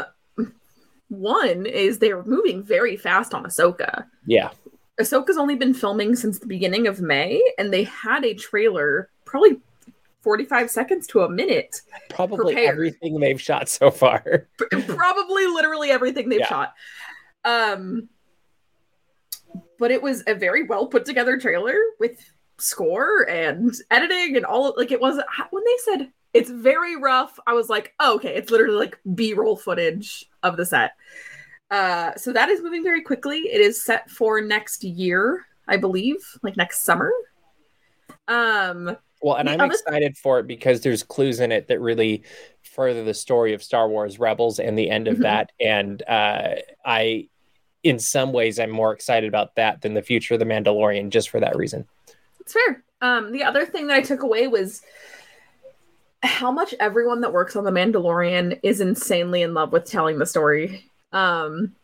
one 1.10 1.66
is 1.66 2.00
they're 2.00 2.24
moving 2.24 2.64
very 2.64 2.96
fast 2.98 3.34
on 3.34 3.44
Ahsoka. 3.44 4.06
Yeah, 4.26 4.50
Ahsoka's 5.00 5.38
only 5.38 5.56
been 5.56 5.74
filming 5.74 6.16
since 6.16 6.40
the 6.40 6.48
beginning 6.48 6.88
of 6.88 7.02
May, 7.02 7.42
and 7.58 7.74
they 7.74 7.84
had 7.84 8.24
a 8.26 8.34
trailer 8.34 9.10
probably 9.26 9.60
45 10.22 10.70
seconds 10.70 11.08
to 11.08 11.22
a 11.22 11.30
minute. 11.30 11.82
probably 12.10 12.54
Prepared. 12.54 12.70
everything 12.76 13.20
they've 13.20 13.42
shot 13.42 13.70
so 13.70 13.90
far. 13.92 14.48
probably 14.88 15.48
literally 15.48 15.92
everything 15.92 16.30
they've 16.30 16.40
Yeah. 16.42 16.48
shot. 16.48 16.74
Um, 17.46 18.10
but 19.80 19.92
it 19.92 20.02
was 20.02 20.24
a 20.28 20.36
very 20.36 20.64
well 20.64 20.88
put 20.88 21.06
together 21.06 21.38
trailer 21.40 21.76
with 22.00 22.20
score 22.58 23.28
and 23.30 23.74
editing 23.90 24.36
and 24.36 24.46
all. 24.46 24.74
Like 24.76 24.92
it 24.92 25.00
was 25.00 25.20
when 25.52 25.64
they 25.64 25.78
said 25.86 26.12
it's 26.34 26.50
very 26.50 26.96
rough. 26.96 27.40
I 27.48 27.54
was 27.54 27.70
like, 27.70 27.94
oh, 28.00 28.16
okay, 28.16 28.36
it's 28.36 28.52
literally 28.52 28.78
like 28.78 29.00
B 29.16 29.34
roll 29.34 29.56
footage 29.58 30.26
of 30.44 30.58
the 30.58 30.66
set. 30.66 30.92
Uh, 31.72 32.16
so 32.16 32.34
that 32.34 32.50
is 32.50 32.62
moving 32.62 32.84
very 32.84 33.02
quickly. 33.02 33.38
It 33.40 33.62
is 33.62 33.84
set 33.84 34.10
for 34.10 34.42
next 34.42 34.84
year, 34.84 35.46
I 35.68 35.78
believe, 35.78 36.18
like 36.44 36.58
next 36.58 36.82
summer. 36.84 37.12
Um, 38.28 38.96
Well, 39.22 39.36
and 39.36 39.50
I'm 39.50 39.60
other- 39.62 39.74
excited 39.74 40.18
for 40.18 40.40
it 40.40 40.48
because 40.48 40.82
there's 40.82 41.04
clues 41.04 41.40
in 41.40 41.52
it 41.52 41.68
that 41.68 41.80
really 41.80 42.24
further 42.62 43.04
the 43.04 43.14
story 43.14 43.54
of 43.54 43.62
Star 43.64 43.90
Wars 43.90 44.20
Rebels 44.20 44.60
and 44.60 44.78
the 44.78 44.90
end 44.90 45.08
of 45.08 45.18
Mhm. 45.18 45.22
that. 45.24 45.52
And 45.60 46.02
uh, 46.08 46.56
I, 46.86 47.28
in 47.84 48.00
some 48.00 48.32
ways, 48.34 48.60
I'm 48.60 48.70
more 48.70 48.94
excited 48.94 49.28
about 49.28 49.56
that 49.56 49.82
than 49.82 49.94
the 49.94 50.02
future 50.02 50.36
of 50.36 50.40
the 50.40 50.46
Mandalorian, 50.46 51.10
just 51.10 51.30
for 51.30 51.40
that 51.40 51.56
reason. 51.56 51.88
It's 52.40 52.54
fair. 52.54 52.84
Um, 53.02 53.32
the 53.32 53.44
other 53.44 53.66
thing 53.66 53.88
that 53.88 53.96
I 53.98 54.02
took 54.02 54.24
away 54.24 54.48
was 54.48 54.82
how 56.24 56.52
much 56.52 56.74
everyone 56.80 57.22
that 57.22 57.34
works 57.34 57.56
on 57.56 57.64
The 57.64 57.72
Mandalorian 57.72 58.60
is 58.64 58.82
insanely 58.82 59.42
in 59.42 59.54
love 59.54 59.72
with 59.72 59.86
telling 59.86 60.20
the 60.20 60.26
story. 60.26 60.86
Um, 61.14 61.76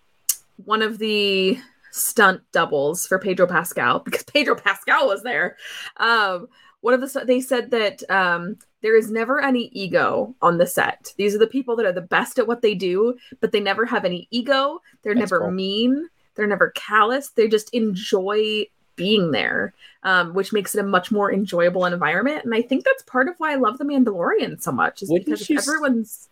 one 0.65 0.81
of 0.81 0.97
the 0.97 1.57
stunt 1.91 2.41
doubles 2.51 3.07
for 3.07 3.17
Pedro 3.19 3.47
Pascal, 3.47 3.99
because 4.05 4.23
Pedro 4.23 4.55
Pascal 4.55 5.07
was 5.07 5.23
there. 5.23 5.57
Um, 5.97 6.47
one 6.81 6.93
of 6.93 7.01
the 7.01 7.25
they 7.25 7.41
said 7.41 7.71
that 7.71 8.07
um, 8.11 8.57
there 8.81 8.95
is 8.95 9.09
never 9.09 9.41
any 9.41 9.69
ego 9.73 10.35
on 10.41 10.57
the 10.57 10.67
set. 10.67 11.13
These 11.17 11.33
are 11.33 11.39
the 11.39 11.47
people 11.47 11.75
that 11.77 11.85
are 11.85 11.91
the 11.91 12.01
best 12.01 12.37
at 12.37 12.47
what 12.47 12.61
they 12.61 12.75
do, 12.75 13.15
but 13.39 13.51
they 13.51 13.59
never 13.59 13.85
have 13.85 14.05
any 14.05 14.27
ego. 14.29 14.81
They're 15.01 15.15
That's 15.15 15.31
never 15.31 15.45
cool. 15.45 15.51
mean. 15.51 16.09
They're 16.35 16.45
never 16.45 16.71
callous. 16.71 17.29
They 17.29 17.47
just 17.47 17.73
enjoy 17.73 18.67
being 18.95 19.31
there, 19.31 19.73
um, 20.03 20.33
which 20.33 20.53
makes 20.53 20.75
it 20.75 20.79
a 20.79 20.83
much 20.83 21.11
more 21.11 21.31
enjoyable 21.33 21.85
environment. 21.85 22.45
And 22.45 22.53
I 22.53 22.61
think 22.61 22.85
that's 22.85 23.03
part 23.03 23.27
of 23.27 23.35
why 23.37 23.51
I 23.51 23.55
love 23.55 23.77
The 23.77 23.85
Mandalorian 23.85 24.61
so 24.61 24.71
much, 24.71 25.01
is 25.01 25.09
Wouldn't 25.09 25.25
because 25.25 25.49
you 25.49 25.57
everyone's 25.57 26.29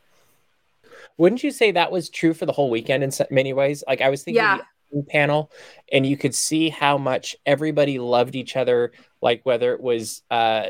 Wouldn't 1.18 1.44
you 1.44 1.52
say 1.52 1.72
that 1.72 1.92
was 1.92 2.10
true 2.10 2.34
for 2.34 2.46
the 2.46 2.52
whole 2.52 2.70
weekend 2.70 3.04
in 3.04 3.12
many 3.30 3.54
ways? 3.54 3.84
Like 3.88 4.02
I 4.02 4.10
was 4.10 4.24
thinking 4.24 4.44
Yeah. 4.44 4.62
panel, 5.10 5.52
and 5.92 6.06
you 6.06 6.18
could 6.18 6.34
see 6.36 6.70
how 6.70 6.98
much 6.98 7.36
everybody 7.46 8.00
loved 8.00 8.36
each 8.36 8.56
other. 8.56 8.92
Like 9.22 9.42
whether 9.44 9.74
it 9.74 9.82
was 9.82 10.24
uh, 10.32 10.70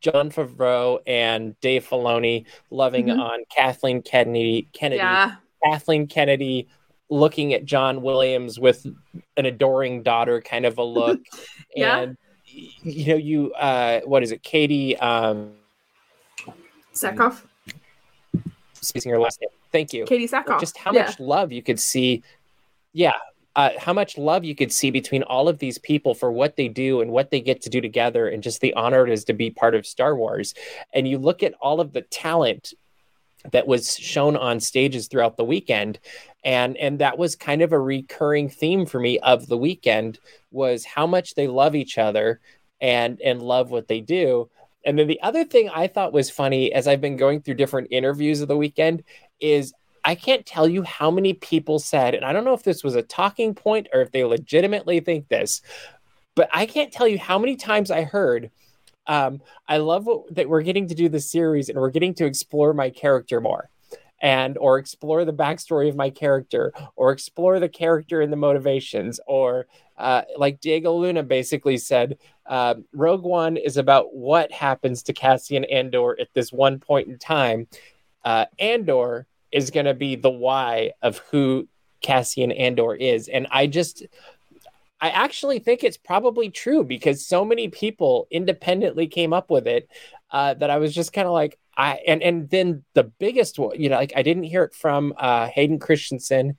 Jon 0.00 0.30
Favreau 0.30 1.00
and 1.06 1.58
Dave 1.60 1.86
Filoni 1.86 2.46
loving 2.70 3.06
Mhm. 3.06 3.18
on 3.20 3.44
Kathleen 3.54 4.02
Kennedy, 4.02 4.68
Kennedy, 4.72 4.98
yeah, 4.98 5.36
Kathleen 5.64 6.06
Kennedy 6.06 6.68
looking 7.10 7.52
at 7.52 7.64
John 7.64 8.02
Williams 8.02 8.58
with 8.58 8.86
an 9.36 9.46
adoring 9.46 10.02
daughter 10.02 10.40
kind 10.40 10.64
of 10.64 10.78
a 10.78 10.84
look. 10.84 11.20
Yeah. 11.74 11.98
And 11.98 12.16
you 12.46 13.06
know, 13.06 13.16
you 13.16 13.52
uh 13.54 14.00
what 14.04 14.22
is 14.22 14.32
it, 14.32 14.42
Katie 14.42 14.96
um 14.98 15.52
Sackhoff, 16.94 17.42
her 19.04 19.18
last 19.18 19.40
name. 19.40 19.50
Thank 19.72 19.92
you. 19.92 20.04
Katee 20.04 20.28
Sackhoff. 20.28 20.60
Just 20.60 20.76
how 20.76 20.92
yeah. 20.92 21.04
much 21.04 21.20
love 21.20 21.52
you 21.52 21.62
could 21.62 21.80
see. 21.80 22.22
Yeah. 22.92 23.14
Uh, 23.56 23.70
how 23.78 23.92
much 23.92 24.16
love 24.16 24.44
you 24.44 24.54
could 24.54 24.72
see 24.72 24.90
between 24.90 25.24
all 25.24 25.48
of 25.48 25.58
these 25.58 25.76
people 25.78 26.14
for 26.14 26.30
what 26.30 26.56
they 26.56 26.68
do 26.68 27.00
and 27.00 27.10
what 27.10 27.30
they 27.30 27.40
get 27.40 27.60
to 27.60 27.68
do 27.68 27.80
together, 27.80 28.28
and 28.28 28.44
just 28.44 28.60
the 28.60 28.72
honor 28.74 29.04
it 29.04 29.12
is 29.12 29.24
to 29.24 29.32
be 29.32 29.50
part 29.50 29.74
of 29.74 29.84
Star 29.84 30.14
Wars. 30.14 30.54
And 30.94 31.08
you 31.08 31.18
look 31.18 31.42
at 31.42 31.54
all 31.60 31.80
of 31.80 31.92
the 31.92 32.02
talent 32.02 32.74
that 33.52 33.66
was 33.66 33.96
shown 33.96 34.36
on 34.36 34.60
stages 34.60 35.08
throughout 35.08 35.36
the 35.36 35.44
weekend. 35.44 35.98
And 36.44 36.76
and 36.76 36.98
that 36.98 37.18
was 37.18 37.36
kind 37.36 37.62
of 37.62 37.72
a 37.72 37.78
recurring 37.78 38.48
theme 38.48 38.86
for 38.86 39.00
me 39.00 39.18
of 39.20 39.46
the 39.46 39.58
weekend 39.58 40.18
was 40.50 40.84
how 40.84 41.06
much 41.06 41.34
they 41.34 41.48
love 41.48 41.74
each 41.74 41.98
other 41.98 42.40
and 42.80 43.20
and 43.20 43.42
love 43.42 43.70
what 43.70 43.88
they 43.88 44.00
do. 44.00 44.48
And 44.84 44.98
then 44.98 45.08
the 45.08 45.20
other 45.20 45.44
thing 45.44 45.68
i 45.70 45.86
thought 45.86 46.12
was 46.12 46.30
funny 46.30 46.72
as 46.72 46.88
i've 46.88 47.00
been 47.00 47.16
going 47.16 47.42
through 47.42 47.54
different 47.54 47.88
interviews 47.90 48.40
of 48.40 48.48
the 48.48 48.56
weekend 48.56 49.04
is 49.40 49.74
i 50.04 50.14
can't 50.14 50.46
tell 50.46 50.66
you 50.66 50.82
how 50.82 51.10
many 51.10 51.34
people 51.34 51.78
said 51.78 52.14
and 52.14 52.24
i 52.24 52.32
don't 52.32 52.44
know 52.44 52.54
if 52.54 52.62
this 52.62 52.82
was 52.82 52.94
a 52.94 53.02
talking 53.02 53.54
point 53.54 53.88
or 53.92 54.00
if 54.00 54.10
they 54.10 54.24
legitimately 54.24 55.00
think 55.00 55.28
this 55.28 55.60
but 56.34 56.48
i 56.52 56.64
can't 56.64 56.92
tell 56.92 57.06
you 57.06 57.18
how 57.18 57.38
many 57.38 57.56
times 57.56 57.90
i 57.90 58.02
heard 58.02 58.50
um, 59.10 59.42
I 59.66 59.78
love 59.78 60.06
what, 60.06 60.32
that 60.36 60.48
we're 60.48 60.62
getting 60.62 60.86
to 60.86 60.94
do 60.94 61.08
this 61.08 61.28
series 61.28 61.68
and 61.68 61.76
we're 61.76 61.90
getting 61.90 62.14
to 62.14 62.26
explore 62.26 62.72
my 62.72 62.90
character 62.90 63.40
more 63.40 63.68
and 64.22 64.56
or 64.58 64.78
explore 64.78 65.24
the 65.24 65.32
backstory 65.32 65.88
of 65.88 65.96
my 65.96 66.10
character 66.10 66.72
or 66.94 67.10
explore 67.10 67.58
the 67.58 67.68
character 67.68 68.20
and 68.20 68.32
the 68.32 68.36
motivations 68.36 69.18
or 69.26 69.66
uh, 69.98 70.22
like 70.36 70.60
Diego 70.60 70.94
Luna 70.94 71.24
basically 71.24 71.76
said, 71.76 72.18
uh, 72.46 72.76
Rogue 72.92 73.24
One 73.24 73.56
is 73.56 73.76
about 73.76 74.14
what 74.14 74.52
happens 74.52 75.02
to 75.02 75.12
Cassian 75.12 75.64
Andor 75.64 76.16
at 76.20 76.28
this 76.32 76.52
one 76.52 76.78
point 76.78 77.08
in 77.08 77.18
time. 77.18 77.66
Uh, 78.24 78.44
Andor 78.60 79.26
is 79.50 79.72
going 79.72 79.86
to 79.86 79.94
be 79.94 80.14
the 80.14 80.30
why 80.30 80.92
of 81.02 81.18
who 81.32 81.66
Cassian 82.00 82.52
Andor 82.52 82.94
is. 82.94 83.26
And 83.26 83.48
I 83.50 83.66
just, 83.66 84.06
I 85.00 85.10
actually 85.10 85.58
think 85.60 85.82
it's 85.82 85.96
probably 85.96 86.50
true 86.50 86.84
because 86.84 87.26
so 87.26 87.44
many 87.44 87.68
people 87.68 88.28
independently 88.30 89.06
came 89.06 89.32
up 89.32 89.50
with 89.50 89.66
it 89.66 89.88
uh, 90.30 90.54
that 90.54 90.70
I 90.70 90.78
was 90.78 90.94
just 90.94 91.12
kind 91.12 91.26
of 91.26 91.32
like, 91.32 91.58
I 91.76 92.00
and 92.06 92.22
and 92.22 92.50
then 92.50 92.84
the 92.94 93.04
biggest 93.04 93.58
one, 93.58 93.80
you 93.80 93.88
know, 93.88 93.96
like 93.96 94.12
I 94.14 94.22
didn't 94.22 94.42
hear 94.42 94.64
it 94.64 94.74
from 94.74 95.14
uh, 95.16 95.46
Hayden 95.46 95.78
Christensen, 95.78 96.58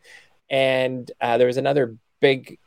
and 0.50 1.12
uh, 1.22 1.38
there 1.38 1.48
was 1.48 1.58
another 1.58 1.98
big, 2.20 2.58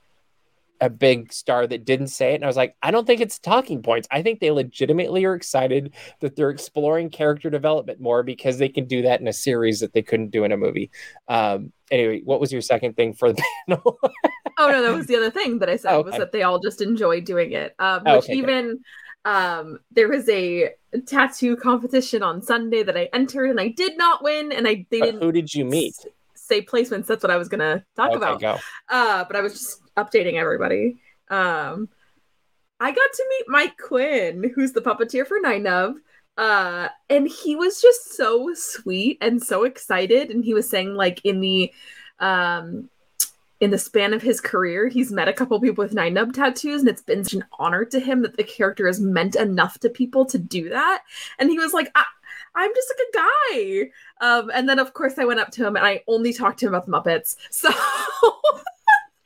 a 0.80 0.90
big 0.90 1.32
star 1.32 1.66
that 1.66 1.84
didn't 1.84 2.08
say 2.08 2.32
it, 2.32 2.36
and 2.36 2.44
I 2.44 2.46
was 2.46 2.56
like, 2.56 2.76
I 2.82 2.90
don't 2.90 3.06
think 3.06 3.20
it's 3.20 3.38
talking 3.38 3.82
points. 3.82 4.08
I 4.10 4.22
think 4.22 4.40
they 4.40 4.50
legitimately 4.50 5.24
are 5.24 5.34
excited 5.34 5.94
that 6.20 6.36
they're 6.36 6.50
exploring 6.50 7.10
character 7.10 7.50
development 7.50 8.00
more 8.00 8.22
because 8.22 8.58
they 8.58 8.68
can 8.68 8.86
do 8.86 9.02
that 9.02 9.20
in 9.20 9.28
a 9.28 9.32
series 9.32 9.80
that 9.80 9.92
they 9.92 10.02
couldn't 10.02 10.30
do 10.30 10.44
in 10.44 10.52
a 10.52 10.56
movie. 10.56 10.90
Um, 11.28 11.72
anyway, 11.90 12.22
what 12.24 12.40
was 12.40 12.52
your 12.52 12.62
second 12.62 12.96
thing 12.96 13.14
for 13.14 13.32
the 13.32 13.42
panel? 13.68 13.98
oh 14.58 14.70
no, 14.70 14.82
that 14.82 14.94
was 14.94 15.06
the 15.06 15.16
other 15.16 15.30
thing 15.30 15.58
that 15.60 15.70
I 15.70 15.76
said 15.76 15.98
was 15.98 16.16
that 16.16 16.32
they 16.32 16.42
all 16.42 16.58
just 16.58 16.80
enjoy 16.80 17.20
doing 17.20 17.52
it. 17.52 17.74
Um, 17.78 18.02
Oh, 18.06 18.16
which 18.16 18.24
okay, 18.24 18.34
even 18.34 18.80
um, 19.24 19.78
there 19.92 20.08
was 20.08 20.28
a 20.28 20.70
tattoo 21.06 21.56
competition 21.56 22.22
on 22.22 22.42
Sunday 22.42 22.82
that 22.82 22.96
I 22.96 23.08
entered 23.12 23.50
and 23.50 23.60
I 23.60 23.68
did 23.68 23.96
not 23.96 24.22
win, 24.22 24.52
and 24.52 24.68
I 24.68 24.86
they 24.90 25.00
didn't 25.00 25.22
who 25.22 25.32
did 25.32 25.54
you 25.54 25.64
meet? 25.64 25.94
Say 26.44 26.62
placements. 26.62 27.06
That's 27.06 27.22
what 27.22 27.30
I 27.30 27.36
was 27.36 27.48
gonna 27.48 27.84
talk 27.96 28.08
Okay, 28.08 28.16
about. 28.16 28.40
go. 28.40 28.58
Uh, 28.88 29.24
but 29.24 29.36
I 29.36 29.40
was 29.40 29.54
just 29.54 29.80
updating 29.96 30.34
everybody. 30.34 30.98
Um, 31.30 31.88
I 32.78 32.90
got 32.90 33.12
to 33.14 33.26
meet 33.30 33.44
Mike 33.48 33.78
Quinn, 33.78 34.52
who's 34.54 34.72
the 34.72 34.82
puppeteer 34.82 35.26
for 35.26 35.38
Nine. 35.40 35.66
Uh, 36.36 36.88
and 37.08 37.28
he 37.28 37.56
was 37.56 37.80
just 37.80 38.14
so 38.14 38.52
sweet 38.54 39.18
and 39.20 39.42
so 39.42 39.64
excited. 39.64 40.30
And 40.30 40.44
he 40.44 40.52
was 40.52 40.68
saying, 40.68 40.94
like, 40.94 41.20
in 41.24 41.40
the 41.40 41.72
um 42.20 42.90
in 43.60 43.70
the 43.70 43.78
span 43.78 44.12
of 44.12 44.20
his 44.20 44.40
career, 44.40 44.88
he's 44.88 45.12
met 45.12 45.28
a 45.28 45.32
couple 45.32 45.58
people 45.60 45.82
with 45.82 45.94
Nien 45.94 46.14
Nunb 46.14 46.34
tattoos, 46.34 46.80
and 46.80 46.88
it's 46.88 47.02
been 47.02 47.24
such 47.24 47.34
an 47.34 47.44
honor 47.58 47.84
to 47.86 48.00
him 48.00 48.20
that 48.22 48.36
the 48.36 48.44
character 48.44 48.86
has 48.86 49.00
meant 49.00 49.36
enough 49.36 49.78
to 49.78 49.88
people 49.88 50.26
to 50.26 50.38
do 50.38 50.68
that. 50.68 51.02
And 51.38 51.48
he 51.48 51.58
was 51.58 51.72
like, 51.72 51.90
I, 51.94 52.04
I'm 52.54 52.70
just 52.74 52.92
like 52.92 53.08
a 53.08 53.16
guy. 53.16 53.90
Um, 54.24 54.50
and 54.54 54.68
then 54.68 54.78
of 54.78 54.94
course 54.94 55.18
I 55.18 55.24
went 55.24 55.40
up 55.40 55.50
to 55.52 55.66
him 55.66 55.76
and 55.76 55.84
I 55.84 56.02
only 56.08 56.32
talked 56.32 56.58
to 56.60 56.66
him 56.66 56.74
about 56.74 56.86
the 56.86 56.92
Muppets. 56.92 57.36
So 57.50 57.70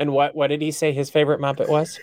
And 0.00 0.12
what 0.12 0.34
what 0.34 0.48
did 0.48 0.60
he 0.62 0.70
say 0.70 0.92
his 0.92 1.10
favorite 1.10 1.40
Muppet 1.40 1.68
was? 1.68 1.98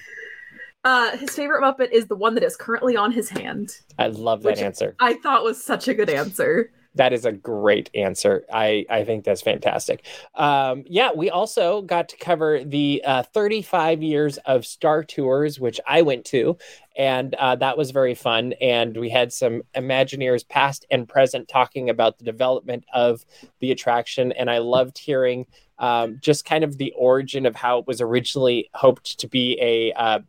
uh 0.83 1.17
his 1.17 1.31
favorite 1.31 1.61
Muppet 1.61 1.91
is 1.91 2.07
the 2.07 2.15
one 2.15 2.35
that 2.35 2.43
is 2.43 2.55
currently 2.55 2.95
on 2.95 3.11
his 3.11 3.29
hand. 3.29 3.77
I 3.97 4.07
love 4.07 4.43
that 4.43 4.59
answer. 4.59 4.95
I 4.99 5.13
thought 5.15 5.43
was 5.43 5.63
such 5.63 5.87
a 5.87 5.93
good 5.93 6.09
answer. 6.09 6.71
That 6.95 7.13
is 7.13 7.25
a 7.25 7.31
great 7.31 7.89
answer. 7.93 8.45
I, 8.51 8.85
I 8.89 9.03
think 9.03 9.25
that's 9.25 9.41
fantastic. 9.41 10.05
Um, 10.33 10.83
yeah, 10.87 11.11
we 11.15 11.29
also 11.29 11.81
got 11.81 12.09
to 12.09 12.17
cover 12.17 12.63
the 12.63 13.03
uh, 13.05 13.23
35 13.23 14.01
years 14.01 14.37
of 14.45 14.65
Star 14.65 15.03
Tours, 15.03 15.59
which 15.59 15.79
I 15.87 16.01
went 16.01 16.25
to, 16.25 16.57
and 16.97 17.35
uh, 17.35 17.55
that 17.57 17.77
was 17.77 17.91
very 17.91 18.15
fun. 18.15 18.53
And 18.61 18.95
we 18.97 19.09
had 19.09 19.33
some 19.33 19.63
Imagineers 19.75 20.47
past 20.47 20.85
and 20.89 21.07
present 21.07 21.47
talking 21.47 21.89
about 21.89 22.17
the 22.17 22.25
development 22.25 22.85
of 22.93 23.25
the 23.59 23.71
attraction. 23.71 24.31
And 24.31 24.49
I 24.49 24.59
loved 24.59 24.97
hearing 24.97 25.45
um, 25.79 26.19
just 26.21 26.45
kind 26.45 26.63
of 26.63 26.77
the 26.77 26.93
origin 26.97 27.45
of 27.45 27.55
how 27.55 27.79
it 27.79 27.87
was 27.87 27.99
originally 27.99 28.69
hoped 28.73 29.19
to 29.19 29.27
be 29.27 29.59
a 29.61 29.91
uh, 29.93 30.19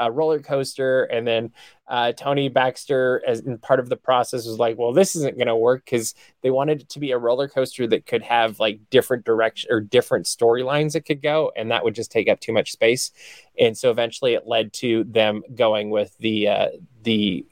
a 0.00 0.10
roller 0.10 0.40
coaster, 0.40 1.04
and 1.04 1.26
then 1.26 1.52
uh, 1.86 2.12
Tony 2.12 2.48
Baxter, 2.48 3.22
as 3.26 3.42
part 3.62 3.78
of 3.78 3.88
the 3.88 3.96
process, 3.96 4.46
was 4.46 4.58
like, 4.58 4.78
"Well, 4.78 4.92
this 4.92 5.14
isn't 5.14 5.36
going 5.36 5.46
to 5.46 5.56
work 5.56 5.84
because 5.84 6.14
they 6.42 6.50
wanted 6.50 6.80
it 6.80 6.88
to 6.88 6.98
be 6.98 7.12
a 7.12 7.18
roller 7.18 7.48
coaster 7.48 7.86
that 7.88 8.06
could 8.06 8.22
have 8.22 8.58
like 8.58 8.80
different 8.90 9.24
direction 9.24 9.70
or 9.70 9.80
different 9.80 10.26
storylines 10.26 10.96
it 10.96 11.02
could 11.02 11.22
go, 11.22 11.52
and 11.56 11.70
that 11.70 11.84
would 11.84 11.94
just 11.94 12.10
take 12.10 12.28
up 12.28 12.40
too 12.40 12.52
much 12.52 12.72
space." 12.72 13.12
And 13.58 13.76
so 13.76 13.90
eventually, 13.90 14.34
it 14.34 14.46
led 14.46 14.72
to 14.74 15.04
them 15.04 15.42
going 15.54 15.90
with 15.90 16.16
the 16.18 16.48
uh, 16.48 16.68
the 17.02 17.44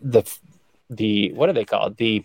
the 0.00 0.22
the 0.90 1.32
what 1.32 1.48
are 1.48 1.54
they 1.54 1.64
called 1.64 1.96
the 1.96 2.24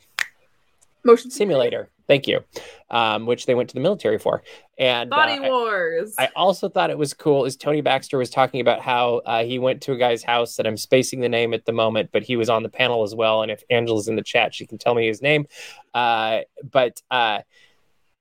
motion 1.04 1.32
simulator. 1.32 1.90
Thank 2.10 2.28
you. 2.28 2.44
Um, 2.90 3.28
which 3.28 3.46
they 3.46 3.54
went 3.54 3.70
to 3.70 3.76
the 3.76 3.82
military 3.82 4.18
for. 4.18 4.42
And 4.80 5.12
Body 5.12 5.34
uh, 5.34 5.48
Wars. 5.48 6.16
I, 6.18 6.26
I 6.26 6.30
also 6.36 6.68
thought 6.68 6.90
it 6.90 6.98
was 6.98 7.14
cool. 7.14 7.46
Is 7.46 7.56
Tony 7.56 7.82
Baxter 7.82 8.18
was 8.18 8.32
talking 8.32 8.62
about 8.62 8.82
how 8.82 9.22
uh, 9.28 9.44
he 9.44 9.60
went 9.60 9.82
to 9.84 9.92
a 9.92 9.98
guy's 9.98 10.24
house 10.24 10.56
that 10.56 10.66
I'm 10.66 10.76
spacing 10.76 11.20
the 11.20 11.30
name 11.30 11.54
at 11.54 11.66
the 11.66 11.72
moment, 11.72 12.10
but 12.12 12.24
he 12.24 12.36
was 12.36 12.50
on 12.50 12.64
the 12.64 12.70
panel 12.70 13.04
as 13.04 13.14
well. 13.14 13.44
And 13.44 13.52
if 13.52 13.62
Angela's 13.70 14.08
in 14.08 14.16
the 14.16 14.24
chat, 14.24 14.56
she 14.56 14.66
can 14.66 14.80
tell 14.80 14.96
me 14.96 15.06
his 15.06 15.22
name. 15.22 15.46
Uh, 15.94 16.40
but 16.72 17.00
uh, 17.12 17.42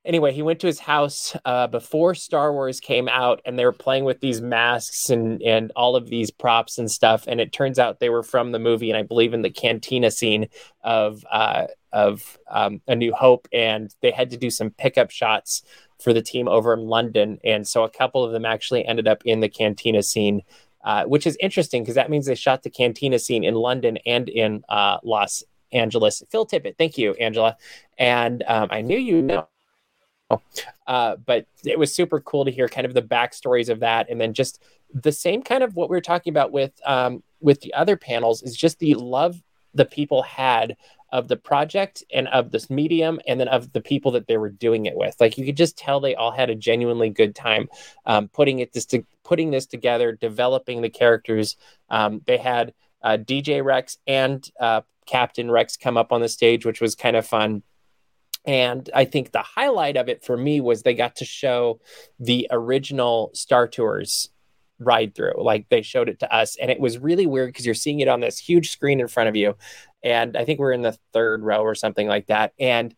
anyway, 0.05 0.31
he 0.31 0.41
went 0.41 0.59
to 0.61 0.67
his 0.67 0.79
house 0.79 1.35
uh, 1.45 1.67
before 1.67 2.15
Star 2.15 2.53
Wars 2.53 2.79
came 2.79 3.07
out, 3.07 3.41
and 3.45 3.57
they 3.57 3.65
were 3.65 3.71
playing 3.71 4.05
with 4.05 4.19
these 4.21 4.41
masks 4.41 5.09
and 5.09 5.41
and 5.41 5.71
all 5.75 5.95
of 5.95 6.07
these 6.07 6.31
props 6.31 6.77
and 6.77 6.89
stuff. 6.89 7.25
And 7.27 7.39
it 7.39 7.51
turns 7.51 7.79
out 7.79 7.99
they 7.99 8.09
were 8.09 8.23
from 8.23 8.51
the 8.51 8.59
movie, 8.59 8.89
and 8.89 8.97
I 8.97 9.03
believe 9.03 9.33
in 9.33 9.41
the 9.41 9.49
cantina 9.49 10.11
scene 10.11 10.47
of 10.83 11.25
uh, 11.31 11.67
of 11.91 12.37
um, 12.49 12.81
A 12.87 12.95
New 12.95 13.13
Hope, 13.13 13.47
and 13.53 13.93
they 14.01 14.11
had 14.11 14.29
to 14.31 14.37
do 14.37 14.49
some 14.49 14.71
pickup 14.71 15.11
shots 15.11 15.63
for 15.99 16.13
the 16.13 16.21
team 16.21 16.47
over 16.47 16.73
in 16.73 16.87
London, 16.87 17.39
and 17.43 17.67
so 17.67 17.83
a 17.83 17.89
couple 17.89 18.23
of 18.23 18.31
them 18.31 18.45
actually 18.45 18.85
ended 18.85 19.07
up 19.07 19.21
in 19.25 19.39
the 19.39 19.49
cantina 19.49 20.03
scene. 20.03 20.41
Uh, 20.81 21.03
which 21.03 21.27
is 21.27 21.35
interesting 21.41 21.83
because 21.83 21.95
that 21.95 22.09
means 22.09 22.25
they 22.25 22.33
shot 22.33 22.63
the 22.63 22.69
cantina 22.69 23.19
scene 23.19 23.43
in 23.43 23.53
London 23.53 23.97
and 24.05 24.29
in 24.29 24.63
uh, 24.69 24.97
Los 25.03 25.43
Angeles. 25.73 26.23
Phil 26.29 26.45
Tippett, 26.45 26.77
thank 26.77 26.97
you, 26.97 27.11
Angela. 27.15 27.57
And 27.97 28.45
um, 28.47 28.69
I 28.71 28.79
knew 28.79 28.97
you 28.97 29.21
know 29.21 29.45
uh, 30.87 31.15
but 31.25 31.45
it 31.63 31.77
was 31.79 31.93
super 31.93 32.19
cool 32.19 32.45
to 32.45 32.51
hear 32.51 32.67
kind 32.67 32.85
of 32.85 32.93
the 32.93 33.01
backstories 33.01 33.69
of 33.69 33.79
that, 33.79 34.09
and 34.09 34.19
then 34.19 34.33
just 34.33 34.61
the 34.93 35.11
same 35.11 35.41
kind 35.41 35.63
of 35.63 35.75
what 35.75 35.89
we 35.89 35.95
were 35.95 36.01
talking 36.01 36.31
about 36.31 36.51
with 36.51 36.73
um, 36.85 37.23
with 37.39 37.61
the 37.61 37.73
other 37.73 37.95
panels 37.95 38.41
is 38.41 38.55
just 38.55 38.79
the 38.79 38.95
love 38.95 39.41
the 39.73 39.85
people 39.85 40.23
had 40.23 40.75
of 41.11 41.27
the 41.27 41.37
project 41.37 42.03
and 42.13 42.27
of 42.27 42.51
this 42.51 42.69
medium 42.69 43.19
and 43.27 43.39
then 43.39 43.47
of 43.47 43.71
the 43.73 43.81
people 43.81 44.11
that 44.11 44.27
they 44.27 44.37
were 44.37 44.49
doing 44.49 44.85
it 44.85 44.95
with. 44.95 45.15
Like 45.19 45.37
you 45.37 45.45
could 45.45 45.57
just 45.57 45.77
tell 45.77 45.99
they 45.99 46.15
all 46.15 46.31
had 46.31 46.49
a 46.49 46.55
genuinely 46.55 47.09
good 47.09 47.35
time 47.35 47.67
um, 48.05 48.27
putting 48.27 48.59
it 48.59 48.73
this 48.73 48.85
to, 48.87 49.03
putting 49.23 49.51
this 49.51 49.65
together 49.65 50.11
developing 50.11 50.81
the 50.81 50.89
characters. 50.89 51.55
Um, 51.89 52.21
they 52.25 52.37
had 52.37 52.73
uh, 53.01 53.17
dj 53.17 53.63
rex 53.63 53.97
and 54.07 54.49
uh, 54.59 54.81
captain 55.05 55.49
rex 55.49 55.77
come 55.77 55.95
up 55.95 56.11
on 56.11 56.19
the 56.19 56.27
stage 56.27 56.65
which 56.65 56.81
was 56.81 56.95
kind 56.95 57.15
of 57.15 57.25
fun 57.25 57.63
and 58.45 58.89
I 58.95 59.05
think 59.05 59.31
the 59.31 59.41
highlight 59.41 59.97
of 59.97 60.09
it 60.09 60.23
for 60.23 60.37
me 60.37 60.61
was 60.61 60.81
they 60.81 60.93
got 60.93 61.17
to 61.17 61.25
show 61.25 61.79
the 62.19 62.47
original 62.51 63.31
Star 63.33 63.67
Tours 63.67 64.29
ride 64.79 65.13
through. 65.13 65.33
Like 65.37 65.67
they 65.69 65.81
showed 65.81 66.09
it 66.09 66.19
to 66.19 66.33
us. 66.33 66.55
And 66.55 66.71
it 66.71 66.79
was 66.79 66.97
really 66.97 67.25
weird 67.25 67.49
because 67.49 67.65
you're 67.65 67.75
seeing 67.75 67.99
it 67.99 68.07
on 68.07 68.21
this 68.21 68.39
huge 68.39 68.71
screen 68.71 68.99
in 68.99 69.07
front 69.07 69.29
of 69.29 69.35
you. 69.35 69.55
And 70.03 70.37
I 70.37 70.45
think 70.45 70.59
we're 70.59 70.71
in 70.71 70.81
the 70.81 70.97
third 71.13 71.43
row 71.43 71.61
or 71.61 71.75
something 71.75 72.07
like 72.07 72.27
that. 72.27 72.53
And 72.59 72.95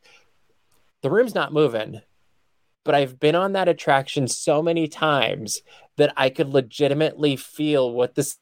the 1.02 1.10
room's 1.10 1.36
not 1.36 1.54
moving. 1.54 2.02
But 2.84 2.96
I've 2.96 3.20
been 3.20 3.36
on 3.36 3.54
that 3.54 3.68
attraction 3.68 4.28
so 4.28 4.62
many 4.64 4.88
times 4.88 5.62
that 5.98 6.14
I 6.18 6.30
could 6.30 6.50
legitimately 6.50 7.36
feel 7.36 7.92
what 7.92 8.16
this 8.16 8.38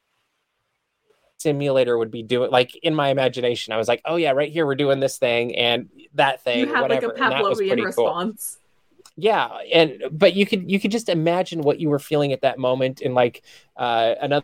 simulator 1.39 1.97
would 1.97 2.12
be 2.12 2.21
doing 2.21 2.52
like 2.52 2.75
in 2.84 2.93
my 2.93 3.10
imagination 3.10 3.73
i 3.73 3.78
was 3.78 3.88
like 3.88 4.02
oh 4.06 4.17
yeah 4.17 4.32
right 4.32 4.52
here 4.52 4.65
we're 4.65 4.75
doing 4.75 4.99
this 4.99 5.17
thing 5.17 5.56
and 5.56 5.89
that 6.13 6.43
thing 6.43 6.60
you 6.60 6.65
had 6.67 6.82
whatever. 6.82 7.08
like 7.08 7.17
a 7.17 7.19
pavlovian 7.19 7.84
response 7.84 8.58
cool. 8.60 9.13
yeah 9.23 9.47
and 9.73 10.04
but 10.12 10.34
you 10.34 10.45
could 10.45 10.69
you 10.69 10.80
could 10.80 10.91
just 10.91 11.08
imagine 11.08 11.62
what 11.62 11.80
you 11.80 11.89
were 11.89 11.99
feeling 11.99 12.34
at 12.34 12.41
that 12.41 12.60
moment 12.60 13.02
and 13.02 13.13
like 13.13 13.43
uh 13.78 14.15
another 14.21 14.43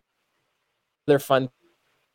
fun 1.20 1.50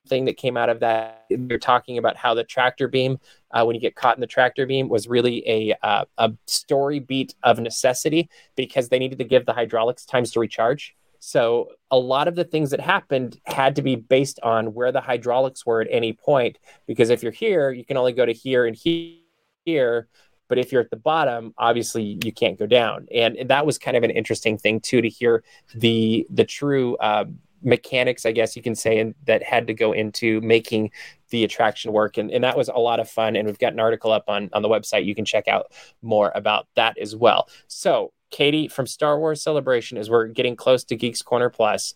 thing 0.08 0.24
that 0.24 0.36
came 0.36 0.56
out 0.56 0.70
of 0.70 0.80
that 0.80 1.26
you're 1.28 1.58
talking 1.58 1.98
about 1.98 2.16
how 2.16 2.32
the 2.32 2.42
tractor 2.42 2.88
beam 2.88 3.18
uh, 3.50 3.62
when 3.64 3.74
you 3.74 3.80
get 3.80 3.94
caught 3.94 4.16
in 4.16 4.20
the 4.20 4.26
tractor 4.26 4.66
beam 4.66 4.88
was 4.88 5.08
really 5.08 5.46
a 5.46 5.74
uh, 5.82 6.04
a 6.18 6.32
story 6.46 6.98
beat 6.98 7.34
of 7.42 7.58
necessity 7.58 8.28
because 8.56 8.88
they 8.88 8.98
needed 8.98 9.18
to 9.18 9.24
give 9.24 9.44
the 9.44 9.52
hydraulics 9.52 10.06
times 10.06 10.30
to 10.30 10.40
recharge 10.40 10.96
so 11.20 11.68
a 11.90 11.98
lot 11.98 12.28
of 12.28 12.34
the 12.34 12.44
things 12.44 12.70
that 12.70 12.80
happened 12.80 13.38
had 13.44 13.76
to 13.76 13.82
be 13.82 13.94
based 13.94 14.40
on 14.42 14.72
where 14.72 14.90
the 14.90 15.02
hydraulics 15.02 15.66
were 15.66 15.82
at 15.82 15.88
any 15.90 16.14
point. 16.14 16.58
Because 16.86 17.10
if 17.10 17.22
you're 17.22 17.30
here, 17.30 17.70
you 17.70 17.84
can 17.84 17.98
only 17.98 18.12
go 18.12 18.24
to 18.24 18.32
here 18.32 18.66
and 18.66 18.74
here. 18.74 20.08
But 20.48 20.58
if 20.58 20.72
you're 20.72 20.80
at 20.80 20.90
the 20.90 20.96
bottom, 20.96 21.54
obviously 21.58 22.18
you 22.24 22.32
can't 22.32 22.58
go 22.58 22.66
down. 22.66 23.06
And, 23.14 23.36
that 23.48 23.66
was 23.66 23.78
kind 23.78 23.96
of 23.96 24.02
an 24.02 24.10
interesting 24.10 24.56
thing 24.58 24.80
too 24.80 25.00
to 25.00 25.08
hear 25.08 25.44
the 25.74 26.26
the 26.30 26.44
true 26.44 26.96
uh, 26.96 27.26
mechanics, 27.62 28.24
I 28.24 28.32
guess 28.32 28.56
you 28.56 28.62
can 28.62 28.74
say, 28.74 28.98
and 28.98 29.14
that 29.26 29.42
had 29.42 29.66
to 29.66 29.74
go 29.74 29.92
into 29.92 30.40
making 30.40 30.90
the 31.28 31.44
attraction 31.44 31.92
work. 31.92 32.16
And, 32.16 32.30
and 32.30 32.42
that 32.42 32.56
was 32.56 32.68
a 32.68 32.78
lot 32.78 32.98
of 32.98 33.08
fun. 33.08 33.36
And 33.36 33.46
we've 33.46 33.58
got 33.58 33.74
an 33.74 33.80
article 33.80 34.10
up 34.10 34.24
on, 34.28 34.48
on 34.54 34.62
the 34.62 34.68
website. 34.68 35.04
You 35.04 35.14
can 35.14 35.26
check 35.26 35.46
out 35.46 35.70
more 36.02 36.32
about 36.34 36.66
that 36.76 36.96
as 36.98 37.14
well. 37.14 37.48
So 37.68 38.12
Katie, 38.30 38.68
from 38.68 38.86
Star 38.86 39.18
Wars 39.18 39.42
Celebration, 39.42 39.98
as 39.98 40.08
we're 40.08 40.26
getting 40.26 40.56
close 40.56 40.84
to 40.84 40.96
Geeks 40.96 41.22
Corner 41.22 41.50
Plus, 41.50 41.94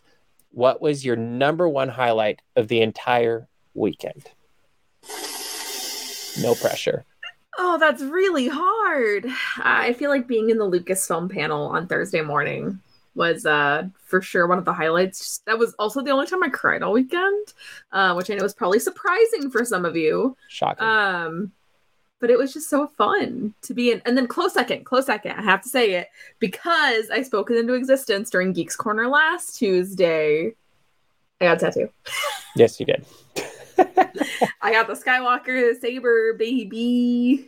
what 0.50 0.80
was 0.80 1.04
your 1.04 1.16
number 1.16 1.68
one 1.68 1.88
highlight 1.88 2.40
of 2.56 2.68
the 2.68 2.80
entire 2.80 3.48
weekend? 3.74 4.24
No 6.40 6.54
pressure. 6.54 7.04
Oh, 7.58 7.78
that's 7.78 8.02
really 8.02 8.48
hard. 8.48 9.26
I 9.58 9.92
feel 9.92 10.10
like 10.10 10.26
being 10.26 10.50
in 10.50 10.58
the 10.58 10.68
Lucasfilm 10.68 11.30
panel 11.30 11.66
on 11.66 11.86
Thursday 11.86 12.20
morning 12.20 12.80
was 13.16 13.46
uh 13.46 13.84
for 14.06 14.20
sure 14.20 14.48
one 14.48 14.58
of 14.58 14.64
the 14.64 14.72
highlights. 14.72 15.40
That 15.46 15.56
was 15.56 15.72
also 15.78 16.02
the 16.02 16.10
only 16.10 16.26
time 16.26 16.42
I 16.42 16.48
cried 16.48 16.82
all 16.82 16.92
weekend, 16.92 17.52
uh, 17.92 18.14
which 18.14 18.28
I 18.28 18.34
know 18.34 18.44
is 18.44 18.54
probably 18.54 18.80
surprising 18.80 19.50
for 19.50 19.64
some 19.64 19.84
of 19.84 19.94
you. 19.94 20.36
Shocking. 20.48 20.84
Um, 20.84 21.52
but 22.24 22.30
it 22.30 22.38
was 22.38 22.54
just 22.54 22.70
so 22.70 22.86
fun 22.86 23.52
to 23.60 23.74
be 23.74 23.92
in. 23.92 24.00
And 24.06 24.16
then 24.16 24.26
close 24.26 24.54
second, 24.54 24.86
close 24.86 25.04
second, 25.04 25.32
I 25.32 25.42
have 25.42 25.60
to 25.60 25.68
say 25.68 25.92
it 25.92 26.08
because 26.38 27.10
I 27.10 27.20
spoke 27.20 27.50
it 27.50 27.58
into 27.58 27.74
existence 27.74 28.30
during 28.30 28.54
Geeks 28.54 28.76
Corner 28.76 29.08
last 29.08 29.58
Tuesday. 29.58 30.54
I 31.38 31.44
got 31.44 31.58
a 31.58 31.60
tattoo. 31.60 31.90
yes, 32.56 32.80
you 32.80 32.86
did. 32.86 33.04
I 34.62 34.72
got 34.72 34.86
the 34.86 34.94
Skywalker 34.94 35.78
saber, 35.78 36.32
baby. 36.32 37.46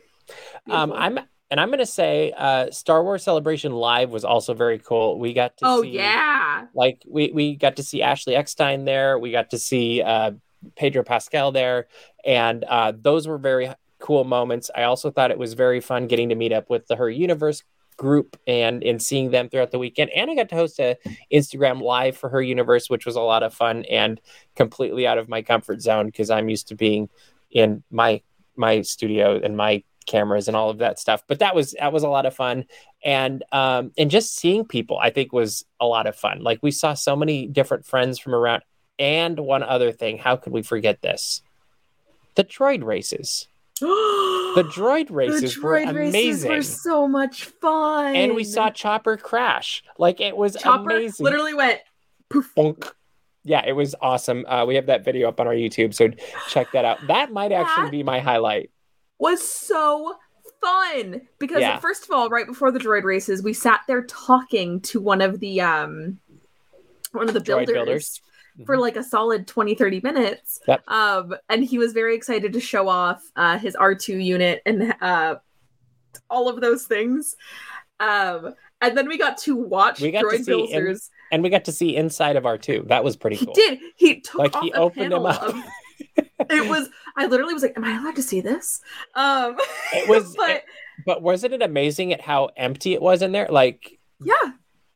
Um, 0.68 0.92
I'm 0.92 1.20
and 1.50 1.58
I'm 1.58 1.70
gonna 1.70 1.86
say 1.86 2.34
uh, 2.36 2.70
Star 2.70 3.02
Wars 3.02 3.22
Celebration 3.22 3.72
Live 3.72 4.10
was 4.10 4.26
also 4.26 4.52
very 4.52 4.78
cool. 4.78 5.18
We 5.18 5.32
got 5.32 5.56
to 5.56 5.64
oh 5.66 5.80
see, 5.84 5.92
yeah, 5.92 6.66
like 6.74 7.02
we 7.08 7.30
we 7.32 7.56
got 7.56 7.76
to 7.76 7.82
see 7.82 8.02
Ashley 8.02 8.36
Eckstein 8.36 8.84
there. 8.84 9.18
We 9.18 9.32
got 9.32 9.48
to 9.52 9.58
see 9.58 10.02
uh, 10.02 10.32
Pedro 10.74 11.02
Pascal 11.02 11.50
there, 11.50 11.86
and 12.26 12.62
uh, 12.64 12.92
those 12.94 13.26
were 13.26 13.38
very 13.38 13.70
cool 13.98 14.24
moments. 14.24 14.70
I 14.74 14.84
also 14.84 15.10
thought 15.10 15.30
it 15.30 15.38
was 15.38 15.54
very 15.54 15.80
fun 15.80 16.06
getting 16.06 16.28
to 16.28 16.34
meet 16.34 16.52
up 16.52 16.70
with 16.70 16.86
the 16.86 16.96
Her 16.96 17.10
Universe 17.10 17.62
group 17.96 18.38
and 18.46 18.82
and 18.84 19.02
seeing 19.02 19.30
them 19.30 19.48
throughout 19.48 19.70
the 19.70 19.78
weekend. 19.78 20.10
And 20.10 20.30
I 20.30 20.34
got 20.34 20.48
to 20.50 20.54
host 20.54 20.78
a 20.80 20.96
Instagram 21.32 21.80
live 21.80 22.16
for 22.16 22.28
Her 22.28 22.42
Universe, 22.42 22.90
which 22.90 23.06
was 23.06 23.16
a 23.16 23.20
lot 23.20 23.42
of 23.42 23.54
fun 23.54 23.84
and 23.86 24.20
completely 24.54 25.06
out 25.06 25.18
of 25.18 25.28
my 25.28 25.42
comfort 25.42 25.80
zone 25.80 26.06
because 26.06 26.30
I'm 26.30 26.48
used 26.48 26.68
to 26.68 26.74
being 26.74 27.08
in 27.50 27.82
my 27.90 28.22
my 28.56 28.82
studio 28.82 29.40
and 29.42 29.56
my 29.56 29.82
cameras 30.06 30.46
and 30.46 30.56
all 30.56 30.70
of 30.70 30.78
that 30.78 30.98
stuff. 30.98 31.22
But 31.26 31.40
that 31.40 31.54
was 31.54 31.74
that 31.80 31.92
was 31.92 32.02
a 32.02 32.08
lot 32.08 32.26
of 32.26 32.34
fun. 32.34 32.66
And 33.04 33.42
um 33.52 33.92
and 33.98 34.10
just 34.10 34.36
seeing 34.36 34.64
people 34.64 34.98
I 34.98 35.10
think 35.10 35.32
was 35.32 35.64
a 35.80 35.86
lot 35.86 36.06
of 36.06 36.16
fun. 36.16 36.42
Like 36.42 36.60
we 36.62 36.70
saw 36.70 36.94
so 36.94 37.16
many 37.16 37.46
different 37.46 37.86
friends 37.86 38.18
from 38.18 38.34
around 38.34 38.62
and 38.98 39.38
one 39.38 39.62
other 39.62 39.92
thing, 39.92 40.18
how 40.18 40.36
could 40.36 40.52
we 40.52 40.62
forget 40.62 41.02
this? 41.02 41.42
The 42.34 42.44
droid 42.44 42.82
races 42.84 43.48
the 43.80 44.64
droid 44.74 45.10
races 45.10 45.54
the 45.54 45.60
droid 45.60 45.92
were 45.92 46.00
amazing. 46.00 46.12
Races 46.12 46.46
were 46.46 46.62
so 46.62 47.08
much 47.08 47.44
fun. 47.44 48.16
And 48.16 48.34
we 48.34 48.44
saw 48.44 48.70
Chopper 48.70 49.16
crash. 49.16 49.82
Like 49.98 50.20
it 50.20 50.36
was 50.36 50.56
Chopper 50.56 50.90
amazing. 50.90 51.24
literally 51.24 51.54
went 51.54 51.80
poof. 52.28 52.52
Bonk. 52.56 52.90
Yeah, 53.44 53.64
it 53.64 53.72
was 53.72 53.94
awesome. 54.00 54.44
Uh, 54.46 54.64
we 54.66 54.74
have 54.74 54.86
that 54.86 55.04
video 55.04 55.28
up 55.28 55.38
on 55.38 55.46
our 55.46 55.54
YouTube, 55.54 55.94
so 55.94 56.08
check 56.48 56.72
that 56.72 56.84
out. 56.84 56.98
That 57.06 57.32
might 57.32 57.52
actually 57.52 57.90
be 57.90 58.02
my 58.02 58.18
highlight. 58.18 58.70
Was 59.18 59.46
so 59.46 60.16
fun 60.60 61.22
because 61.38 61.60
yeah. 61.60 61.78
first 61.78 62.04
of 62.04 62.10
all, 62.10 62.28
right 62.28 62.46
before 62.46 62.72
the 62.72 62.80
droid 62.80 63.04
races, 63.04 63.42
we 63.42 63.52
sat 63.52 63.82
there 63.86 64.02
talking 64.02 64.80
to 64.80 65.00
one 65.00 65.20
of 65.20 65.38
the 65.38 65.60
um 65.60 66.18
one 67.12 67.28
of 67.28 67.34
the 67.34 67.40
builders. 67.40 67.72
builders 67.72 68.20
for 68.64 68.74
mm-hmm. 68.74 68.82
like 68.82 68.96
a 68.96 69.02
solid 69.02 69.46
20 69.46 69.74
30 69.74 70.00
minutes 70.02 70.60
yep. 70.66 70.82
um 70.88 71.34
and 71.48 71.64
he 71.64 71.78
was 71.78 71.92
very 71.92 72.14
excited 72.14 72.52
to 72.52 72.60
show 72.60 72.88
off 72.88 73.22
uh 73.36 73.58
his 73.58 73.76
r2 73.76 74.24
unit 74.24 74.62
and 74.64 74.94
uh 75.02 75.36
all 76.30 76.48
of 76.48 76.60
those 76.60 76.86
things 76.86 77.36
um 78.00 78.54
and 78.80 78.96
then 78.96 79.08
we 79.08 79.18
got 79.18 79.36
to 79.38 79.56
watch 79.56 80.00
we 80.00 80.10
got 80.10 80.24
droid 80.24 80.46
builders 80.46 81.10
and 81.32 81.42
we 81.42 81.50
got 81.50 81.64
to 81.64 81.72
see 81.72 81.96
inside 81.96 82.36
of 82.36 82.44
R2. 82.44 82.88
That 82.88 83.04
was 83.04 83.16
pretty 83.16 83.36
He 83.36 83.46
cool. 83.46 83.54
did. 83.54 83.80
He 83.96 84.20
took 84.20 84.38
Like, 84.38 84.56
off 84.56 84.62
he 84.62 84.72
opened 84.72 85.12
him 85.12 85.26
up. 85.26 85.42
of- 85.42 85.54
it 86.50 86.68
was. 86.68 86.88
I 87.16 87.26
literally 87.26 87.54
was 87.54 87.62
like, 87.62 87.76
"Am 87.76 87.84
I 87.84 87.98
allowed 87.98 88.16
to 88.16 88.22
see 88.22 88.40
this?" 88.40 88.80
Um, 89.14 89.56
It 89.94 90.08
was, 90.08 90.34
but 90.36 90.64
but 91.04 91.22
wasn't 91.22 91.54
it 91.54 91.62
amazing 91.62 92.12
at 92.12 92.20
how 92.20 92.50
empty 92.56 92.94
it 92.94 93.02
was 93.02 93.22
in 93.22 93.32
there? 93.32 93.48
Like 93.50 93.98
yeah, 94.20 94.34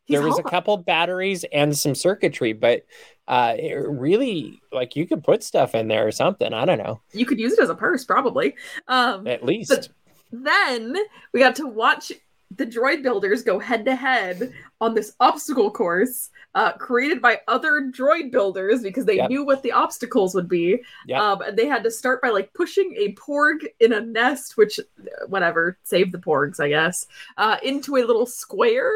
there 0.07 0.21
was 0.21 0.37
a 0.37 0.43
couple 0.43 0.77
batteries 0.77 1.43
and 1.51 1.77
some 1.77 1.95
circuitry, 1.95 2.53
but 2.53 2.85
uh, 3.31 3.55
it 3.57 3.73
really 3.87 4.61
like 4.73 4.97
you 4.97 5.07
could 5.07 5.23
put 5.23 5.41
stuff 5.41 5.73
in 5.73 5.87
there 5.87 6.05
or 6.05 6.11
something. 6.11 6.53
I 6.53 6.65
don't 6.65 6.77
know, 6.77 6.99
You 7.13 7.25
could 7.25 7.39
use 7.39 7.53
it 7.53 7.59
as 7.59 7.69
a 7.69 7.75
purse, 7.75 8.03
probably. 8.03 8.55
Um, 8.89 9.25
at 9.25 9.45
least. 9.45 9.89
Then 10.33 10.97
we 11.33 11.39
got 11.39 11.55
to 11.55 11.67
watch 11.67 12.11
the 12.53 12.65
droid 12.65 13.03
builders 13.03 13.43
go 13.43 13.57
head 13.57 13.85
to 13.85 13.95
head 13.95 14.53
on 14.81 14.93
this 14.95 15.15
obstacle 15.19 15.71
course 15.71 16.31
uh, 16.55 16.73
created 16.73 17.21
by 17.21 17.39
other 17.47 17.89
droid 17.95 18.29
builders 18.31 18.81
because 18.83 19.05
they 19.05 19.15
Yep. 19.17 19.29
knew 19.29 19.45
what 19.45 19.63
the 19.63 19.71
obstacles 19.71 20.35
would 20.35 20.49
be. 20.49 20.81
Yep. 21.07 21.19
Um, 21.21 21.41
and 21.43 21.57
they 21.57 21.65
had 21.67 21.83
to 21.83 21.91
start 21.91 22.21
by 22.21 22.29
like 22.29 22.53
pushing 22.53 22.93
a 22.97 23.13
porg 23.13 23.59
in 23.79 23.93
a 23.93 24.01
nest, 24.01 24.57
which, 24.57 24.79
uh, 24.79 25.27
whatever, 25.27 25.77
save 25.83 26.11
the 26.11 26.17
porgs, 26.17 26.59
I 26.59 26.67
guess, 26.67 27.07
uh, 27.37 27.55
into 27.63 27.95
a 27.95 28.03
little 28.03 28.25
square. 28.25 28.91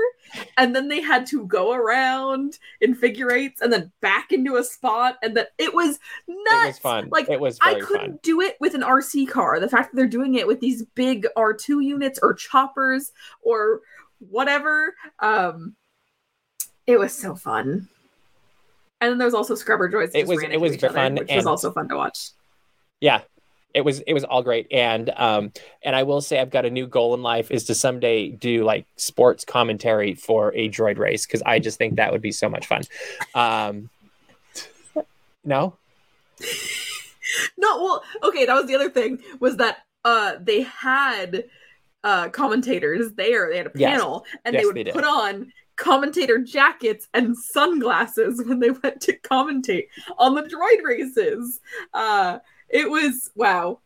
And 0.58 0.76
then 0.76 0.90
they 0.90 1.00
had 1.02 1.26
to 1.28 1.46
go 1.46 1.72
around 1.72 2.58
in 2.82 2.94
figure 2.96 3.32
eights 3.32 3.62
and 3.62 3.72
then 3.72 3.92
back 4.02 4.32
into 4.34 4.56
a 4.58 4.64
spot. 4.64 5.18
And 5.22 5.38
then 5.38 5.46
it 5.58 5.74
was 5.74 6.00
nuts. 6.28 6.64
it 6.64 6.68
was 6.68 6.80
fun. 6.80 7.10
Like, 7.12 7.30
it 7.30 7.40
was 7.40 7.58
I 7.62 7.76
couldn't 7.80 8.12
fun. 8.14 8.20
do 8.24 8.42
it 8.42 8.58
with 8.60 8.74
an 8.74 8.82
RC 8.82 9.30
car. 9.30 9.60
The 9.62 9.70
fact 9.70 9.92
that 9.92 9.96
they're 9.98 10.08
doing 10.08 10.34
it 10.36 10.48
with 10.48 10.60
these 10.60 10.84
big 10.96 11.26
R2 11.38 11.82
units 11.86 12.20
or 12.22 12.34
choppers 12.34 13.14
or 13.44 13.82
whatever, 14.30 14.94
um, 15.20 15.76
it 16.88 17.00
was 17.00 17.14
so 17.14 17.36
fun. 17.36 17.90
And 19.02 19.12
then 19.12 19.18
there 19.18 19.28
was 19.28 19.34
also 19.34 19.56
scrubber 19.56 19.90
droids. 19.90 20.12
It 20.14 20.28
was- 20.28 20.42
it 20.44 20.60
was 20.60 20.74
each 20.74 20.84
other, 20.84 20.94
fun, 20.94 21.16
which 21.16 21.32
was 21.34 21.46
also 21.46 21.72
fun 21.72 21.88
to 21.90 21.96
watch. 21.96 22.30
Yeah, 23.02 23.22
it 23.74 23.82
was 23.82 24.00
it 24.02 24.14
was 24.14 24.24
all 24.24 24.42
great, 24.42 24.68
and 24.72 25.10
um 25.18 25.52
and 25.84 25.96
I 25.96 26.04
will 26.04 26.22
say 26.22 26.40
I've 26.40 26.50
got 26.50 26.66
a 26.66 26.70
new 26.70 26.88
goal 26.88 27.14
in 27.14 27.22
life 27.22 27.52
is 27.52 27.66
to 27.66 27.76
someday 27.76 28.30
do 28.30 28.64
like 28.64 28.86
sports 28.96 29.44
commentary 29.44 30.14
for 30.16 30.54
a 30.56 30.70
droid 30.70 30.98
race 30.98 31.26
because 31.26 31.42
I 31.46 31.60
just 31.60 31.78
think 31.78 31.98
that 31.98 32.12
would 32.14 32.22
be 32.22 32.32
so 32.32 32.48
much 32.50 32.68
fun. 32.68 32.84
Um, 33.36 33.90
no, 35.44 35.76
No, 37.58 37.84
well, 37.84 38.04
okay, 38.24 38.46
that 38.46 38.54
was 38.54 38.68
the 38.68 38.76
other 38.76 38.90
thing 38.90 39.20
was 39.40 39.58
that 39.58 39.80
uh 40.06 40.36
they 40.40 40.62
had 40.62 41.46
uh 42.06 42.30
commentators 42.30 43.12
there. 43.14 43.50
They 43.50 43.58
had 43.58 43.68
a 43.68 43.72
Yes. 43.76 43.92
panel 43.92 44.26
and 44.46 44.54
Yes, 44.54 44.62
they 44.62 44.66
would 44.66 44.76
they 44.88 44.92
put 44.92 45.04
on 45.04 45.52
commentator 45.76 46.38
jackets 46.40 47.10
and 47.14 47.36
sunglasses 47.38 48.42
when 48.48 48.60
they 48.60 48.70
went 48.70 49.02
to 49.02 49.18
commentate 49.20 49.88
on 50.18 50.36
the 50.36 50.44
droid 50.44 50.84
races. 50.84 51.60
Uh 51.94 52.40
it 52.70 52.90
was 52.90 53.30
wow. 53.36 53.80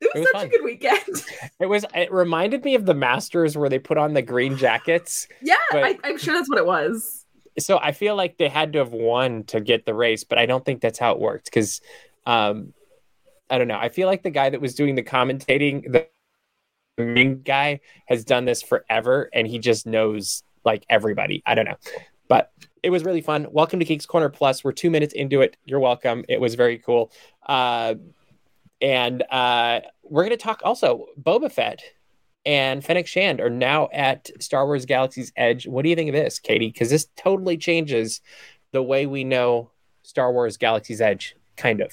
It 0.00 0.10
was, 0.14 0.16
It 0.16 0.18
was 0.20 0.28
such 0.28 0.32
fun. 0.32 0.46
a 0.46 0.48
good 0.48 0.64
weekend. 0.64 1.26
it 1.60 1.66
was. 1.66 1.84
It 1.94 2.10
reminded 2.10 2.64
me 2.64 2.74
of 2.74 2.86
the 2.86 2.94
Masters 2.94 3.56
where 3.56 3.68
they 3.68 3.78
put 3.78 3.98
on 3.98 4.14
the 4.14 4.22
green 4.22 4.56
jackets. 4.56 5.28
yeah, 5.42 5.56
But- 5.70 5.84
I, 5.84 5.98
I'm 6.04 6.16
sure 6.18 6.32
that's 6.34 6.48
what 6.48 6.58
it 6.58 6.64
was. 6.66 7.26
so 7.58 7.78
I 7.78 7.92
feel 7.92 8.16
like 8.16 8.38
they 8.38 8.48
had 8.48 8.72
to 8.72 8.78
have 8.78 8.92
won 8.94 9.44
to 9.44 9.60
get 9.60 9.84
the 9.84 9.92
race, 9.92 10.24
but 10.24 10.38
I 10.38 10.46
don't 10.46 10.64
think 10.64 10.80
that's 10.80 10.98
how 10.98 11.12
it 11.12 11.18
worked 11.20 11.44
because 11.46 11.82
um, 12.24 12.72
I 13.50 13.58
don't 13.58 13.68
know. 13.68 13.76
I 13.78 13.90
feel 13.90 14.06
like 14.08 14.22
the 14.22 14.30
guy 14.30 14.48
that 14.48 14.60
was 14.60 14.74
doing 14.74 14.94
the 14.94 15.02
commentating, 15.02 15.90
the 15.92 16.06
main 16.98 17.42
guy, 17.42 17.80
has 18.06 18.24
done 18.24 18.44
this 18.44 18.62
forever, 18.62 19.30
and 19.32 19.46
he 19.46 19.58
just 19.58 19.86
knows 19.86 20.42
like 20.64 20.84
everybody. 20.88 21.42
I 21.46 21.54
don't 21.54 21.64
know, 21.64 21.76
but 22.28 22.52
it 22.82 22.90
was 22.90 23.04
really 23.04 23.20
fun. 23.20 23.46
Welcome 23.50 23.78
to 23.78 23.84
Geeks 23.84 24.06
Corner 24.06 24.28
Plus. 24.28 24.64
We're 24.64 24.72
two 24.72 24.90
minutes 24.90 25.14
into 25.14 25.40
it. 25.40 25.56
You're 25.64 25.80
welcome. 25.80 26.24
It 26.28 26.40
was 26.40 26.54
very 26.54 26.78
cool. 26.78 27.12
Uh, 27.46 27.94
and 28.80 29.22
uh, 29.30 29.80
we're 30.02 30.22
going 30.24 30.36
to 30.36 30.42
talk 30.42 30.62
also 30.64 31.06
Boba 31.20 31.52
Fett 31.52 31.82
and 32.46 32.84
Fennec 32.84 33.06
Shand 33.06 33.40
are 33.40 33.50
now 33.50 33.88
at 33.92 34.30
Star 34.42 34.64
Wars 34.66 34.86
Galaxy's 34.86 35.32
Edge. 35.36 35.66
What 35.66 35.82
do 35.82 35.90
you 35.90 35.96
think 35.96 36.08
of 36.08 36.14
this, 36.14 36.38
Katie? 36.38 36.68
Because 36.68 36.90
this 36.90 37.08
totally 37.16 37.58
changes 37.58 38.20
the 38.72 38.82
way 38.82 39.06
we 39.06 39.24
know 39.24 39.70
Star 40.02 40.32
Wars 40.32 40.56
Galaxy's 40.56 41.00
Edge, 41.00 41.36
kind 41.56 41.80
of. 41.80 41.92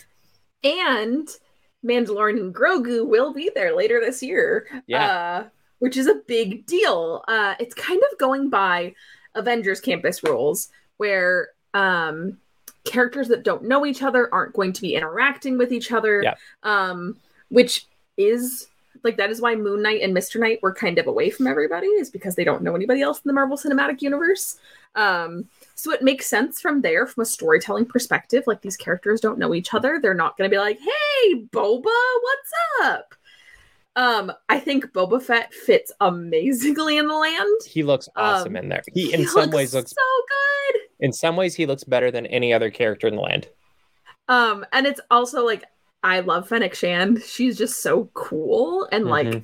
And 0.63 1.27
Mandalorian 1.87 2.39
and 2.39 2.53
Grogu 2.53 3.07
will 3.07 3.33
be 3.33 3.49
there 3.55 3.75
later 3.75 3.99
this 3.99 4.21
year. 4.21 4.67
Yeah. 4.87 5.05
Uh, 5.05 5.43
which 5.79 5.95
is 5.95 6.07
a 6.07 6.15
big 6.27 6.65
deal. 6.65 7.23
Uh, 7.27 7.53
it's 7.59 7.75
kind 7.75 8.01
of 8.11 8.17
going 8.17 8.49
by 8.49 8.95
Avengers 9.35 9.79
campus 9.79 10.23
rules 10.23 10.69
where 10.97 11.49
um, 11.73 12.37
characters 12.83 13.27
that 13.27 13.43
don't 13.43 13.63
know 13.63 13.85
each 13.85 14.01
other 14.01 14.33
aren't 14.33 14.53
going 14.53 14.73
to 14.73 14.81
be 14.81 14.95
interacting 14.95 15.57
with 15.57 15.71
each 15.71 15.91
other. 15.91 16.23
Yeah. 16.23 16.35
Um, 16.63 17.17
which 17.49 17.85
is 18.17 18.67
like 19.03 19.17
that 19.17 19.29
is 19.29 19.41
why 19.41 19.55
Moon 19.55 19.81
Knight 19.81 20.01
and 20.01 20.15
Mr. 20.15 20.39
Knight 20.39 20.59
were 20.61 20.73
kind 20.73 20.97
of 20.97 21.07
away 21.07 21.29
from 21.29 21.47
everybody, 21.47 21.87
is 21.87 22.09
because 22.09 22.35
they 22.35 22.43
don't 22.43 22.61
know 22.63 22.75
anybody 22.75 23.01
else 23.01 23.17
in 23.17 23.27
the 23.27 23.33
Marvel 23.33 23.57
Cinematic 23.57 24.01
Universe. 24.01 24.57
Um, 24.95 25.45
so 25.75 25.91
it 25.91 26.01
makes 26.01 26.25
sense 26.27 26.59
from 26.59 26.81
there, 26.81 27.05
from 27.05 27.21
a 27.21 27.25
storytelling 27.25 27.85
perspective. 27.85 28.43
Like 28.47 28.61
these 28.61 28.77
characters 28.77 29.21
don't 29.21 29.37
know 29.39 29.53
each 29.53 29.73
other. 29.73 29.99
They're 30.01 30.13
not 30.13 30.37
going 30.37 30.49
to 30.49 30.53
be 30.53 30.59
like, 30.59 30.79
"Hey, 30.79 31.35
Boba, 31.51 31.83
what's 31.83 32.51
up?" 32.83 33.13
Um, 33.95 34.31
I 34.47 34.59
think 34.59 34.85
Boba 34.93 35.21
Fett 35.21 35.51
fits 35.53 35.91
amazingly 36.01 36.97
in 36.97 37.07
the 37.07 37.15
land. 37.15 37.61
He 37.65 37.81
looks 37.81 38.07
awesome 38.15 38.55
Um, 38.55 38.63
in 38.63 38.69
there. 38.69 38.83
He, 38.93 39.11
in 39.11 39.25
some 39.27 39.49
ways, 39.49 39.73
looks 39.73 39.91
so 39.91 40.01
good. 40.29 40.81
in 40.99 41.11
some 41.11 41.35
ways 41.35 41.55
he 41.55 41.65
looks 41.65 41.83
better 41.83 42.11
than 42.11 42.27
any 42.27 42.53
other 42.53 42.69
character 42.69 43.07
in 43.07 43.15
the 43.15 43.21
land. 43.21 43.47
Um, 44.27 44.65
and 44.73 44.85
it's 44.85 45.01
also 45.09 45.45
like 45.45 45.63
I 46.07 46.21
love 46.21 46.47
Fennec 46.47 46.73
Shand. 46.73 47.21
She's 47.21 47.57
just 47.57 47.81
so 47.81 48.09
cool 48.13 48.87
and 48.93 49.05
like 49.05 49.27
Mhm. 49.27 49.43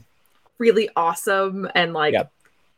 really 0.60 0.90
awesome 0.96 1.68
and 1.76 1.94
like. 1.94 2.14
Yep. 2.14 2.32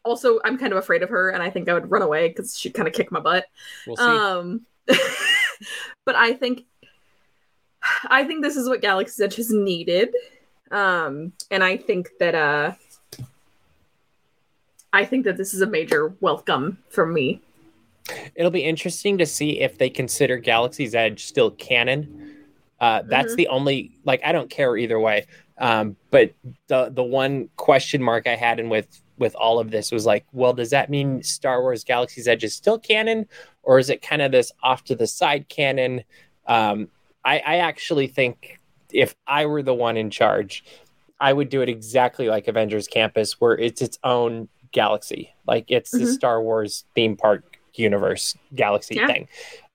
Also, 0.03 0.39
I'm 0.43 0.57
kind 0.57 0.71
of 0.71 0.77
afraid 0.79 1.03
of 1.03 1.09
her, 1.09 1.29
and 1.29 1.41
I 1.41 1.49
think 1.49 1.69
I 1.69 1.73
would 1.73 1.89
run 1.89 2.01
away 2.01 2.27
because 2.27 2.57
she'd 2.57 2.73
kind 2.73 2.87
of 2.87 2.93
kick 2.93 3.11
my 3.11 3.19
butt. 3.19 3.45
We'll 3.87 3.95
see. 3.95 4.03
Um, 4.03 4.65
but 6.05 6.15
I 6.15 6.33
think, 6.33 6.65
I 8.07 8.23
think 8.23 8.43
this 8.43 8.55
is 8.55 8.67
what 8.67 8.81
Galaxy's 8.81 9.19
Edge 9.21 9.35
has 9.35 9.51
needed, 9.51 10.13
um, 10.71 11.33
and 11.49 11.63
I 11.63 11.77
think 11.77 12.09
that 12.19 12.35
uh, 12.35 12.73
I 14.93 15.05
think 15.05 15.25
that 15.25 15.37
this 15.37 15.53
is 15.53 15.61
a 15.61 15.67
major 15.67 16.13
welcome 16.21 16.79
for 16.89 17.05
me. 17.05 17.41
It'll 18.35 18.51
be 18.51 18.63
interesting 18.63 19.17
to 19.17 19.25
see 19.25 19.59
if 19.59 19.77
they 19.77 19.89
consider 19.89 20.37
Galaxy's 20.37 20.93
Edge 20.95 21.25
still 21.25 21.51
canon. 21.51 22.34
Uh, 22.79 23.01
that's 23.07 23.33
Mhm. 23.33 23.37
the 23.37 23.47
only 23.47 23.91
like 24.03 24.21
I 24.23 24.31
don't 24.31 24.49
care 24.49 24.75
either 24.77 24.99
way. 24.99 25.25
Um, 25.57 25.95
but 26.11 26.31
the 26.67 26.89
the 26.89 27.03
one 27.03 27.49
question 27.55 28.01
mark 28.03 28.27
I 28.27 28.35
had 28.35 28.59
in 28.59 28.69
with 28.69 29.01
with 29.17 29.33
all 29.35 29.59
of 29.59 29.71
this 29.71 29.91
was 29.93 30.05
like, 30.05 30.25
well, 30.33 30.51
does 30.51 30.71
that 30.71 30.89
mean 30.89 31.23
Star 31.23 31.61
Wars 31.61 31.85
Galaxy's 31.85 32.27
Edge 32.27 32.43
is 32.43 32.53
still 32.53 32.77
canon, 32.77 33.27
or 33.63 33.79
is 33.79 33.89
it 33.89 34.01
kind 34.01 34.21
of 34.21 34.33
this 34.33 34.51
off 34.61 34.83
to 34.85 34.95
the 34.95 35.07
side 35.07 35.47
canon? 35.47 36.03
Um, 36.47 36.89
I, 37.23 37.39
I 37.39 37.55
actually 37.57 38.07
think 38.07 38.59
if 38.91 39.15
I 39.25 39.45
were 39.45 39.63
the 39.63 39.73
one 39.73 39.95
in 39.95 40.09
charge, 40.09 40.65
I 41.21 41.31
would 41.31 41.47
do 41.47 41.61
it 41.61 41.69
exactly 41.69 42.27
like 42.27 42.49
Avengers 42.49 42.89
Campus, 42.89 43.39
where 43.39 43.57
it's 43.57 43.81
its 43.81 43.97
own 44.03 44.49
galaxy, 44.73 45.33
like 45.47 45.63
it's 45.69 45.91
the 45.91 45.99
Mhm. 45.99 46.13
Star 46.13 46.41
Wars 46.41 46.83
theme 46.93 47.15
park 47.15 47.57
universe 47.73 48.35
galaxy 48.53 48.95
Yeah. 48.95 49.07
thing. 49.07 49.27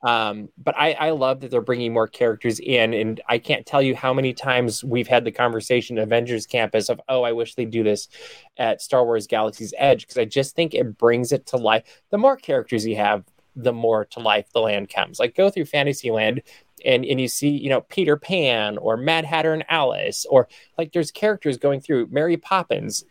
Um, 0.03 0.49
but 0.57 0.75
I, 0.79 0.93
I 0.93 1.11
love 1.11 1.41
that 1.41 1.51
they're 1.51 1.61
bringing 1.61 1.93
more 1.93 2.09
characters 2.09 2.59
in, 2.59 2.95
and 2.95 3.21
I 3.29 3.39
can't 3.39 3.67
tell 3.67 3.83
you 3.83 3.95
how 3.95 4.15
many 4.15 4.33
times 4.33 4.83
we've 4.83 5.09
had 5.09 5.25
the 5.25 5.31
conversation 5.31 5.99
at 5.99 6.05
Avengers 6.05 6.47
Campus 6.47 6.89
of, 6.89 7.01
oh, 7.09 7.23
I 7.23 7.33
wish 7.33 7.55
they'd 7.55 7.71
do 7.71 7.83
this 7.83 8.09
at 8.57 8.81
Star 8.81 9.05
Wars 9.05 9.27
Galaxy's 9.27 9.75
Edge 9.77 10.03
because 10.03 10.17
I 10.17 10.25
just 10.25 10.57
think 10.57 10.75
it 10.75 10.97
brings 10.97 11.33
it 11.33 11.47
to 11.47 11.57
life. 11.57 12.03
The 12.11 12.19
more 12.19 12.37
characters 12.37 12.87
you 12.87 12.97
have, 12.97 13.25
the 13.57 13.73
more 13.73 14.05
to 14.07 14.21
life 14.21 14.51
the 14.53 14.61
land 14.61 14.89
comes. 14.89 15.19
Like 15.19 15.35
go 15.35 15.51
through 15.51 15.67
Fantasyland 15.67 16.43
and 16.85 17.05
and 17.05 17.21
you 17.21 17.29
see 17.29 17.51
you 17.51 17.69
know 17.69 17.83
Peter 17.83 18.17
Pan 18.17 18.79
or 18.79 18.97
Mad 18.97 19.25
Hatter 19.25 19.53
and 19.53 19.65
Alice 19.69 20.25
or 20.31 20.49
like 20.79 20.93
there's 20.93 21.11
characters 21.11 21.59
going 21.59 21.81
through 21.81 22.09
Mary 22.11 22.37
Poppins 22.37 23.05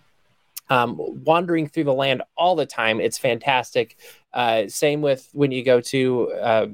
um, 0.69 0.97
wandering 1.23 1.67
through 1.67 1.85
the 1.85 1.93
land 1.93 2.21
all 2.37 2.55
the 2.55 2.65
time. 2.65 2.99
It's 2.99 3.17
fantastic. 3.17 3.97
Uh, 4.33 4.67
same 4.67 5.01
with 5.01 5.29
when 5.33 5.51
you 5.51 5.63
go 5.63 5.81
to 5.81 6.31
uh, 6.33 6.67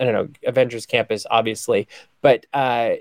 I 0.00 0.04
don't 0.04 0.12
know 0.12 0.28
Avengers 0.46 0.86
Campus, 0.86 1.26
obviously, 1.30 1.88
but 2.20 2.46
uh, 2.52 2.96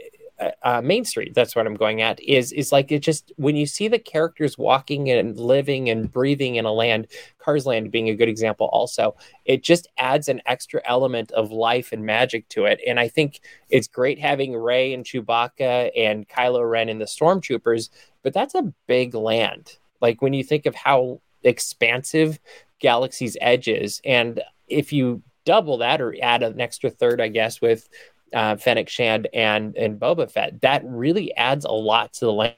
uh, 0.64 0.82
Main 0.82 1.06
Street. 1.06 1.34
That's 1.34 1.56
what 1.56 1.66
I'm 1.66 1.76
going 1.76 2.02
at. 2.02 2.22
Is 2.22 2.52
is 2.52 2.72
like 2.72 2.92
it 2.92 3.00
just 3.00 3.32
when 3.38 3.56
you 3.56 3.66
see 3.66 3.88
the 3.88 4.00
characters 4.00 4.58
walking 4.58 5.10
and 5.10 5.38
living 5.40 5.90
and 5.90 6.12
breathing 6.12 6.56
in 6.56 6.66
a 6.66 6.72
land, 6.72 7.08
Cars 7.40 7.66
Land 7.66 7.92
being 7.92 8.10
a 8.10 8.16
good 8.16 8.30
example. 8.30 8.68
Also, 8.72 9.16
it 9.46 9.64
just 9.64 9.88
adds 9.98 10.28
an 10.28 10.42
extra 10.46 10.82
element 10.86 11.32
of 11.32 11.52
life 11.52 11.92
and 11.92 12.06
magic 12.06 12.48
to 12.50 12.66
it. 12.66 12.80
And 12.86 13.00
I 13.00 13.08
think 13.08 13.42
it's 13.70 13.88
great 13.88 14.20
having 14.20 14.56
Rey 14.56 14.94
and 14.94 15.06
Chewbacca 15.06 15.92
and 15.96 16.28
Kylo 16.28 16.70
Ren 16.70 16.90
and 16.90 17.00
the 17.00 17.06
Stormtroopers, 17.06 17.90
but 18.24 18.34
that's 18.34 18.56
a 18.56 18.74
big 18.88 19.14
land. 19.16 19.78
Like 20.06 20.22
when 20.22 20.34
you 20.34 20.44
think 20.44 20.68
of 20.68 20.76
how 20.76 21.20
expansive 21.42 22.40
Galaxy's 22.80 23.36
Edge 23.42 23.68
is, 23.68 24.02
and 24.06 24.40
if 24.68 24.94
you 24.94 25.24
double 25.46 25.80
that 25.80 26.00
or 26.00 26.16
add 26.22 26.44
an 26.44 26.62
extra 26.62 26.92
third, 26.92 27.20
I 27.20 27.30
guess, 27.30 27.60
with 27.60 27.90
uh, 28.32 28.56
Fennec 28.58 28.88
Shand 28.88 29.28
and 29.34 29.76
and 29.76 30.00
Boba 30.00 30.30
Fett, 30.30 30.62
that 30.62 30.84
really 30.86 31.36
adds 31.36 31.66
a 31.66 31.72
lot 31.72 32.14
to 32.14 32.26
the 32.26 32.34
land. 32.34 32.56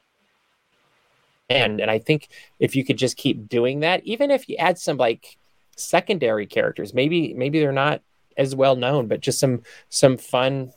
And 1.48 1.80
and 1.80 1.90
I 1.90 1.98
think 1.98 2.28
if 2.60 2.76
you 2.76 2.84
could 2.84 2.98
just 2.98 3.16
keep 3.16 3.48
doing 3.48 3.80
that, 3.80 4.04
even 4.04 4.30
if 4.30 4.46
you 4.46 4.56
add 4.56 4.78
some 4.78 4.98
like 4.98 5.38
secondary 5.74 6.46
characters, 6.46 6.92
maybe 6.92 7.32
maybe 7.32 7.60
they're 7.60 7.72
not 7.72 8.02
as 8.36 8.54
well 8.54 8.76
known, 8.76 9.08
but 9.08 9.20
just 9.20 9.40
some 9.40 9.62
some 9.88 10.18
fun 10.18 10.72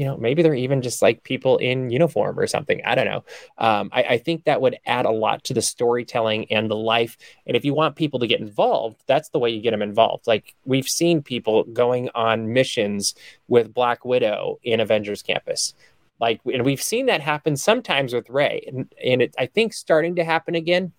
you 0.00 0.06
know, 0.06 0.16
maybe 0.16 0.42
they're 0.42 0.54
even 0.54 0.80
just 0.80 1.02
like 1.02 1.24
people 1.24 1.58
in 1.58 1.90
uniform 1.90 2.40
or 2.40 2.46
something. 2.46 2.80
I 2.86 2.94
don't 2.94 3.04
know. 3.04 3.22
Um, 3.58 3.90
I, 3.92 4.02
I, 4.02 4.16
think 4.16 4.44
that 4.44 4.62
would 4.62 4.78
add 4.86 5.04
a 5.04 5.10
lot 5.10 5.44
to 5.44 5.52
the 5.52 5.60
storytelling 5.60 6.50
and 6.50 6.70
the 6.70 6.74
life. 6.74 7.18
And 7.46 7.54
if 7.54 7.66
you 7.66 7.74
want 7.74 7.96
people 7.96 8.18
to 8.20 8.26
get 8.26 8.40
involved, 8.40 9.02
that's 9.06 9.28
the 9.28 9.38
way 9.38 9.50
you 9.50 9.60
get 9.60 9.72
them 9.72 9.82
involved. 9.82 10.26
Like 10.26 10.54
we've 10.64 10.88
seen 10.88 11.20
people 11.20 11.64
going 11.64 12.08
on 12.14 12.54
missions 12.54 13.14
with 13.46 13.74
Black 13.74 14.06
Widow 14.06 14.58
in 14.62 14.80
Avengers 14.80 15.20
Campus. 15.20 15.74
Like, 16.18 16.40
and 16.50 16.64
we've 16.64 16.80
seen 16.80 17.04
that 17.04 17.20
happen 17.20 17.54
sometimes 17.54 18.14
with 18.14 18.30
Rey 18.30 18.64
and, 18.68 18.90
and 19.04 19.20
it, 19.20 19.34
I 19.38 19.44
think 19.44 19.74
starting 19.74 20.16
to 20.16 20.24
happen 20.24 20.54
again. 20.54 20.92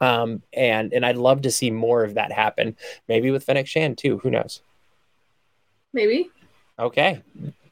Um, 0.00 0.44
and 0.52 0.92
and 0.92 1.04
I'd 1.04 1.16
love 1.16 1.42
to 1.42 1.50
see 1.50 1.72
more 1.72 2.04
of 2.04 2.14
that 2.14 2.30
happen. 2.30 2.76
Maybe 3.08 3.32
with 3.32 3.42
Fennec 3.42 3.66
Shand 3.66 3.98
too. 3.98 4.18
Who 4.18 4.30
knows? 4.30 4.62
Maybe. 5.92 6.30
Okay. 6.78 7.22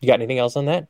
You 0.01 0.07
got 0.07 0.14
anything 0.14 0.38
else 0.38 0.57
on 0.57 0.66
that? 0.66 0.86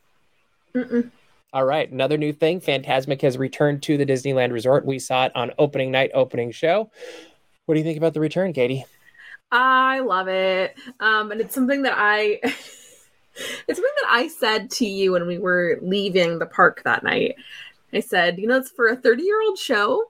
Mm-mm. 0.75 1.11
All 1.53 1.65
right. 1.65 1.91
Another 1.91 2.19
new 2.19 2.33
thing 2.33 2.61
Fantasmic 2.61 3.23
has 3.23 3.39
returned 3.39 3.83
to 3.85 3.97
the 3.97 4.05
Disneyland 4.05 4.53
Resort. 4.53 4.85
We 4.85 4.99
saw 4.99 5.25
it 5.25 5.33
on 5.35 5.53
opening 5.59 5.91
night, 5.91 6.11
opening 6.13 6.51
show. 6.51 6.91
What 7.65 7.75
do 7.75 7.81
you 7.81 7.85
think 7.85 7.97
about 7.97 8.15
the 8.15 8.21
return, 8.21 8.53
Katie? 8.53 8.85
I 9.51 10.01
love 10.01 10.29
it. 10.29 10.77
Um, 11.01 11.33
and 11.33 11.41
it's 11.41 11.55
something 11.55 11.83
that 11.83 11.95
I. 11.97 12.41
it's 12.43 13.79
something 13.79 13.85
that 14.03 14.11
I 14.11 14.29
said 14.29 14.71
to 14.73 14.87
you 14.87 15.13
when 15.13 15.27
we 15.27 15.39
were 15.39 15.79
leaving 15.81 16.39
the 16.39 16.47
park 16.47 16.83
that 16.85 17.03
night. 17.03 17.37
I 17.93 18.01
said, 18.01 18.39
you 18.39 18.47
know, 18.47 18.59
it's 18.59 18.71
for 18.71 18.89
a 18.89 18.97
30 18.97 19.23
year 19.23 19.41
old 19.43 19.59
show. 19.59 20.05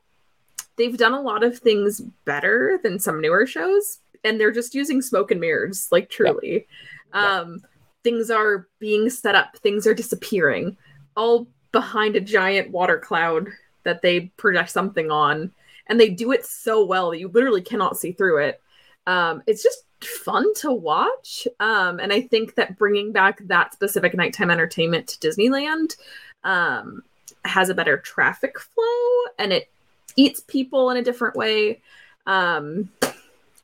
They've 0.76 0.96
done 0.96 1.12
a 1.12 1.20
lot 1.20 1.44
of 1.44 1.58
things 1.58 2.00
better 2.24 2.80
than 2.82 2.98
some 2.98 3.20
newer 3.20 3.46
shows, 3.46 3.98
and 4.24 4.40
they're 4.40 4.52
just 4.52 4.74
using 4.74 5.02
smoke 5.02 5.30
and 5.30 5.40
mirrors, 5.40 5.88
like 5.90 6.08
truly. 6.10 6.66
Um, 7.12 7.62
things 8.02 8.30
are 8.30 8.68
being 8.78 9.10
set 9.10 9.34
up, 9.34 9.56
things 9.58 9.86
are 9.86 9.94
disappearing, 9.94 10.76
all 11.16 11.46
behind 11.72 12.16
a 12.16 12.20
giant 12.20 12.70
water 12.70 12.98
cloud 12.98 13.48
that 13.84 14.02
they 14.02 14.32
project 14.36 14.70
something 14.70 15.10
on. 15.10 15.52
And 15.86 15.98
they 15.98 16.10
do 16.10 16.32
it 16.32 16.44
so 16.44 16.84
well 16.84 17.10
that 17.10 17.18
you 17.18 17.28
literally 17.28 17.62
cannot 17.62 17.96
see 17.96 18.12
through 18.12 18.44
it. 18.44 18.60
Um, 19.06 19.42
it's 19.46 19.62
just 19.62 19.84
fun 20.00 20.52
to 20.54 20.72
watch. 20.72 21.48
Um, 21.60 21.98
and 21.98 22.12
I 22.12 22.22
think 22.22 22.54
that 22.54 22.78
bringing 22.78 23.12
back 23.12 23.40
that 23.46 23.72
specific 23.72 24.14
nighttime 24.14 24.50
entertainment 24.50 25.08
to 25.08 25.28
Disneyland 25.28 25.96
um, 26.44 27.02
has 27.44 27.70
a 27.70 27.74
better 27.74 27.98
traffic 27.98 28.58
flow 28.58 29.32
and 29.38 29.52
it 29.52 29.70
eats 30.16 30.40
people 30.40 30.90
in 30.90 30.98
a 30.98 31.02
different 31.02 31.36
way. 31.36 31.80
Um, 32.26 32.90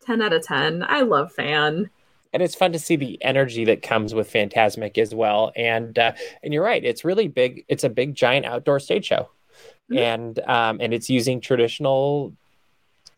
10 0.07 0.23
out 0.23 0.33
of 0.33 0.43
10. 0.43 0.83
I 0.83 1.01
love 1.01 1.33
Fan 1.33 1.91
and 2.35 2.43
it's 2.43 2.57
fun 2.57 2.73
to 2.73 2.79
see 2.81 2.97
the 2.97 3.23
energy 3.25 3.65
that 3.65 3.81
comes 3.81 4.13
with 4.13 4.31
Fantasmic 4.31 4.99
as 4.99 5.15
well. 5.15 5.53
And 5.55 5.97
uh, 5.99 6.13
and 6.43 6.53
you're 6.53 6.65
right, 6.65 6.85
it's 6.85 7.05
really 7.05 7.29
big. 7.29 7.65
It's 7.69 7.85
a 7.85 7.89
big 7.89 8.15
giant 8.15 8.45
outdoor 8.45 8.81
stage 8.81 9.07
show, 9.07 9.31
mm-hmm. 9.91 9.99
and 9.99 10.39
um, 10.41 10.79
and 10.81 10.93
it's 10.93 11.09
using 11.09 11.41
traditional 11.41 12.35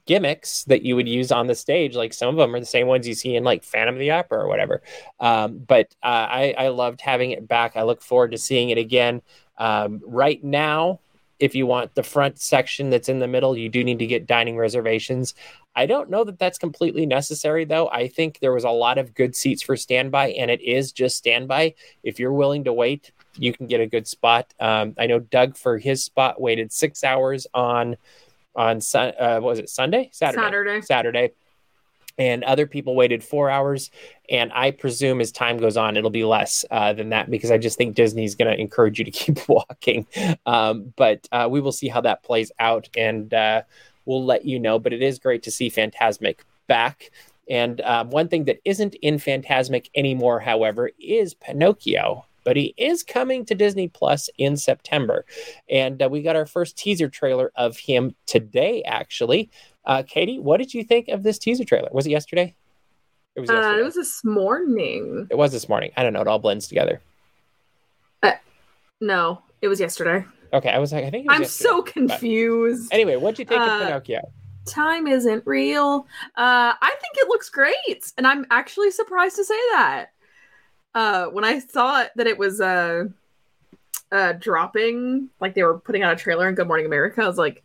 gimmicks 0.04 0.64
that 0.64 0.82
you 0.82 0.94
would 0.94 1.08
use 1.08 1.32
on 1.32 1.46
the 1.46 1.54
stage. 1.54 1.96
Like 1.96 2.12
some 2.12 2.28
of 2.28 2.36
them 2.36 2.54
are 2.54 2.60
the 2.60 2.66
same 2.66 2.86
ones 2.86 3.08
you 3.08 3.14
see 3.14 3.34
in 3.34 3.42
like 3.42 3.64
Phantom 3.64 3.94
of 3.94 3.98
the 3.98 4.12
Opera 4.12 4.38
or 4.38 4.48
whatever. 4.48 4.82
Um, 5.18 5.58
but 5.58 5.94
uh, 6.02 6.06
I, 6.30 6.54
I 6.56 6.68
loved 6.68 7.00
having 7.00 7.32
it 7.32 7.48
back. 7.48 7.76
I 7.76 7.82
look 7.82 8.02
forward 8.02 8.30
to 8.30 8.38
seeing 8.38 8.70
it 8.70 8.78
again. 8.78 9.22
Um, 9.58 10.00
right 10.06 10.42
now, 10.44 11.00
if 11.38 11.54
you 11.54 11.66
want 11.66 11.94
the 11.94 12.02
front 12.02 12.38
section 12.38 12.90
that's 12.90 13.08
in 13.08 13.18
the 13.18 13.28
middle, 13.28 13.56
you 13.56 13.68
do 13.68 13.84
need 13.84 13.98
to 13.98 14.06
get 14.06 14.26
dining 14.26 14.56
reservations. 14.56 15.34
I 15.74 15.86
don't 15.86 16.08
know 16.08 16.24
that 16.24 16.38
that's 16.38 16.58
completely 16.58 17.04
necessary, 17.04 17.64
though. 17.64 17.88
I 17.88 18.08
think 18.08 18.38
there 18.38 18.52
was 18.52 18.64
a 18.64 18.70
lot 18.70 18.98
of 18.98 19.14
good 19.14 19.36
seats 19.36 19.62
for 19.62 19.76
standby, 19.76 20.28
and 20.30 20.50
it 20.50 20.62
is 20.62 20.92
just 20.92 21.16
standby. 21.16 21.74
If 22.02 22.18
you're 22.18 22.32
willing 22.32 22.64
to 22.64 22.72
wait, 22.72 23.12
you 23.38 23.52
can 23.52 23.66
get 23.66 23.80
a 23.80 23.86
good 23.86 24.06
spot. 24.08 24.52
Um, 24.58 24.94
I 24.98 25.06
know 25.06 25.18
Doug 25.18 25.56
for 25.56 25.78
his 25.78 26.02
spot 26.02 26.40
waited 26.40 26.72
six 26.72 27.04
hours 27.04 27.46
on 27.52 27.96
on 28.54 28.80
sun. 28.80 29.12
Uh, 29.20 29.40
was 29.42 29.58
it 29.58 29.68
Sunday? 29.68 30.08
Saturday. 30.12 30.42
Saturday. 30.42 30.80
Saturday. 30.80 31.30
And 32.18 32.44
other 32.44 32.66
people 32.66 32.94
waited 32.94 33.22
four 33.22 33.50
hours, 33.50 33.90
and 34.30 34.50
I 34.54 34.70
presume 34.70 35.20
as 35.20 35.30
time 35.30 35.58
goes 35.58 35.76
on, 35.76 35.96
it'll 35.96 36.08
be 36.08 36.24
less 36.24 36.64
uh, 36.70 36.94
than 36.94 37.10
that 37.10 37.30
because 37.30 37.50
I 37.50 37.58
just 37.58 37.76
think 37.76 37.94
Disney's 37.94 38.34
going 38.34 38.50
to 38.50 38.58
encourage 38.58 38.98
you 38.98 39.04
to 39.04 39.10
keep 39.22 39.46
walking. 39.48 40.06
Um, 40.46 40.94
but 40.96 41.28
uh, 41.30 41.48
we 41.50 41.60
will 41.60 41.72
see 41.72 41.88
how 41.88 42.00
that 42.02 42.22
plays 42.22 42.50
out, 42.58 42.88
and 42.96 43.32
uh, 43.34 43.62
we'll 44.06 44.24
let 44.24 44.46
you 44.46 44.58
know. 44.58 44.78
But 44.78 44.92
it 44.94 45.02
is 45.02 45.18
great 45.18 45.42
to 45.42 45.50
see 45.50 45.70
Fantasmic 45.70 46.38
back. 46.66 47.10
And 47.48 47.80
um, 47.82 48.10
one 48.10 48.28
thing 48.28 48.44
that 48.44 48.58
isn't 48.64 48.94
in 48.96 49.18
Fantasmic 49.18 49.88
anymore, 49.94 50.40
however, 50.40 50.90
is 50.98 51.34
Pinocchio. 51.34 52.26
But 52.46 52.56
he 52.56 52.74
is 52.76 53.02
coming 53.02 53.44
to 53.46 53.56
Disney 53.56 53.88
Plus 53.88 54.30
in 54.38 54.56
September. 54.56 55.26
And 55.68 56.00
uh, 56.00 56.08
we 56.08 56.22
got 56.22 56.36
our 56.36 56.46
first 56.46 56.78
teaser 56.78 57.08
trailer 57.08 57.50
of 57.56 57.76
him 57.76 58.14
today, 58.26 58.84
actually. 58.84 59.50
Uh, 59.84 60.04
Katie, 60.06 60.38
what 60.38 60.58
did 60.58 60.72
you 60.72 60.84
think 60.84 61.08
of 61.08 61.24
this 61.24 61.40
teaser 61.40 61.64
trailer? 61.64 61.88
Was 61.90 62.06
it 62.06 62.10
yesterday? 62.10 62.54
It 63.34 63.40
was, 63.40 63.50
yesterday. 63.50 63.76
Uh, 63.76 63.80
it 63.80 63.84
was 63.84 63.94
this 63.94 64.24
morning. 64.24 65.26
It 65.28 65.36
was 65.36 65.50
this 65.50 65.68
morning. 65.68 65.90
I 65.96 66.04
don't 66.04 66.12
know. 66.12 66.20
It 66.20 66.28
all 66.28 66.38
blends 66.38 66.68
together. 66.68 67.02
Uh, 68.22 68.32
no, 69.00 69.42
it 69.60 69.66
was 69.66 69.80
yesterday. 69.80 70.24
Okay, 70.52 70.70
I 70.70 70.78
was 70.78 70.92
like, 70.92 71.04
I 71.04 71.10
think 71.10 71.26
I'm 71.28 71.44
so 71.44 71.82
confused. 71.82 72.90
But 72.90 72.94
anyway, 72.94 73.16
what'd 73.16 73.40
you 73.40 73.44
think 73.44 73.60
uh, 73.60 73.64
of 73.64 73.82
Pinocchio? 73.82 74.20
Time 74.66 75.08
isn't 75.08 75.44
real. 75.46 76.06
Uh, 76.36 76.74
I 76.80 76.94
think 77.00 77.16
it 77.16 77.28
looks 77.28 77.50
great, 77.50 78.12
and 78.16 78.24
I'm 78.24 78.46
actually 78.50 78.92
surprised 78.92 79.34
to 79.36 79.44
say 79.44 79.58
that. 79.72 80.10
Uh, 80.96 81.26
when 81.26 81.44
I 81.44 81.58
saw 81.58 82.00
it, 82.00 82.12
that 82.16 82.26
it 82.26 82.38
was 82.38 82.58
uh, 82.58 83.04
uh, 84.10 84.32
dropping, 84.32 85.28
like 85.40 85.52
they 85.52 85.62
were 85.62 85.78
putting 85.78 86.02
out 86.02 86.14
a 86.14 86.16
trailer 86.16 86.48
in 86.48 86.54
Good 86.54 86.66
Morning 86.66 86.86
America, 86.86 87.22
I 87.22 87.26
was 87.26 87.36
like, 87.36 87.62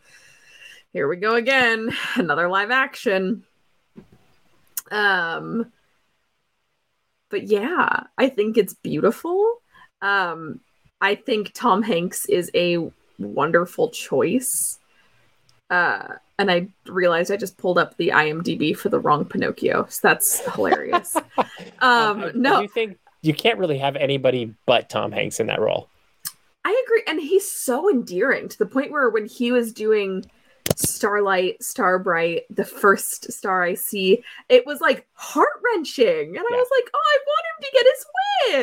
here 0.92 1.08
we 1.08 1.16
go 1.16 1.36
again, 1.36 1.96
another 2.16 2.50
live 2.50 2.72
action. 2.72 3.46
Um, 4.92 5.72
but 7.30 7.44
yeah, 7.44 8.04
I 8.18 8.28
think 8.28 8.58
it's 8.58 8.74
beautiful. 8.74 9.62
Um, 10.02 10.60
I 11.00 11.16
think 11.16 11.54
Tom 11.54 11.84
Hanks 11.84 12.26
is 12.26 12.52
a 12.54 12.92
wonderful 13.18 13.92
choice. 13.92 14.78
Uh, 15.70 16.16
and 16.38 16.52
I 16.52 16.68
realized 16.86 17.32
I 17.32 17.38
just 17.38 17.58
pulled 17.58 17.78
up 17.78 17.96
the 17.96 18.10
IMDb 18.10 18.76
for 18.76 18.90
the 18.90 19.00
wrong 19.00 19.24
Pinocchio. 19.24 19.86
So 19.88 20.10
that's 20.10 20.42
hilarious. 20.54 21.16
um, 21.80 22.24
um, 22.24 22.32
no, 22.36 22.60
you 22.60 22.68
think 22.68 22.98
you 23.22 23.34
can't 23.34 23.60
really 23.60 23.78
have 23.78 23.96
anybody 23.96 24.54
but 24.66 24.90
Tom 24.90 25.12
Hanks 25.12 25.40
in 25.40 25.48
that 25.48 25.62
role? 25.62 25.90
I 26.64 26.84
agree, 26.86 27.04
and 27.08 27.20
he's 27.20 27.52
so 27.52 27.90
endearing 27.90 28.48
to 28.50 28.58
the 28.58 28.66
point 28.66 28.92
where 28.92 29.10
when 29.10 29.26
he 29.26 29.52
was 29.52 29.74
doing 29.74 30.26
Starlight, 30.76 31.62
Starbright, 31.64 32.44
the 32.50 32.66
first 32.66 33.32
star 33.32 33.64
I 33.64 33.74
see, 33.74 34.24
it 34.48 34.66
was 34.66 34.80
like 34.80 35.08
heart 35.14 35.60
wrenching, 35.64 36.06
and 36.30 36.38
I 36.38 36.56
was 36.56 36.68
like, 36.78 36.92
"Oh, 36.94 37.00
I 37.04 37.18
want 37.28 37.46
him 37.48 37.64
to 37.64 37.72
get 37.74 37.86
his 37.96 38.06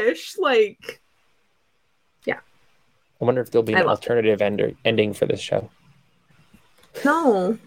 wish!" 0.07 0.39
Like, 0.39 1.01
yeah. 2.25 2.39
I 3.21 3.25
wonder 3.25 3.41
if 3.41 3.51
there'll 3.51 3.65
be 3.65 3.75
an 3.75 3.89
alternative 3.89 4.41
ender, 4.41 4.73
ending 4.85 5.13
for 5.13 5.27
this 5.27 5.41
show. 5.41 5.69
No. 7.05 7.59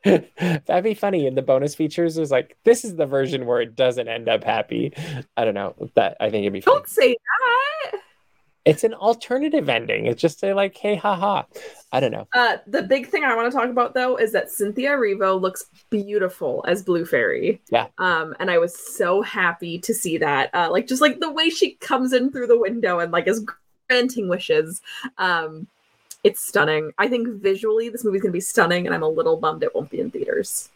That'd 0.04 0.84
be 0.84 0.94
funny. 0.94 1.26
In 1.26 1.34
the 1.34 1.42
bonus 1.42 1.74
features, 1.74 2.18
is 2.18 2.30
like 2.30 2.56
this 2.64 2.84
is 2.84 2.96
the 2.96 3.06
version 3.06 3.46
where 3.46 3.60
it 3.60 3.74
doesn't 3.74 4.08
end 4.08 4.28
up 4.28 4.44
happy. 4.44 4.92
I 5.36 5.44
don't 5.44 5.54
know. 5.54 5.74
That 5.94 6.16
I 6.20 6.30
think 6.30 6.42
it'd 6.42 6.52
be. 6.52 6.60
Don't 6.60 6.88
say 6.88 7.14
that. 7.14 8.00
It's 8.64 8.84
an 8.84 8.92
alternative 8.94 9.68
ending. 9.68 10.06
It's 10.06 10.20
just 10.20 10.44
a 10.44 10.54
like, 10.54 10.76
"Hey, 10.76 10.94
haha." 10.94 11.44
I 11.90 12.00
don't 12.00 12.12
know. 12.12 12.28
Uh, 12.32 12.58
the 12.66 12.82
big 12.82 13.08
thing 13.08 13.24
I 13.24 13.34
want 13.34 13.50
to 13.50 13.58
talk 13.58 13.70
about 13.70 13.94
though 13.94 14.16
is 14.16 14.30
that 14.32 14.50
Cynthia 14.50 14.90
Erivo 14.90 15.40
looks 15.40 15.64
beautiful 15.90 16.64
as 16.68 16.82
Blue 16.82 17.04
Fairy. 17.04 17.60
Yeah. 17.70 17.86
Um, 17.98 18.36
and 18.38 18.50
I 18.50 18.58
was 18.58 18.78
so 18.78 19.22
happy 19.22 19.78
to 19.80 19.94
see 19.94 20.18
that. 20.18 20.54
Uh, 20.54 20.70
like 20.70 20.86
just 20.86 21.00
like 21.00 21.18
the 21.18 21.32
way 21.32 21.50
she 21.50 21.76
comes 21.76 22.12
in 22.12 22.30
through 22.30 22.46
the 22.48 22.58
window 22.58 22.98
and 23.00 23.10
like 23.10 23.26
is 23.26 23.44
granting 23.88 24.28
wishes. 24.28 24.80
Um, 25.16 25.66
it's 26.24 26.40
stunning. 26.40 26.92
I 26.98 27.08
think 27.08 27.40
visually 27.40 27.88
this 27.88 28.04
movie's 28.04 28.22
gonna 28.22 28.32
be 28.32 28.40
stunning, 28.40 28.86
and 28.86 28.94
I'm 28.94 29.02
a 29.02 29.08
little 29.08 29.36
bummed 29.36 29.62
it 29.62 29.74
won't 29.74 29.90
be 29.90 30.00
in 30.00 30.10
theaters. 30.10 30.70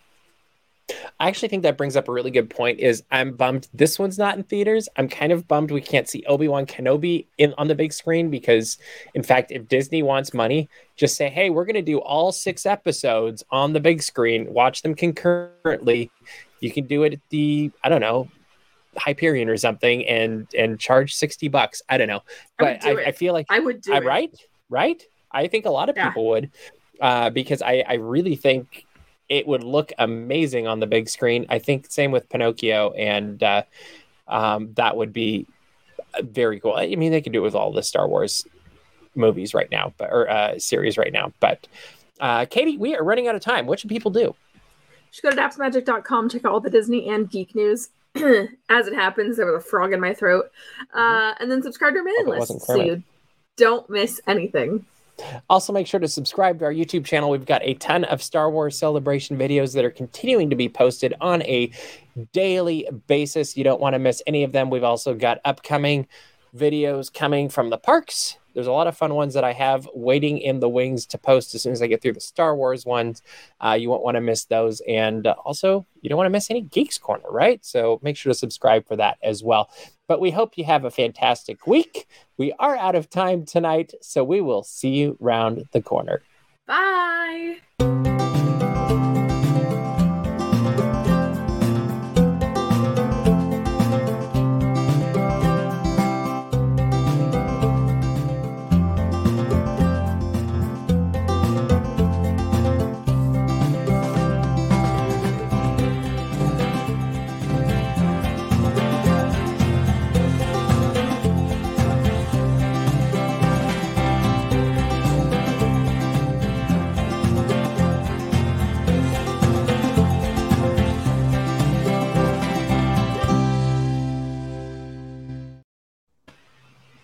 I 1.20 1.28
actually 1.28 1.49
think 1.49 1.62
that 1.62 1.76
brings 1.76 1.97
up 1.97 2.09
a 2.09 2.12
really 2.12 2.30
good 2.30 2.51
point. 2.51 2.80
Is 2.80 3.03
I'm 3.11 3.34
bummed 3.34 3.68
this 3.72 3.99
one's 3.99 4.18
not 4.18 4.36
in 4.36 4.43
theaters. 4.43 4.88
I'm 4.97 5.09
kind 5.09 5.32
of 5.32 5.47
bummed 5.49 5.70
we 5.70 5.80
can't 5.80 6.09
see 6.09 6.24
Obi 6.26 6.49
Wan 6.49 6.66
Kenobi 6.66 7.26
in 7.38 7.55
on 7.57 7.68
the 7.68 7.74
big 7.74 7.93
screen 7.93 8.30
because, 8.30 8.78
in 9.14 9.22
fact, 9.22 9.53
if 9.53 9.68
Disney 9.68 10.03
wants 10.03 10.34
money, 10.34 10.68
just 10.97 11.16
say, 11.16 11.28
"Hey, 11.28 11.51
we're 11.51 11.64
going 11.64 11.74
to 11.74 11.82
do 11.82 11.99
all 11.99 12.32
six 12.32 12.66
episodes 12.66 13.45
on 13.51 13.72
the 13.72 13.80
big 13.80 14.03
screen. 14.03 14.53
Watch 14.53 14.82
them 14.82 14.95
concurrently. 14.95 16.11
You 16.61 16.70
can 16.70 16.86
do 16.86 17.05
it 17.05 17.14
at 17.14 17.20
the 17.30 17.70
I 17.82 17.88
don't 17.88 18.01
know 18.01 18.28
Hyperion 18.97 19.49
or 19.49 19.57
something, 19.57 20.07
and 20.07 20.47
and 20.57 20.78
charge 20.78 21.14
sixty 21.14 21.49
bucks. 21.49 21.82
I 21.88 21.97
don't 21.97 22.09
know, 22.09 22.22
but 22.59 22.84
I, 22.84 22.90
I, 22.90 23.07
I 23.07 23.12
feel 23.12 23.32
like 23.32 23.47
I 23.49 23.61
would 23.61 23.80
do 23.80 23.95
I, 23.95 23.99
it. 23.99 24.05
Right, 24.05 24.34
right. 24.68 25.03
I 25.32 25.46
think 25.48 25.66
a 25.66 25.70
lot 25.70 25.88
of 25.88 25.96
Yeah. 25.96 26.08
people 26.08 26.26
would, 26.28 26.50
uh, 27.00 27.30
because 27.30 27.62
I 27.62 27.84
I 27.86 27.94
really 27.94 28.36
think 28.36 28.86
it 29.28 29.46
would 29.46 29.64
look 29.64 29.92
amazing 29.98 30.66
on 30.66 30.80
the 30.80 30.86
big 30.86 31.08
screen. 31.08 31.46
I 31.48 31.58
think 31.58 31.90
same 31.90 32.10
with 32.10 32.28
Pinocchio, 32.28 32.92
and 32.92 33.42
uh, 33.42 33.62
um, 34.28 34.72
that 34.74 34.96
would 34.96 35.12
be 35.12 35.46
very 36.20 36.60
cool. 36.60 36.74
I 36.74 36.94
mean, 36.94 37.12
they 37.12 37.20
could 37.22 37.32
do 37.32 37.40
it 37.40 37.42
with 37.42 37.54
all 37.54 37.72
the 37.72 37.82
Star 37.82 38.06
Wars 38.06 38.46
movies 39.14 39.54
right 39.54 39.70
now, 39.70 39.92
but 39.96 40.10
or 40.10 40.28
uh, 40.28 40.58
series 40.58 40.98
right 40.98 41.12
now. 41.12 41.32
But 41.40 41.66
uh, 42.20 42.46
Katie, 42.46 42.76
we 42.76 42.94
are 42.94 43.02
running 43.02 43.28
out 43.28 43.34
of 43.34 43.40
time. 43.40 43.66
What 43.66 43.80
should 43.80 43.90
people 43.90 44.10
do? 44.10 44.34
Just 45.10 45.22
go 45.22 45.30
to 45.30 45.36
dapsmagic.com, 45.36 46.28
check 46.30 46.44
out 46.44 46.52
all 46.52 46.60
the 46.60 46.70
Disney 46.70 47.08
and 47.08 47.30
geek 47.30 47.54
news. 47.54 47.90
As 48.14 48.86
it 48.86 48.94
happens, 48.94 49.36
there 49.36 49.46
was 49.46 49.62
a 49.62 49.66
frog 49.66 49.92
in 49.92 50.00
my 50.00 50.14
throat. 50.14 50.50
Uh, 50.94 51.34
and 51.38 51.50
then 51.50 51.62
subscribe 51.62 51.94
to 51.94 51.98
our 51.98 52.04
mailing 52.04 52.26
list 52.26 52.60
so 52.66 52.82
you 52.82 53.02
don't 53.56 53.88
miss 53.90 54.20
anything. 54.26 54.84
Also, 55.48 55.72
make 55.72 55.86
sure 55.86 56.00
to 56.00 56.08
subscribe 56.08 56.58
to 56.58 56.64
our 56.64 56.72
YouTube 56.72 57.04
channel. 57.04 57.30
We've 57.30 57.46
got 57.46 57.62
a 57.64 57.74
ton 57.74 58.04
of 58.04 58.22
Star 58.22 58.50
Wars 58.50 58.78
celebration 58.78 59.36
videos 59.38 59.74
that 59.74 59.84
are 59.84 59.90
continuing 59.90 60.50
to 60.50 60.56
be 60.56 60.68
posted 60.68 61.14
on 61.20 61.42
a 61.42 61.70
daily 62.32 62.88
basis. 63.06 63.56
You 63.56 63.64
don't 63.64 63.80
want 63.80 63.94
to 63.94 63.98
miss 63.98 64.22
any 64.26 64.42
of 64.42 64.52
them. 64.52 64.70
We've 64.70 64.84
also 64.84 65.14
got 65.14 65.40
upcoming 65.44 66.06
videos 66.54 67.12
coming 67.12 67.48
from 67.48 67.70
the 67.70 67.78
parks. 67.78 68.36
There's 68.55 68.66
a 68.66 68.72
lot 68.72 68.86
of 68.86 68.96
fun 68.96 69.14
ones 69.14 69.34
that 69.34 69.44
I 69.44 69.53
have 69.53 69.88
waiting 69.94 70.38
in 70.38 70.61
the 70.61 70.68
wings 70.68 71.07
to 71.07 71.18
post 71.18 71.55
as 71.55 71.62
soon 71.62 71.72
as 71.72 71.82
I 71.82 71.86
get 71.86 72.03
through 72.03 72.12
the 72.14 72.20
Star 72.20 72.57
Wars 72.57 72.84
ones. 72.84 73.22
Uh, 73.61 73.76
you 73.78 73.88
won't 73.90 74.03
want 74.03 74.16
to 74.16 74.20
miss 74.20 74.44
those. 74.44 74.80
And 74.88 75.26
uh, 75.26 75.34
also, 75.44 75.86
you 76.00 76.09
don't 76.09 76.16
want 76.16 76.26
to 76.26 76.30
miss 76.30 76.50
any 76.50 76.62
Geeks 76.62 76.98
Corner, 76.98 77.30
right? 77.30 77.64
So 77.64 78.00
make 78.03 78.16
sure 78.16 78.32
to 78.32 78.38
subscribe 78.38 78.86
for 78.86 78.96
that 78.96 79.18
as 79.22 79.42
well. 79.42 79.70
But 80.09 80.20
we 80.20 80.30
hope 80.30 80.59
you 80.59 80.64
have 80.64 80.84
a 80.84 80.90
fantastic 80.90 81.66
week. 81.66 82.07
We 82.36 82.53
are 82.59 82.76
out 82.76 82.94
of 82.94 83.09
time 83.09 83.44
tonight, 83.44 83.94
so 84.00 84.24
we 84.24 84.40
will 84.40 84.62
see 84.62 84.90
you 84.90 85.16
round 85.20 85.64
the 85.72 85.80
corner. 85.80 86.22
Bye. 86.66 87.59